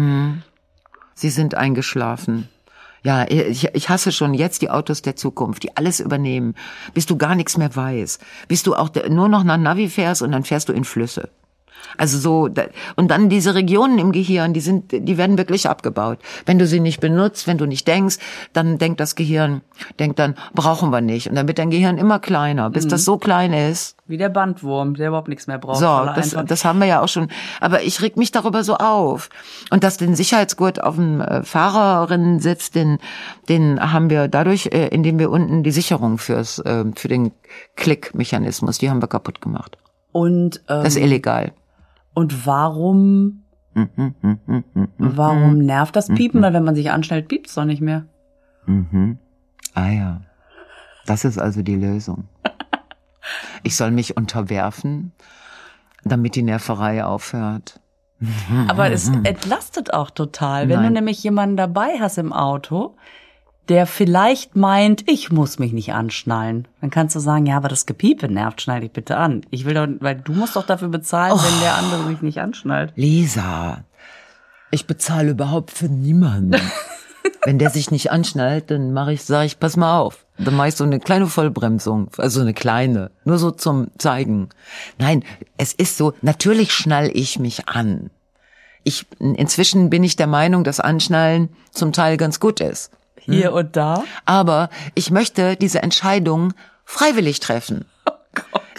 Sie 1.15 1.29
sind 1.31 1.55
eingeschlafen. 1.55 2.49
Ja, 3.05 3.27
ich, 3.29 3.69
ich 3.75 3.89
hasse 3.91 4.13
schon 4.13 4.33
jetzt 4.33 4.63
die 4.63 4.71
Autos 4.71 5.03
der 5.03 5.15
Zukunft, 5.15 5.63
die 5.63 5.77
alles 5.77 6.01
übernehmen, 6.01 6.55
bis 6.95 7.05
du 7.05 7.19
gar 7.19 7.35
nichts 7.35 7.59
mehr 7.59 7.75
weißt, 7.77 8.21
bis 8.49 8.63
du 8.63 8.75
auch 8.75 8.89
nur 9.11 9.29
noch 9.29 9.45
nach 9.45 9.59
Navi 9.59 9.91
fährst 9.91 10.23
und 10.23 10.33
dann 10.33 10.43
fährst 10.43 10.71
du 10.71 10.73
in 10.73 10.85
Flüsse. 10.85 11.29
Also 11.97 12.19
so 12.19 12.49
und 12.97 13.11
dann 13.11 13.29
diese 13.29 13.55
Regionen 13.55 13.99
im 13.99 14.13
Gehirn, 14.13 14.53
die 14.53 14.61
sind, 14.61 14.93
die 14.93 15.19
werden 15.19 15.39
wirklich 15.39 15.69
abgebaut. 15.69 16.19
Wenn 16.47 16.59
du 16.59 16.67
sie 16.67 16.81
nicht 16.81 17.01
benutzt, 17.01 17.47
wenn 17.47 17.59
du 17.59 17.67
nicht 17.67 17.87
denkst, 17.87 18.19
dann 18.53 18.79
denkt 18.79 19.01
das 19.01 19.15
Gehirn, 19.15 19.63
denkt 19.99 20.19
dann 20.19 20.35
brauchen 20.55 20.91
wir 20.91 21.01
nicht 21.01 21.29
und 21.29 21.35
dann 21.37 21.47
wird 21.47 21.59
dein 21.59 21.71
Gehirn 21.71 21.99
immer 21.99 22.19
kleiner, 22.19 22.71
bis 22.71 22.89
das 22.89 23.05
so 23.05 23.19
klein 23.19 23.53
ist. 23.53 23.97
Wie 24.07 24.19
der 24.19 24.29
Bandwurm, 24.29 24.95
der 24.95 25.09
überhaupt 25.09 25.29
nichts 25.29 25.47
mehr 25.47 25.59
braucht. 25.59 25.79
So, 25.79 25.87
das, 25.87 26.37
das 26.47 26.65
haben 26.65 26.79
wir 26.79 26.87
ja 26.87 27.01
auch 27.01 27.09
schon. 27.09 27.29
Aber 27.61 27.83
ich 27.83 28.03
reg 28.03 28.17
mich 28.19 28.33
darüber 28.33 28.63
so 28.63 28.77
auf. 28.77 29.31
Und 29.71 29.83
dass 29.83 29.97
den 29.97 30.15
Sicherheitsgurt 30.15 30.83
auf 30.83 30.97
dem 30.97 31.23
äh, 31.23 31.43
Fahrerinnen 31.43 32.39
sitzt, 32.39 32.75
den, 32.75 32.99
den 33.49 33.81
haben 33.81 34.11
wir 34.11 34.29
dadurch, 34.29 34.67
äh, 34.67 34.89
indem 34.89 35.19
wir 35.19 35.31
unten 35.31 35.63
die 35.63 35.71
Sicherung 35.71 36.19
fürs, 36.19 36.59
äh, 36.59 36.85
für 36.97 37.09
den 37.09 37.33
Klickmechanismus, 37.77 38.79
die 38.79 38.91
haben 38.91 39.01
wir 39.03 39.09
kaputt 39.09 39.41
gemacht. 39.41 39.79
und, 40.13 40.59
ähm, 40.69 40.85
Das 40.85 40.97
ist 40.97 41.03
illegal. 41.03 41.53
Und 42.15 42.47
warum, 42.47 43.45
warum 44.99 45.59
nervt 45.59 45.97
das 45.97 46.09
Piepen? 46.09 46.43
Weil 46.43 46.53
wenn 46.53 46.65
man 46.65 46.75
sich 46.75 46.91
anstellt, 46.91 47.29
piept 47.29 47.49
es 47.49 47.55
doch 47.55 47.65
nicht 47.65 47.81
mehr. 47.83 48.07
Ah 49.75 49.89
ja. 49.89 50.21
Das 51.07 51.25
ist 51.25 51.39
also 51.39 51.63
die 51.63 51.77
Lösung. 51.77 52.25
Ich 53.63 53.77
soll 53.77 53.91
mich 53.91 54.19
unterwerfen, 54.19 55.13
damit 56.05 56.35
die 56.37 56.43
Nerverei 56.43 57.03
aufhört. 57.03 57.81
Aber 58.69 58.91
es 58.91 59.09
entlastet 59.25 59.95
auch 59.95 60.11
total. 60.11 60.69
Wenn 60.69 60.77
du 60.77 60.83
Nein. 60.83 60.93
nämlich 60.93 61.23
jemanden 61.23 61.57
dabei 61.57 61.99
hast 61.99 62.19
im 62.19 62.35
Auto, 62.35 62.97
der 63.69 63.87
vielleicht 63.87 64.57
meint, 64.57 65.09
ich 65.09 65.33
muss 65.33 65.59
mich 65.59 65.73
nicht 65.73 65.93
anschnallen. 65.93 66.69
Dann 66.81 66.91
kannst 66.91 67.17
du 67.17 67.21
sagen, 67.21 67.47
ja, 67.47 67.57
aber 67.57 67.69
das 67.69 67.87
Gepiepe 67.87 68.29
nervt, 68.29 68.61
schneide 68.61 68.83
dich 68.83 68.93
bitte 68.93 69.17
an. 69.17 69.47
Ich 69.51 69.65
will 69.65 69.75
doch, 69.75 69.87
weil 70.01 70.17
du 70.17 70.33
musst 70.33 70.57
doch 70.57 70.67
dafür 70.67 70.89
bezahlen, 70.89 71.33
wenn 71.33 71.61
der 71.61 71.77
andere 71.77 72.09
sich 72.09 72.23
nicht 72.23 72.41
anschnallt. 72.41 72.93
Lisa, 72.97 73.85
ich 74.71 74.87
bezahle 74.87 75.31
überhaupt 75.31 75.71
für 75.71 75.87
niemanden. 75.87 76.61
Wenn 77.45 77.59
der 77.59 77.71
sich 77.71 77.91
nicht 77.91 78.11
anschnallt, 78.11 78.71
dann 78.71 78.93
mache 78.93 79.13
ich, 79.13 79.23
sage 79.23 79.47
ich, 79.47 79.61
pass 79.61 79.77
mal 79.77 79.99
auf. 79.99 80.25
Dann 80.39 80.57
mache 80.57 80.69
ich 80.69 80.77
so 80.77 80.85
eine 80.85 80.99
kleine 80.99 81.27
Vollbremsung, 81.27 82.09
also 82.17 82.41
eine 82.41 82.55
kleine, 82.55 83.11
nur 83.25 83.39
so 83.39 83.51
zum 83.51 83.89
zeigen. 83.99 84.49
Nein, 84.99 85.25
es 85.59 85.75
ist 85.75 85.97
so, 85.97 86.15
natürlich 86.23 86.73
schnall 86.73 87.11
ich 87.13 87.39
mich 87.39 87.69
an. 87.69 88.11
Ich 88.83 89.07
inzwischen 89.19 89.91
bin 89.91 90.05
ich 90.05 90.17
der 90.17 90.27
Meinung, 90.27 90.65
dass 90.65 90.81
Anschnallen 90.81 91.51
zum 91.71 91.93
Teil 91.93 92.17
ganz 92.17 92.41
gut 92.41 92.61
ist. 92.61 92.91
Hier 93.25 93.53
und 93.53 93.77
da. 93.77 94.05
Aber 94.25 94.71
ich 94.95 95.11
möchte 95.11 95.57
diese 95.57 95.83
Entscheidung 95.83 96.55
freiwillig 96.85 97.41
treffen. 97.41 97.87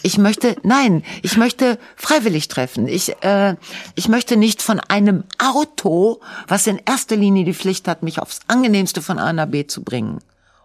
Ich 0.04 0.20
möchte, 0.20 0.56
nein, 0.62 1.04
ich 1.24 1.36
möchte 1.36 1.80
freiwillig 1.96 2.48
treffen. 2.48 2.88
Ich, 2.88 3.24
äh, 3.24 3.56
ich 3.96 4.08
möchte 4.08 4.38
nicht 4.38 4.62
von 4.62 4.80
einem 4.80 5.24
Auto, 5.40 6.20
was 6.48 6.68
in 6.68 6.80
erster 6.86 7.16
Linie 7.16 7.44
die 7.44 7.56
Pflicht 7.56 7.88
hat, 7.88 8.04
mich 8.04 8.20
aufs 8.20 8.42
angenehmste 8.48 9.02
von 9.02 9.18
A 9.18 9.34
nach 9.34 9.48
B 9.48 9.66
zu 9.66 9.84
bringen, 9.84 10.20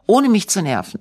ohne 0.07 0.28
mich 0.28 0.51
zu 0.51 0.61
nerven. 0.61 1.01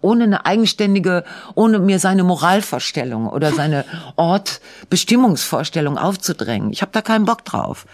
Ohne 0.00 0.24
eine 0.24 0.46
eigenständige, 0.46 1.24
ohne 1.54 1.78
mir 1.78 1.98
seine 1.98 2.24
Moralvorstellung 2.24 3.28
oder 3.28 3.52
seine 3.52 3.84
Ortbestimmungsvorstellung 4.16 5.98
aufzudrängen. 5.98 6.72
Ich 6.72 6.80
habe 6.80 6.92
da 6.92 7.02
keinen 7.02 7.26
Bock 7.26 7.44
drauf. 7.44 7.84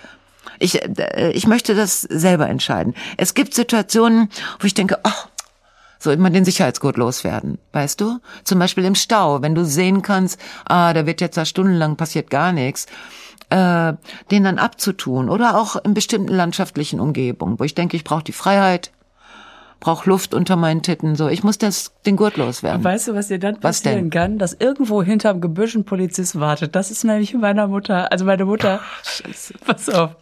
Ich, 0.63 0.81
äh, 0.83 1.33
ich 1.33 1.47
möchte 1.47 1.75
das 1.75 2.03
selber 2.03 2.49
entscheiden. 2.49 2.95
Es 3.17 3.35
gibt 3.35 3.53
Situationen, 3.53 4.29
wo 4.61 4.67
ich 4.67 4.75
denke, 4.75 5.01
ach, 5.03 5.29
so 5.99 6.11
immer 6.11 6.31
den 6.31 6.45
Sicherheitsgurt 6.45 6.97
loswerden, 6.97 7.59
weißt 7.73 8.01
du? 8.01 8.19
Zum 8.45 8.59
Beispiel 8.59 8.85
im 8.85 8.95
Stau, 8.95 9.43
wenn 9.43 9.55
du 9.55 9.65
sehen 9.65 10.03
kannst, 10.03 10.41
ah, 10.65 10.93
da 10.93 11.07
wird 11.07 11.21
jetzt 11.21 11.37
da 11.37 11.45
stundenlang 11.45 11.97
passiert 11.97 12.31
gar 12.31 12.53
nichts, 12.53 12.87
äh, 13.51 13.93
den 14.31 14.45
dann 14.45 14.59
abzutun 14.59 15.29
oder 15.29 15.59
auch 15.59 15.77
in 15.77 15.95
bestimmten 15.95 16.33
landschaftlichen 16.33 17.01
Umgebungen, 17.01 17.59
wo 17.59 17.65
ich 17.65 17.75
denke, 17.75 17.97
ich 17.97 18.05
brauche 18.05 18.25
die 18.25 18.33
Freiheit, 18.33 18.91
brauche 19.83 20.09
Luft 20.09 20.33
unter 20.33 20.55
meinen 20.55 20.81
Titten, 20.83 21.17
so, 21.17 21.29
ich 21.29 21.43
muss 21.43 21.59
das 21.59 21.93
den 22.07 22.15
Gurt 22.17 22.37
loswerden. 22.37 22.85
Weißt 22.85 23.09
du, 23.09 23.15
was 23.15 23.27
dir 23.27 23.41
dann 23.41 23.57
Was 23.57 23.83
passieren 23.83 23.99
denn? 23.99 24.11
kann? 24.11 24.39
Dass 24.39 24.55
irgendwo 24.55 25.03
hinterm 25.03 25.41
Gebüsch 25.41 25.75
ein 25.75 25.85
Polizist 25.85 26.39
wartet. 26.39 26.77
Das 26.77 26.93
ist 26.93 27.03
nämlich 27.03 27.35
meiner 27.35 27.67
Mutter, 27.67 28.11
also 28.13 28.25
meine 28.25 28.45
Mutter, 28.45 28.79
pass 29.67 29.89
auf, 29.89 30.17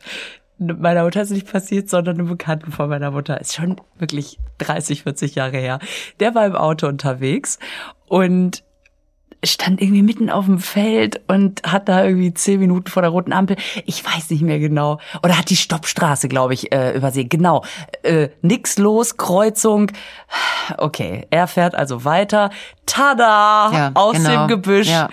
meiner 0.58 1.04
Mutter 1.04 1.20
ist 1.20 1.30
nicht 1.30 1.52
passiert, 1.52 1.90
sondern 1.90 2.18
einem 2.18 2.28
Bekannten 2.28 2.72
von 2.72 2.88
meiner 2.88 3.11
Mutter. 3.11 3.38
Ist 3.38 3.54
schon 3.54 3.76
wirklich 3.98 4.38
30, 4.58 5.02
40 5.02 5.34
Jahre 5.34 5.58
her. 5.58 5.78
Der 6.20 6.34
war 6.34 6.46
im 6.46 6.56
Auto 6.56 6.86
unterwegs 6.86 7.58
und 8.06 8.64
stand 9.45 9.80
irgendwie 9.80 10.03
mitten 10.03 10.30
auf 10.30 10.45
dem 10.45 10.59
Feld 10.59 11.20
und 11.28 11.62
hat 11.62 11.88
da 11.88 12.05
irgendwie 12.05 12.34
zehn 12.34 12.61
Minuten 12.61 12.88
vor 12.88 13.03
der 13.03 13.11
roten 13.11 13.32
Ampel, 13.32 13.57
ich 13.86 14.05
weiß 14.05 14.30
nicht 14.30 14.43
mehr 14.43 14.59
genau, 14.59 14.99
oder 15.22 15.38
hat 15.38 15.51
die 15.51 15.57
Stoppstraße, 15.57 16.28
glaube 16.28 16.55
ich, 16.55 16.72
äh, 16.72 16.97
übersehen. 16.97 17.28
Genau, 17.28 17.64
äh, 18.03 18.28
nix 18.43 18.78
los, 18.78 19.16
Kreuzung. 19.16 19.91
Okay, 20.76 21.26
er 21.30 21.47
fährt 21.47 21.74
also 21.74 22.05
weiter. 22.05 22.51
Tada! 22.86 23.70
Ja, 23.72 23.91
aus 23.95 24.16
genau. 24.16 24.47
dem 24.47 24.49
Gebüsch. 24.49 24.88
Ja. 24.88 25.09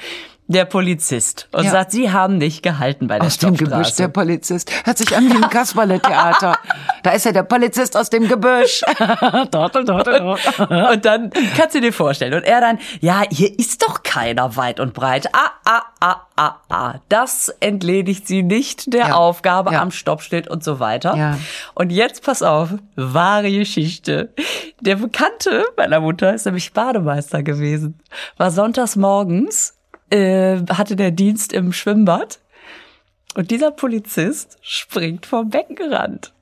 Der 0.49 0.63
Polizist 0.63 1.49
und 1.51 1.65
Ja. 1.65 1.71
sagt, 1.71 1.91
Sie 1.91 2.09
haben 2.11 2.37
nicht 2.37 2.63
gehalten 2.63 3.07
bei 3.07 3.19
der 3.19 3.27
Aus 3.27 3.37
dem 3.37 3.55
Gebüsch 3.57 3.93
der 3.95 4.07
Polizist. 4.07 4.71
Hört 4.85 4.97
sich 4.97 5.15
an 5.15 5.29
wie 5.29 5.35
ein 5.43 5.49
Kasperle-Theater. 5.49 6.57
Da 7.03 7.11
ist 7.11 7.25
ja 7.25 7.33
der 7.33 7.43
Polizist 7.43 7.97
aus 7.97 8.09
dem 8.09 8.27
Gebüsch. 8.29 8.81
Dortel, 9.51 9.83
dortel, 9.83 10.19
dortel. 10.19 10.87
Und 10.93 11.03
dann 11.05 11.31
kannst 11.57 11.75
du 11.75 11.81
dir 11.81 11.91
vorstellen. 11.91 12.33
Und 12.33 12.43
er 12.43 12.61
dann, 12.61 12.79
ja, 13.01 13.23
hier 13.29 13.59
ist 13.59 13.83
doch 13.83 14.03
keiner 14.03 14.55
weit 14.55 14.79
und 14.79 14.93
breit. 14.93 15.27
Ah, 15.33 15.51
ah, 15.65 15.81
ah, 15.99 16.15
ah, 16.37 16.55
ah. 16.69 16.93
Das 17.09 17.49
entledigt 17.59 18.25
sie 18.27 18.41
nicht 18.43 18.93
der 18.93 19.07
Ja. 19.09 19.15
Aufgabe 19.15 19.73
Ja. 19.73 19.81
am 19.81 19.91
Stoppschild 19.91 20.47
und 20.47 20.63
so 20.63 20.79
weiter. 20.79 21.15
Ja. 21.17 21.37
Und 21.75 21.91
jetzt 21.91 22.23
pass 22.23 22.41
auf, 22.41 22.69
wahre 22.95 23.51
Geschichte. 23.51 24.33
Der 24.79 24.95
Bekannte 24.95 25.65
meiner 25.75 25.99
Mutter 25.99 26.33
ist 26.33 26.45
nämlich 26.45 26.71
Bademeister 26.71 27.43
gewesen. 27.43 27.99
War 28.37 28.51
sonntags 28.51 28.95
morgens, 28.95 29.73
äh, 30.09 30.57
hatte 30.69 30.95
der 30.95 31.11
Dienst 31.11 31.53
im 31.53 31.73
Schwimmbad. 31.73 32.39
Und 33.35 33.51
dieser 33.51 33.71
Polizist 33.71 34.57
springt 34.61 35.25
vom 35.25 35.49
Beckenrand. 35.49 36.33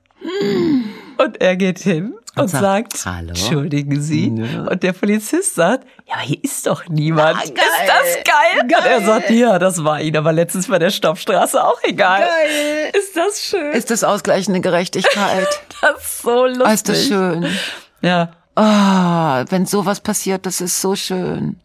Und 1.18 1.40
er 1.40 1.56
geht 1.56 1.78
hin 1.78 2.14
und, 2.36 2.48
sagt, 2.48 2.96
sagt, 2.96 3.06
"Hallo?" 3.06 3.28
entschuldigen 3.28 4.00
Sie. 4.00 4.28
Ja. 4.34 4.62
Und 4.62 4.82
der 4.82 4.92
Polizist 4.92 5.54
sagt, 5.54 5.86
ja, 6.06 6.14
aber 6.14 6.22
hier 6.22 6.42
ist 6.42 6.66
doch 6.66 6.86
niemand. 6.88 7.38
Ah, 7.38 7.42
ist 7.42 7.54
geil. 7.54 7.64
das 7.86 8.24
geil? 8.24 8.62
Und 8.62 8.86
er 8.86 9.00
sagt, 9.02 9.30
ja, 9.30 9.58
das 9.58 9.82
war 9.82 10.00
Ihnen 10.00 10.16
aber 10.16 10.32
letztens 10.32 10.68
bei 10.68 10.78
der 10.78 10.90
Stoppstraße 10.90 11.62
auch 11.62 11.82
egal. 11.82 12.20
Geil. 12.20 12.92
Ist 12.98 13.16
das 13.16 13.44
schön? 13.44 13.72
Ist 13.72 13.90
das 13.90 14.04
ausgleichende 14.04 14.60
Gerechtigkeit? 14.60 15.48
das 15.80 16.02
ist 16.02 16.22
so 16.22 16.46
lustig. 16.46 16.66
Oh, 16.66 16.72
ist 16.72 16.88
das 16.88 17.06
schön? 17.06 17.46
Ja. 18.02 18.32
Ah, 18.54 19.44
wenn 19.50 19.66
sowas 19.66 20.00
passiert, 20.00 20.46
das 20.46 20.60
ist 20.60 20.80
so 20.80 20.96
schön. 20.96 21.60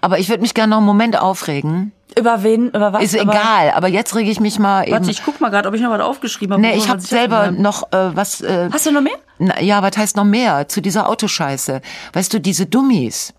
Aber 0.00 0.18
ich 0.18 0.28
würde 0.28 0.42
mich 0.42 0.54
gerne 0.54 0.70
noch 0.70 0.78
einen 0.78 0.86
Moment 0.86 1.18
aufregen. 1.20 1.92
Über 2.18 2.42
wen, 2.42 2.68
über 2.68 2.92
was? 2.92 3.02
Ist 3.02 3.18
aber, 3.18 3.32
egal, 3.32 3.70
aber 3.72 3.88
jetzt 3.88 4.14
rege 4.16 4.30
ich 4.30 4.40
mich 4.40 4.58
mal 4.58 4.82
eben. 4.84 4.92
Warte, 4.92 5.10
ich 5.10 5.22
guck 5.22 5.40
mal 5.40 5.50
gerade, 5.50 5.68
ob 5.68 5.74
ich 5.74 5.82
noch 5.82 5.90
was 5.90 6.00
aufgeschrieben 6.00 6.54
habe. 6.54 6.62
nee, 6.62 6.74
ich 6.74 6.88
habe 6.88 7.00
selber 7.00 7.50
noch 7.50 7.92
äh, 7.92 8.16
was. 8.16 8.40
Äh, 8.40 8.70
Hast 8.72 8.86
du 8.86 8.92
noch 8.92 9.02
mehr? 9.02 9.16
na, 9.38 9.60
ja, 9.60 9.82
was 9.82 9.96
heißt 9.96 10.16
noch 10.16 10.24
mehr 10.24 10.66
zu 10.68 10.80
dieser 10.80 11.08
Autoscheiße? 11.08 11.80
Weißt 12.14 12.32
du, 12.32 12.40
diese 12.40 12.66
Dummies, 12.66 13.34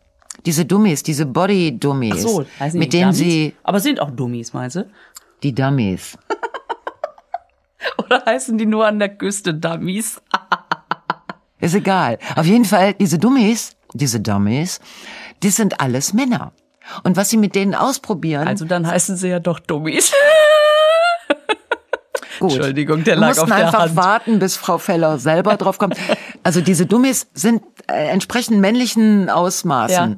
diese 0.46 0.66
Dummies, 0.66 1.04
diese 1.04 1.26
Body-Dummies, 1.26 2.22
so, 2.22 2.46
heißen 2.60 2.74
die 2.74 2.80
mit 2.80 2.94
denen 2.94 3.12
Dummies? 3.12 3.18
sie 3.18 3.56
Aber 3.64 3.80
sind 3.80 4.00
auch 4.00 4.12
Dummies, 4.12 4.54
meinst 4.54 4.76
du? 4.78 4.86
die 5.44 5.54
Dummies. 5.54 6.18
Oder 7.98 8.24
heißen 8.26 8.58
die 8.58 8.66
nur 8.66 8.86
an 8.86 9.00
der 9.00 9.10
Küste 9.10 9.54
Dummies? 9.54 10.22
Ist 11.60 11.76
egal. 11.76 12.18
Auf 12.36 12.46
jeden 12.46 12.66
Fall, 12.66 12.94
diese 12.94 13.18
Dummies, 13.20 13.76
diese 13.94 14.20
Dummies, 14.22 14.80
die 15.44 15.50
sind 15.50 15.82
alles 15.82 16.14
Männer. 16.14 16.52
Und 17.04 17.18
was 17.18 17.30
sie 17.30 17.38
mit 17.38 17.56
denen 17.56 17.76
ausprobieren, 17.76 18.48
Also 18.48 18.66
dann 18.66 18.88
heißen 18.88 19.18
sie 19.18 19.28
ja 19.30 19.40
doch 19.40 19.60
Dummies. 19.60 20.12
gut. 22.40 22.54
Entschuldigung, 22.54 23.04
der 23.04 23.18
lag 23.18 23.38
auf 23.38 23.46
der 23.46 23.56
einfach 23.56 23.80
Hand. 23.82 23.96
warten, 23.96 24.40
bis 24.40 24.56
Frau 24.56 24.78
Feller 24.78 25.20
selber 25.20 25.58
drauf 25.58 25.78
kommt. 25.78 25.98
Also 26.44 26.62
diese 26.62 26.86
Dummies 26.86 27.28
sind 27.34 27.62
äh, 27.88 28.08
entsprechend 28.10 28.60
männlichen 28.60 29.30
Ausmaßen. 29.30 30.12
Ja. 30.12 30.18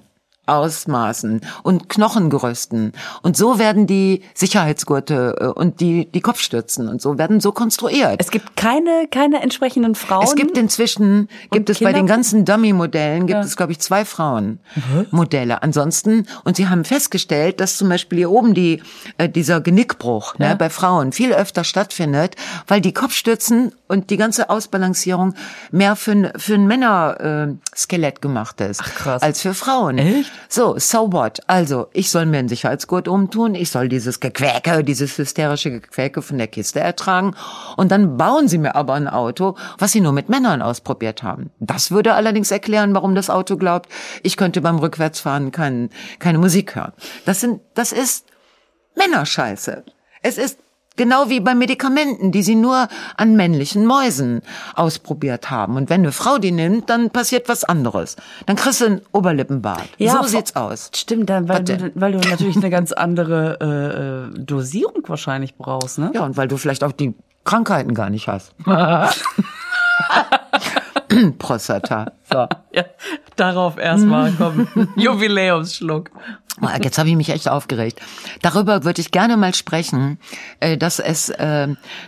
Ausmaßen 0.51 1.41
und 1.63 1.89
Knochengerüsten. 1.89 2.93
Und 3.21 3.37
so 3.37 3.57
werden 3.59 3.87
die 3.87 4.21
Sicherheitsgurte 4.33 5.35
äh, 5.39 5.45
und 5.47 5.79
die, 5.79 6.11
die 6.11 6.21
Kopfstützen 6.21 6.87
und 6.87 7.01
so 7.01 7.17
werden 7.17 7.39
so 7.39 7.51
konstruiert. 7.51 8.17
Es 8.19 8.31
gibt 8.31 8.55
keine, 8.57 9.07
keine 9.09 9.41
entsprechenden 9.41 9.95
Frauen. 9.95 10.23
Es 10.23 10.35
gibt 10.35 10.57
inzwischen, 10.57 11.29
gibt 11.51 11.69
es 11.69 11.79
bei 11.79 11.93
den 11.93 12.05
ganzen 12.07 12.45
Dummy-Modellen, 12.45 13.27
gibt 13.27 13.39
Ja. 13.39 13.45
es, 13.45 13.55
glaube 13.55 13.71
ich, 13.71 13.79
zwei 13.79 14.05
Frauen-Modelle. 14.05 15.61
Ansonsten, 15.63 16.25
und 16.43 16.55
sie 16.57 16.67
haben 16.67 16.83
festgestellt, 16.85 17.59
dass 17.59 17.77
zum 17.77 17.89
Beispiel 17.89 18.19
hier 18.19 18.31
oben 18.31 18.53
die, 18.53 18.81
äh, 19.17 19.29
dieser 19.29 19.61
Genickbruch 19.61 20.35
Ja. 20.37 20.49
ne, 20.49 20.55
bei 20.55 20.69
Frauen 20.69 21.11
viel 21.11 21.33
öfter 21.33 21.63
stattfindet, 21.63 22.35
weil 22.67 22.81
die 22.81 22.93
Kopfstützen 22.93 23.73
und 23.91 24.09
die 24.09 24.15
ganze 24.15 24.49
Ausbalancierung 24.49 25.35
mehr 25.71 25.97
für 25.97 26.11
ein, 26.11 26.31
für 26.37 26.53
ein 26.53 26.65
Männerskelett 26.65 27.57
äh, 27.57 27.77
Skelett 27.77 28.21
gemacht 28.21 28.61
ist. 28.61 28.81
Ach, 28.81 28.95
krass. 28.95 29.21
Als 29.21 29.41
für 29.41 29.53
Frauen. 29.53 29.97
Echt? 29.97 30.31
So, 30.47 30.79
so 30.79 31.11
what? 31.11 31.41
Also, 31.47 31.87
ich 31.91 32.09
soll 32.09 32.25
mir 32.25 32.39
einen 32.39 32.47
Sicherheitsgurt 32.47 33.09
umtun, 33.09 33.53
ich 33.53 33.69
soll 33.69 33.89
dieses 33.89 34.21
Gequäke, 34.21 34.85
dieses 34.85 35.17
hysterische 35.17 35.71
Gequäke 35.71 36.21
von 36.21 36.37
der 36.37 36.47
Kiste 36.47 36.79
ertragen 36.79 37.35
und 37.75 37.91
dann 37.91 38.15
bauen 38.15 38.47
sie 38.47 38.59
mir 38.59 38.75
aber 38.75 38.93
ein 38.93 39.09
Auto, 39.09 39.57
was 39.77 39.91
sie 39.91 39.99
nur 39.99 40.13
mit 40.13 40.29
Männern 40.29 40.61
ausprobiert 40.61 41.21
haben. 41.21 41.51
Das 41.59 41.91
würde 41.91 42.13
allerdings 42.13 42.49
erklären, 42.49 42.93
warum 42.93 43.13
das 43.13 43.29
Auto 43.29 43.57
glaubt, 43.57 43.89
ich 44.23 44.37
könnte 44.37 44.61
beim 44.61 44.79
Rückwärtsfahren 44.79 45.51
kein, 45.51 45.89
keine 46.19 46.37
Musik 46.37 46.75
hören. 46.75 46.93
Das 47.25 47.41
sind, 47.41 47.59
das 47.73 47.91
ist 47.91 48.25
Männerscheiße. 48.95 49.83
Es 50.21 50.37
ist 50.37 50.59
genau 51.01 51.29
wie 51.29 51.39
bei 51.39 51.55
Medikamenten, 51.55 52.31
die 52.31 52.43
sie 52.43 52.53
nur 52.55 52.87
an 53.17 53.35
männlichen 53.35 53.85
Mäusen 53.87 54.41
ausprobiert 54.75 55.49
haben. 55.49 55.75
Und 55.77 55.89
wenn 55.89 56.01
eine 56.01 56.11
Frau 56.11 56.37
die 56.37 56.51
nimmt, 56.51 56.89
dann 56.91 57.09
passiert 57.09 57.49
was 57.49 57.63
anderes. 57.63 58.17
Dann 58.45 58.55
kriegst 58.55 58.81
du 58.81 58.85
einen 58.85 59.01
Oberlippenbart. 59.11 59.81
so 59.99 60.05
vor- 60.19 60.27
sieht's 60.27 60.55
aus. 60.55 60.91
Stimmt, 60.95 61.29
dann, 61.31 61.49
weil, 61.49 61.63
du, 61.63 61.91
weil 61.95 62.11
du 62.11 62.19
natürlich 62.29 62.55
eine 62.57 62.69
ganz 62.69 62.91
andere 62.91 63.57
äh, 64.35 64.37
äh, 64.39 64.43
Dosierung 64.43 65.03
wahrscheinlich 65.07 65.55
brauchst, 65.55 65.97
ne? 65.97 66.11
Ja, 66.13 66.23
und 66.23 66.37
weil 66.37 66.47
du 66.47 66.57
vielleicht 66.57 66.83
auch 66.83 66.91
die 66.91 67.15
Krankheiten 67.45 67.93
gar 67.95 68.09
nicht 68.11 68.27
hast. 68.27 68.53
Prostata. 71.39 72.13
So. 72.31 72.47
Ja, 72.73 72.85
darauf 73.35 73.77
erstmal 73.77 74.31
komm. 74.37 74.65
Jubiläumsschluck. 74.95 76.09
Ah, 76.61 76.77
Jetzt 76.81 76.97
habe 76.97 77.09
ich 77.09 77.15
mich 77.17 77.29
echt 77.29 77.49
aufgeregt. 77.49 77.99
Darüber 78.41 78.85
würde 78.85 79.01
ich 79.01 79.11
gerne 79.11 79.35
mal 79.35 79.53
sprechen, 79.53 80.19
äh, 80.61 80.77
dass 80.77 80.99
es, 80.99 81.29
äh, 81.29 81.67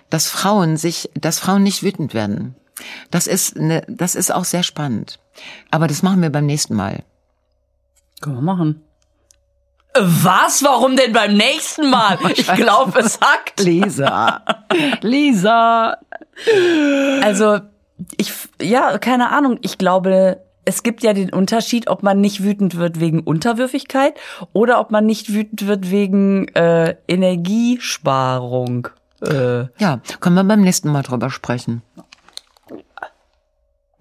dass 0.10 0.30
Frauen 0.30 0.78
sich, 0.78 1.10
dass 1.16 1.40
Frauen 1.40 1.64
nicht 1.64 1.84
wütend 1.84 2.14
werden. 2.14 2.56
Das 3.12 3.28
ist, 3.28 3.58
ne, 3.58 3.84
das 3.90 4.16
ist 4.16 4.34
auch 4.34 4.46
sehr 4.46 4.64
spannend. 4.64 5.20
Aber 5.70 5.88
das 5.88 6.02
machen 6.02 6.22
wir 6.22 6.30
beim 6.32 6.46
nächsten 6.46 6.76
Mal. 6.76 7.04
Können 8.22 8.36
wir 8.38 8.42
machen. 8.42 8.82
Was? 9.96 10.64
Warum 10.64 10.96
denn 10.96 11.12
beim 11.14 11.36
nächsten 11.36 11.90
Mal? 11.90 12.18
Ich 12.36 12.48
glaube, 12.48 13.00
es 13.00 13.20
hackt. 13.20 13.60
Lisa. 13.60 14.42
Lisa. 15.02 15.98
Also, 17.22 17.60
ich, 18.18 18.34
ja, 18.62 18.98
keine 18.98 19.32
Ahnung. 19.32 19.60
Ich 19.62 19.78
glaube, 19.78 20.42
es 20.66 20.84
gibt 20.84 21.04
ja 21.04 21.14
den 21.14 21.32
Unterschied, 21.32 21.88
ob 21.88 22.04
man 22.04 22.22
nicht 22.22 22.44
wütend 22.44 22.78
wird 22.78 23.00
wegen 23.00 23.22
Unterwürfigkeit 23.22 24.16
oder 24.54 24.80
ob 24.80 24.92
man 24.92 25.06
nicht 25.06 25.34
wütend 25.34 25.68
wird 25.68 25.92
wegen 25.92 26.48
äh, 26.50 26.96
Energiesparung. 27.08 28.88
Äh. 29.22 29.66
Ja, 29.78 30.02
können 30.20 30.36
wir 30.36 30.44
beim 30.44 30.62
nächsten 30.62 30.92
Mal 30.92 31.04
drüber 31.04 31.30
sprechen. 31.30 31.82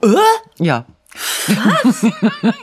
Äh? 0.02 0.14
Ja. 0.58 0.84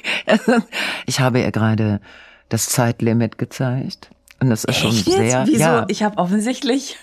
ich 1.06 1.20
habe 1.20 1.40
ihr 1.42 1.52
gerade 1.52 2.02
das 2.50 2.68
Zeitlimit 2.68 3.38
gezeigt. 3.38 4.10
Und 4.40 4.50
das 4.50 4.64
ist 4.64 4.78
schon 4.78 4.92
Echt 4.92 5.08
jetzt? 5.08 5.18
sehr. 5.18 5.48
Wieso? 5.48 5.60
Ja. 5.60 5.86
Ich 5.90 6.04
habe 6.04 6.18
offensichtlich 6.18 6.98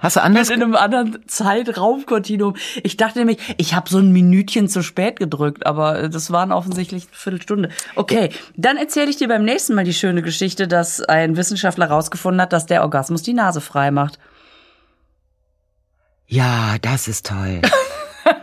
Hast 0.00 0.16
du 0.16 0.22
anders? 0.22 0.50
in 0.54 0.62
einem 0.62 0.74
anderen 0.74 1.26
Zeitraumkontinuum. 1.26 2.56
Ich 2.82 2.96
dachte 2.96 3.18
nämlich, 3.18 3.38
ich 3.56 3.74
habe 3.74 3.88
so 3.88 3.98
ein 3.98 4.12
Minütchen 4.12 4.68
zu 4.68 4.82
spät 4.82 5.18
gedrückt, 5.18 5.66
aber 5.66 6.08
das 6.08 6.30
waren 6.30 6.52
offensichtlich 6.52 7.04
eine 7.04 7.16
Viertelstunde. 7.16 7.68
Okay, 7.96 8.30
dann 8.56 8.76
erzähle 8.76 9.10
ich 9.10 9.16
dir 9.16 9.28
beim 9.28 9.44
nächsten 9.44 9.74
Mal 9.74 9.84
die 9.84 9.94
schöne 9.94 10.22
Geschichte, 10.22 10.68
dass 10.68 11.00
ein 11.02 11.36
Wissenschaftler 11.36 11.88
herausgefunden 11.88 12.40
hat, 12.40 12.52
dass 12.52 12.66
der 12.66 12.82
Orgasmus 12.82 13.22
die 13.22 13.34
Nase 13.34 13.60
frei 13.60 13.90
macht. 13.90 14.18
Ja, 16.26 16.76
das 16.80 17.08
ist 17.08 17.26
toll. 17.26 17.60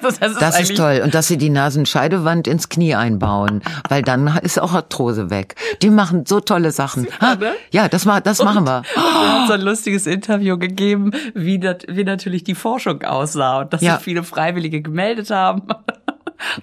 Das, 0.19 0.19
es 0.19 0.37
Das 0.37 0.59
ist 0.59 0.75
toll. 0.77 1.01
Und 1.03 1.13
dass 1.13 1.27
sie 1.27 1.37
die 1.37 1.49
Nasenscheidewand 1.49 2.47
ins 2.47 2.69
Knie 2.69 2.95
einbauen, 2.95 3.61
weil 3.89 4.01
dann 4.01 4.39
ist 4.41 4.59
auch 4.59 4.73
Arthrose 4.73 5.29
weg. 5.29 5.55
Die 5.81 5.89
machen 5.89 6.25
so 6.25 6.39
tolle 6.39 6.71
Sachen. 6.71 7.07
Ha? 7.19 7.35
ne? 7.35 7.53
Ja, 7.71 7.87
das, 7.87 8.05
ma 8.05 8.19
das 8.21 8.43
machen 8.43 8.65
wir. 8.65 8.81
Er 8.95 9.41
hat 9.41 9.47
so 9.47 9.53
ein 9.53 9.61
lustiges 9.61 10.07
Interview 10.07 10.57
gegeben, 10.57 11.11
wie, 11.33 11.59
dat, 11.59 11.85
wie 11.87 12.03
natürlich 12.03 12.43
die 12.43 12.55
Forschung 12.55 13.03
aussah 13.03 13.59
und 13.61 13.73
dass 13.73 13.81
Ja. 13.81 13.95
sich 13.95 14.03
viele 14.03 14.23
Freiwillige 14.23 14.81
gemeldet 14.81 15.29
haben. 15.29 15.63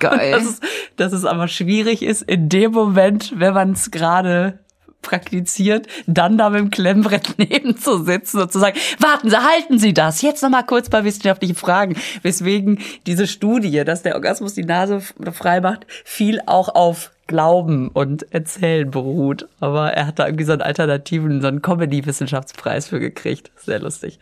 Geil. 0.01 0.33
Dass 0.39 0.45
es, 0.45 0.61
dass 0.97 1.13
es 1.13 1.25
aber 1.25 1.47
schwierig 1.47 2.03
ist, 2.03 2.23
in 2.23 2.49
dem 2.49 2.73
Moment, 2.73 3.35
wenn 3.37 3.55
man 3.55 3.73
es 3.73 3.93
gerade 3.93 4.59
praktiziert, 5.03 5.87
dann 6.07 6.39
da 6.39 6.51
mit 6.51 6.61
dem 6.61 6.71
Klemmbrett 6.71 7.35
neben 7.39 7.77
zu 7.77 8.05
sitzen 8.05 8.41
und 8.41 8.53
zu 8.53 8.59
sagen, 8.59 8.79
warten 8.99 9.31
Sie, 9.31 9.37
halten 9.37 9.79
Sie 9.79 9.95
das. 9.95 10.23
Jetzt 10.23 10.43
noch 10.43 10.51
mal 10.51 10.63
kurz 10.63 10.91
bei 10.91 11.05
wissenschaftlichen 11.05 11.55
Fragen. 11.55 11.97
Weswegen 12.23 12.79
diese 13.07 13.27
Studie, 13.27 13.85
dass 13.85 14.03
der 14.03 14.15
Orgasmus 14.15 14.55
die 14.55 14.65
Nase 14.65 15.01
frei 15.33 15.61
macht, 15.61 15.87
viel 16.05 16.41
auch 16.47 16.75
auf 16.75 17.13
Glauben 17.27 17.89
und 17.89 18.33
Erzählen 18.33 18.91
beruht. 18.91 19.49
Aber 19.61 19.93
er 19.93 20.07
hat 20.07 20.19
da 20.19 20.27
irgendwie 20.27 20.45
so 20.45 20.53
einen 20.53 20.63
alternativen, 20.63 21.41
so 21.41 21.49
einen 21.49 21.63
Comedy-Wissenschaftspreis 21.63 22.89
für 22.89 23.01
gekriegt. 23.01 23.51
Sehr 23.57 23.81
lustig. 23.81 24.19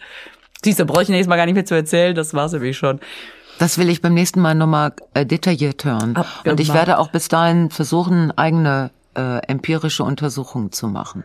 Siehst 0.65 0.81
du, 0.81 0.85
brauche 0.85 1.03
ich 1.03 1.09
nächstes 1.09 1.29
Mal 1.29 1.37
gar 1.37 1.47
nicht 1.47 1.55
mehr 1.55 1.65
zu 1.65 1.75
erzählen, 1.75 2.15
das 2.15 2.35
war's 2.35 2.53
nämlich 2.53 2.77
schon. 2.77 3.01
Das 3.59 3.79
will 3.79 3.89
ich 3.89 4.03
beim 4.03 4.15
nächsten 4.15 4.41
Mal 4.41 4.55
nochmal 4.55 4.93
äh, 5.15 5.25
detailliert 5.25 5.85
hören. 5.85 6.17
Abgemacht. 6.17 6.49
Und 6.49 6.61
ich 6.61 6.75
werde 6.75 6.99
auch 6.99 7.09
bis 7.09 7.29
dahin 7.29 7.71
versuchen, 7.71 8.37
eigene 8.37 8.91
äh, 9.17 9.39
empirische 9.47 10.05
Untersuchungen 10.05 10.73
zu 10.73 10.89
machen. 10.89 11.25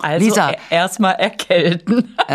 Also 0.00 0.24
Lisa. 0.26 0.50
e- 0.52 0.56
erstmal 0.70 1.14
erkälten. 1.14 2.16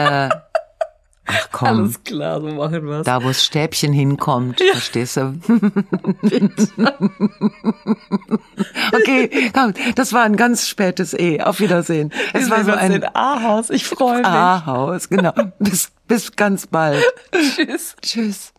Ach 1.34 1.48
komm, 1.52 1.68
Alles 1.68 2.04
klar, 2.04 2.42
so 2.42 2.48
machen 2.48 2.86
wir's. 2.88 3.06
da 3.06 3.24
wo 3.24 3.30
das 3.30 3.46
Stäbchen 3.46 3.94
hinkommt, 3.94 4.60
verstehst 4.72 5.16
du? 5.18 5.40
okay, 8.94 9.52
komm, 9.54 9.74
das 9.96 10.14
war 10.14 10.24
ein 10.24 10.36
ganz 10.36 10.68
spätes 10.68 11.14
E. 11.14 11.40
Auf 11.42 11.60
Wiedersehen. 11.60 12.12
Es 12.34 12.50
war 12.50 12.64
so 12.66 12.72
ein 12.72 13.04
A-Haus. 13.16 13.70
Ich 13.70 13.86
freue 13.86 14.18
mich. 14.18 14.26
A-Haus, 14.26 15.08
genau. 15.10 15.32
Bis, 15.60 15.92
bis 16.08 16.36
ganz 16.36 16.68
bald. 16.68 17.04
Tschüss. 17.32 17.96
Tschüss. 18.02 18.54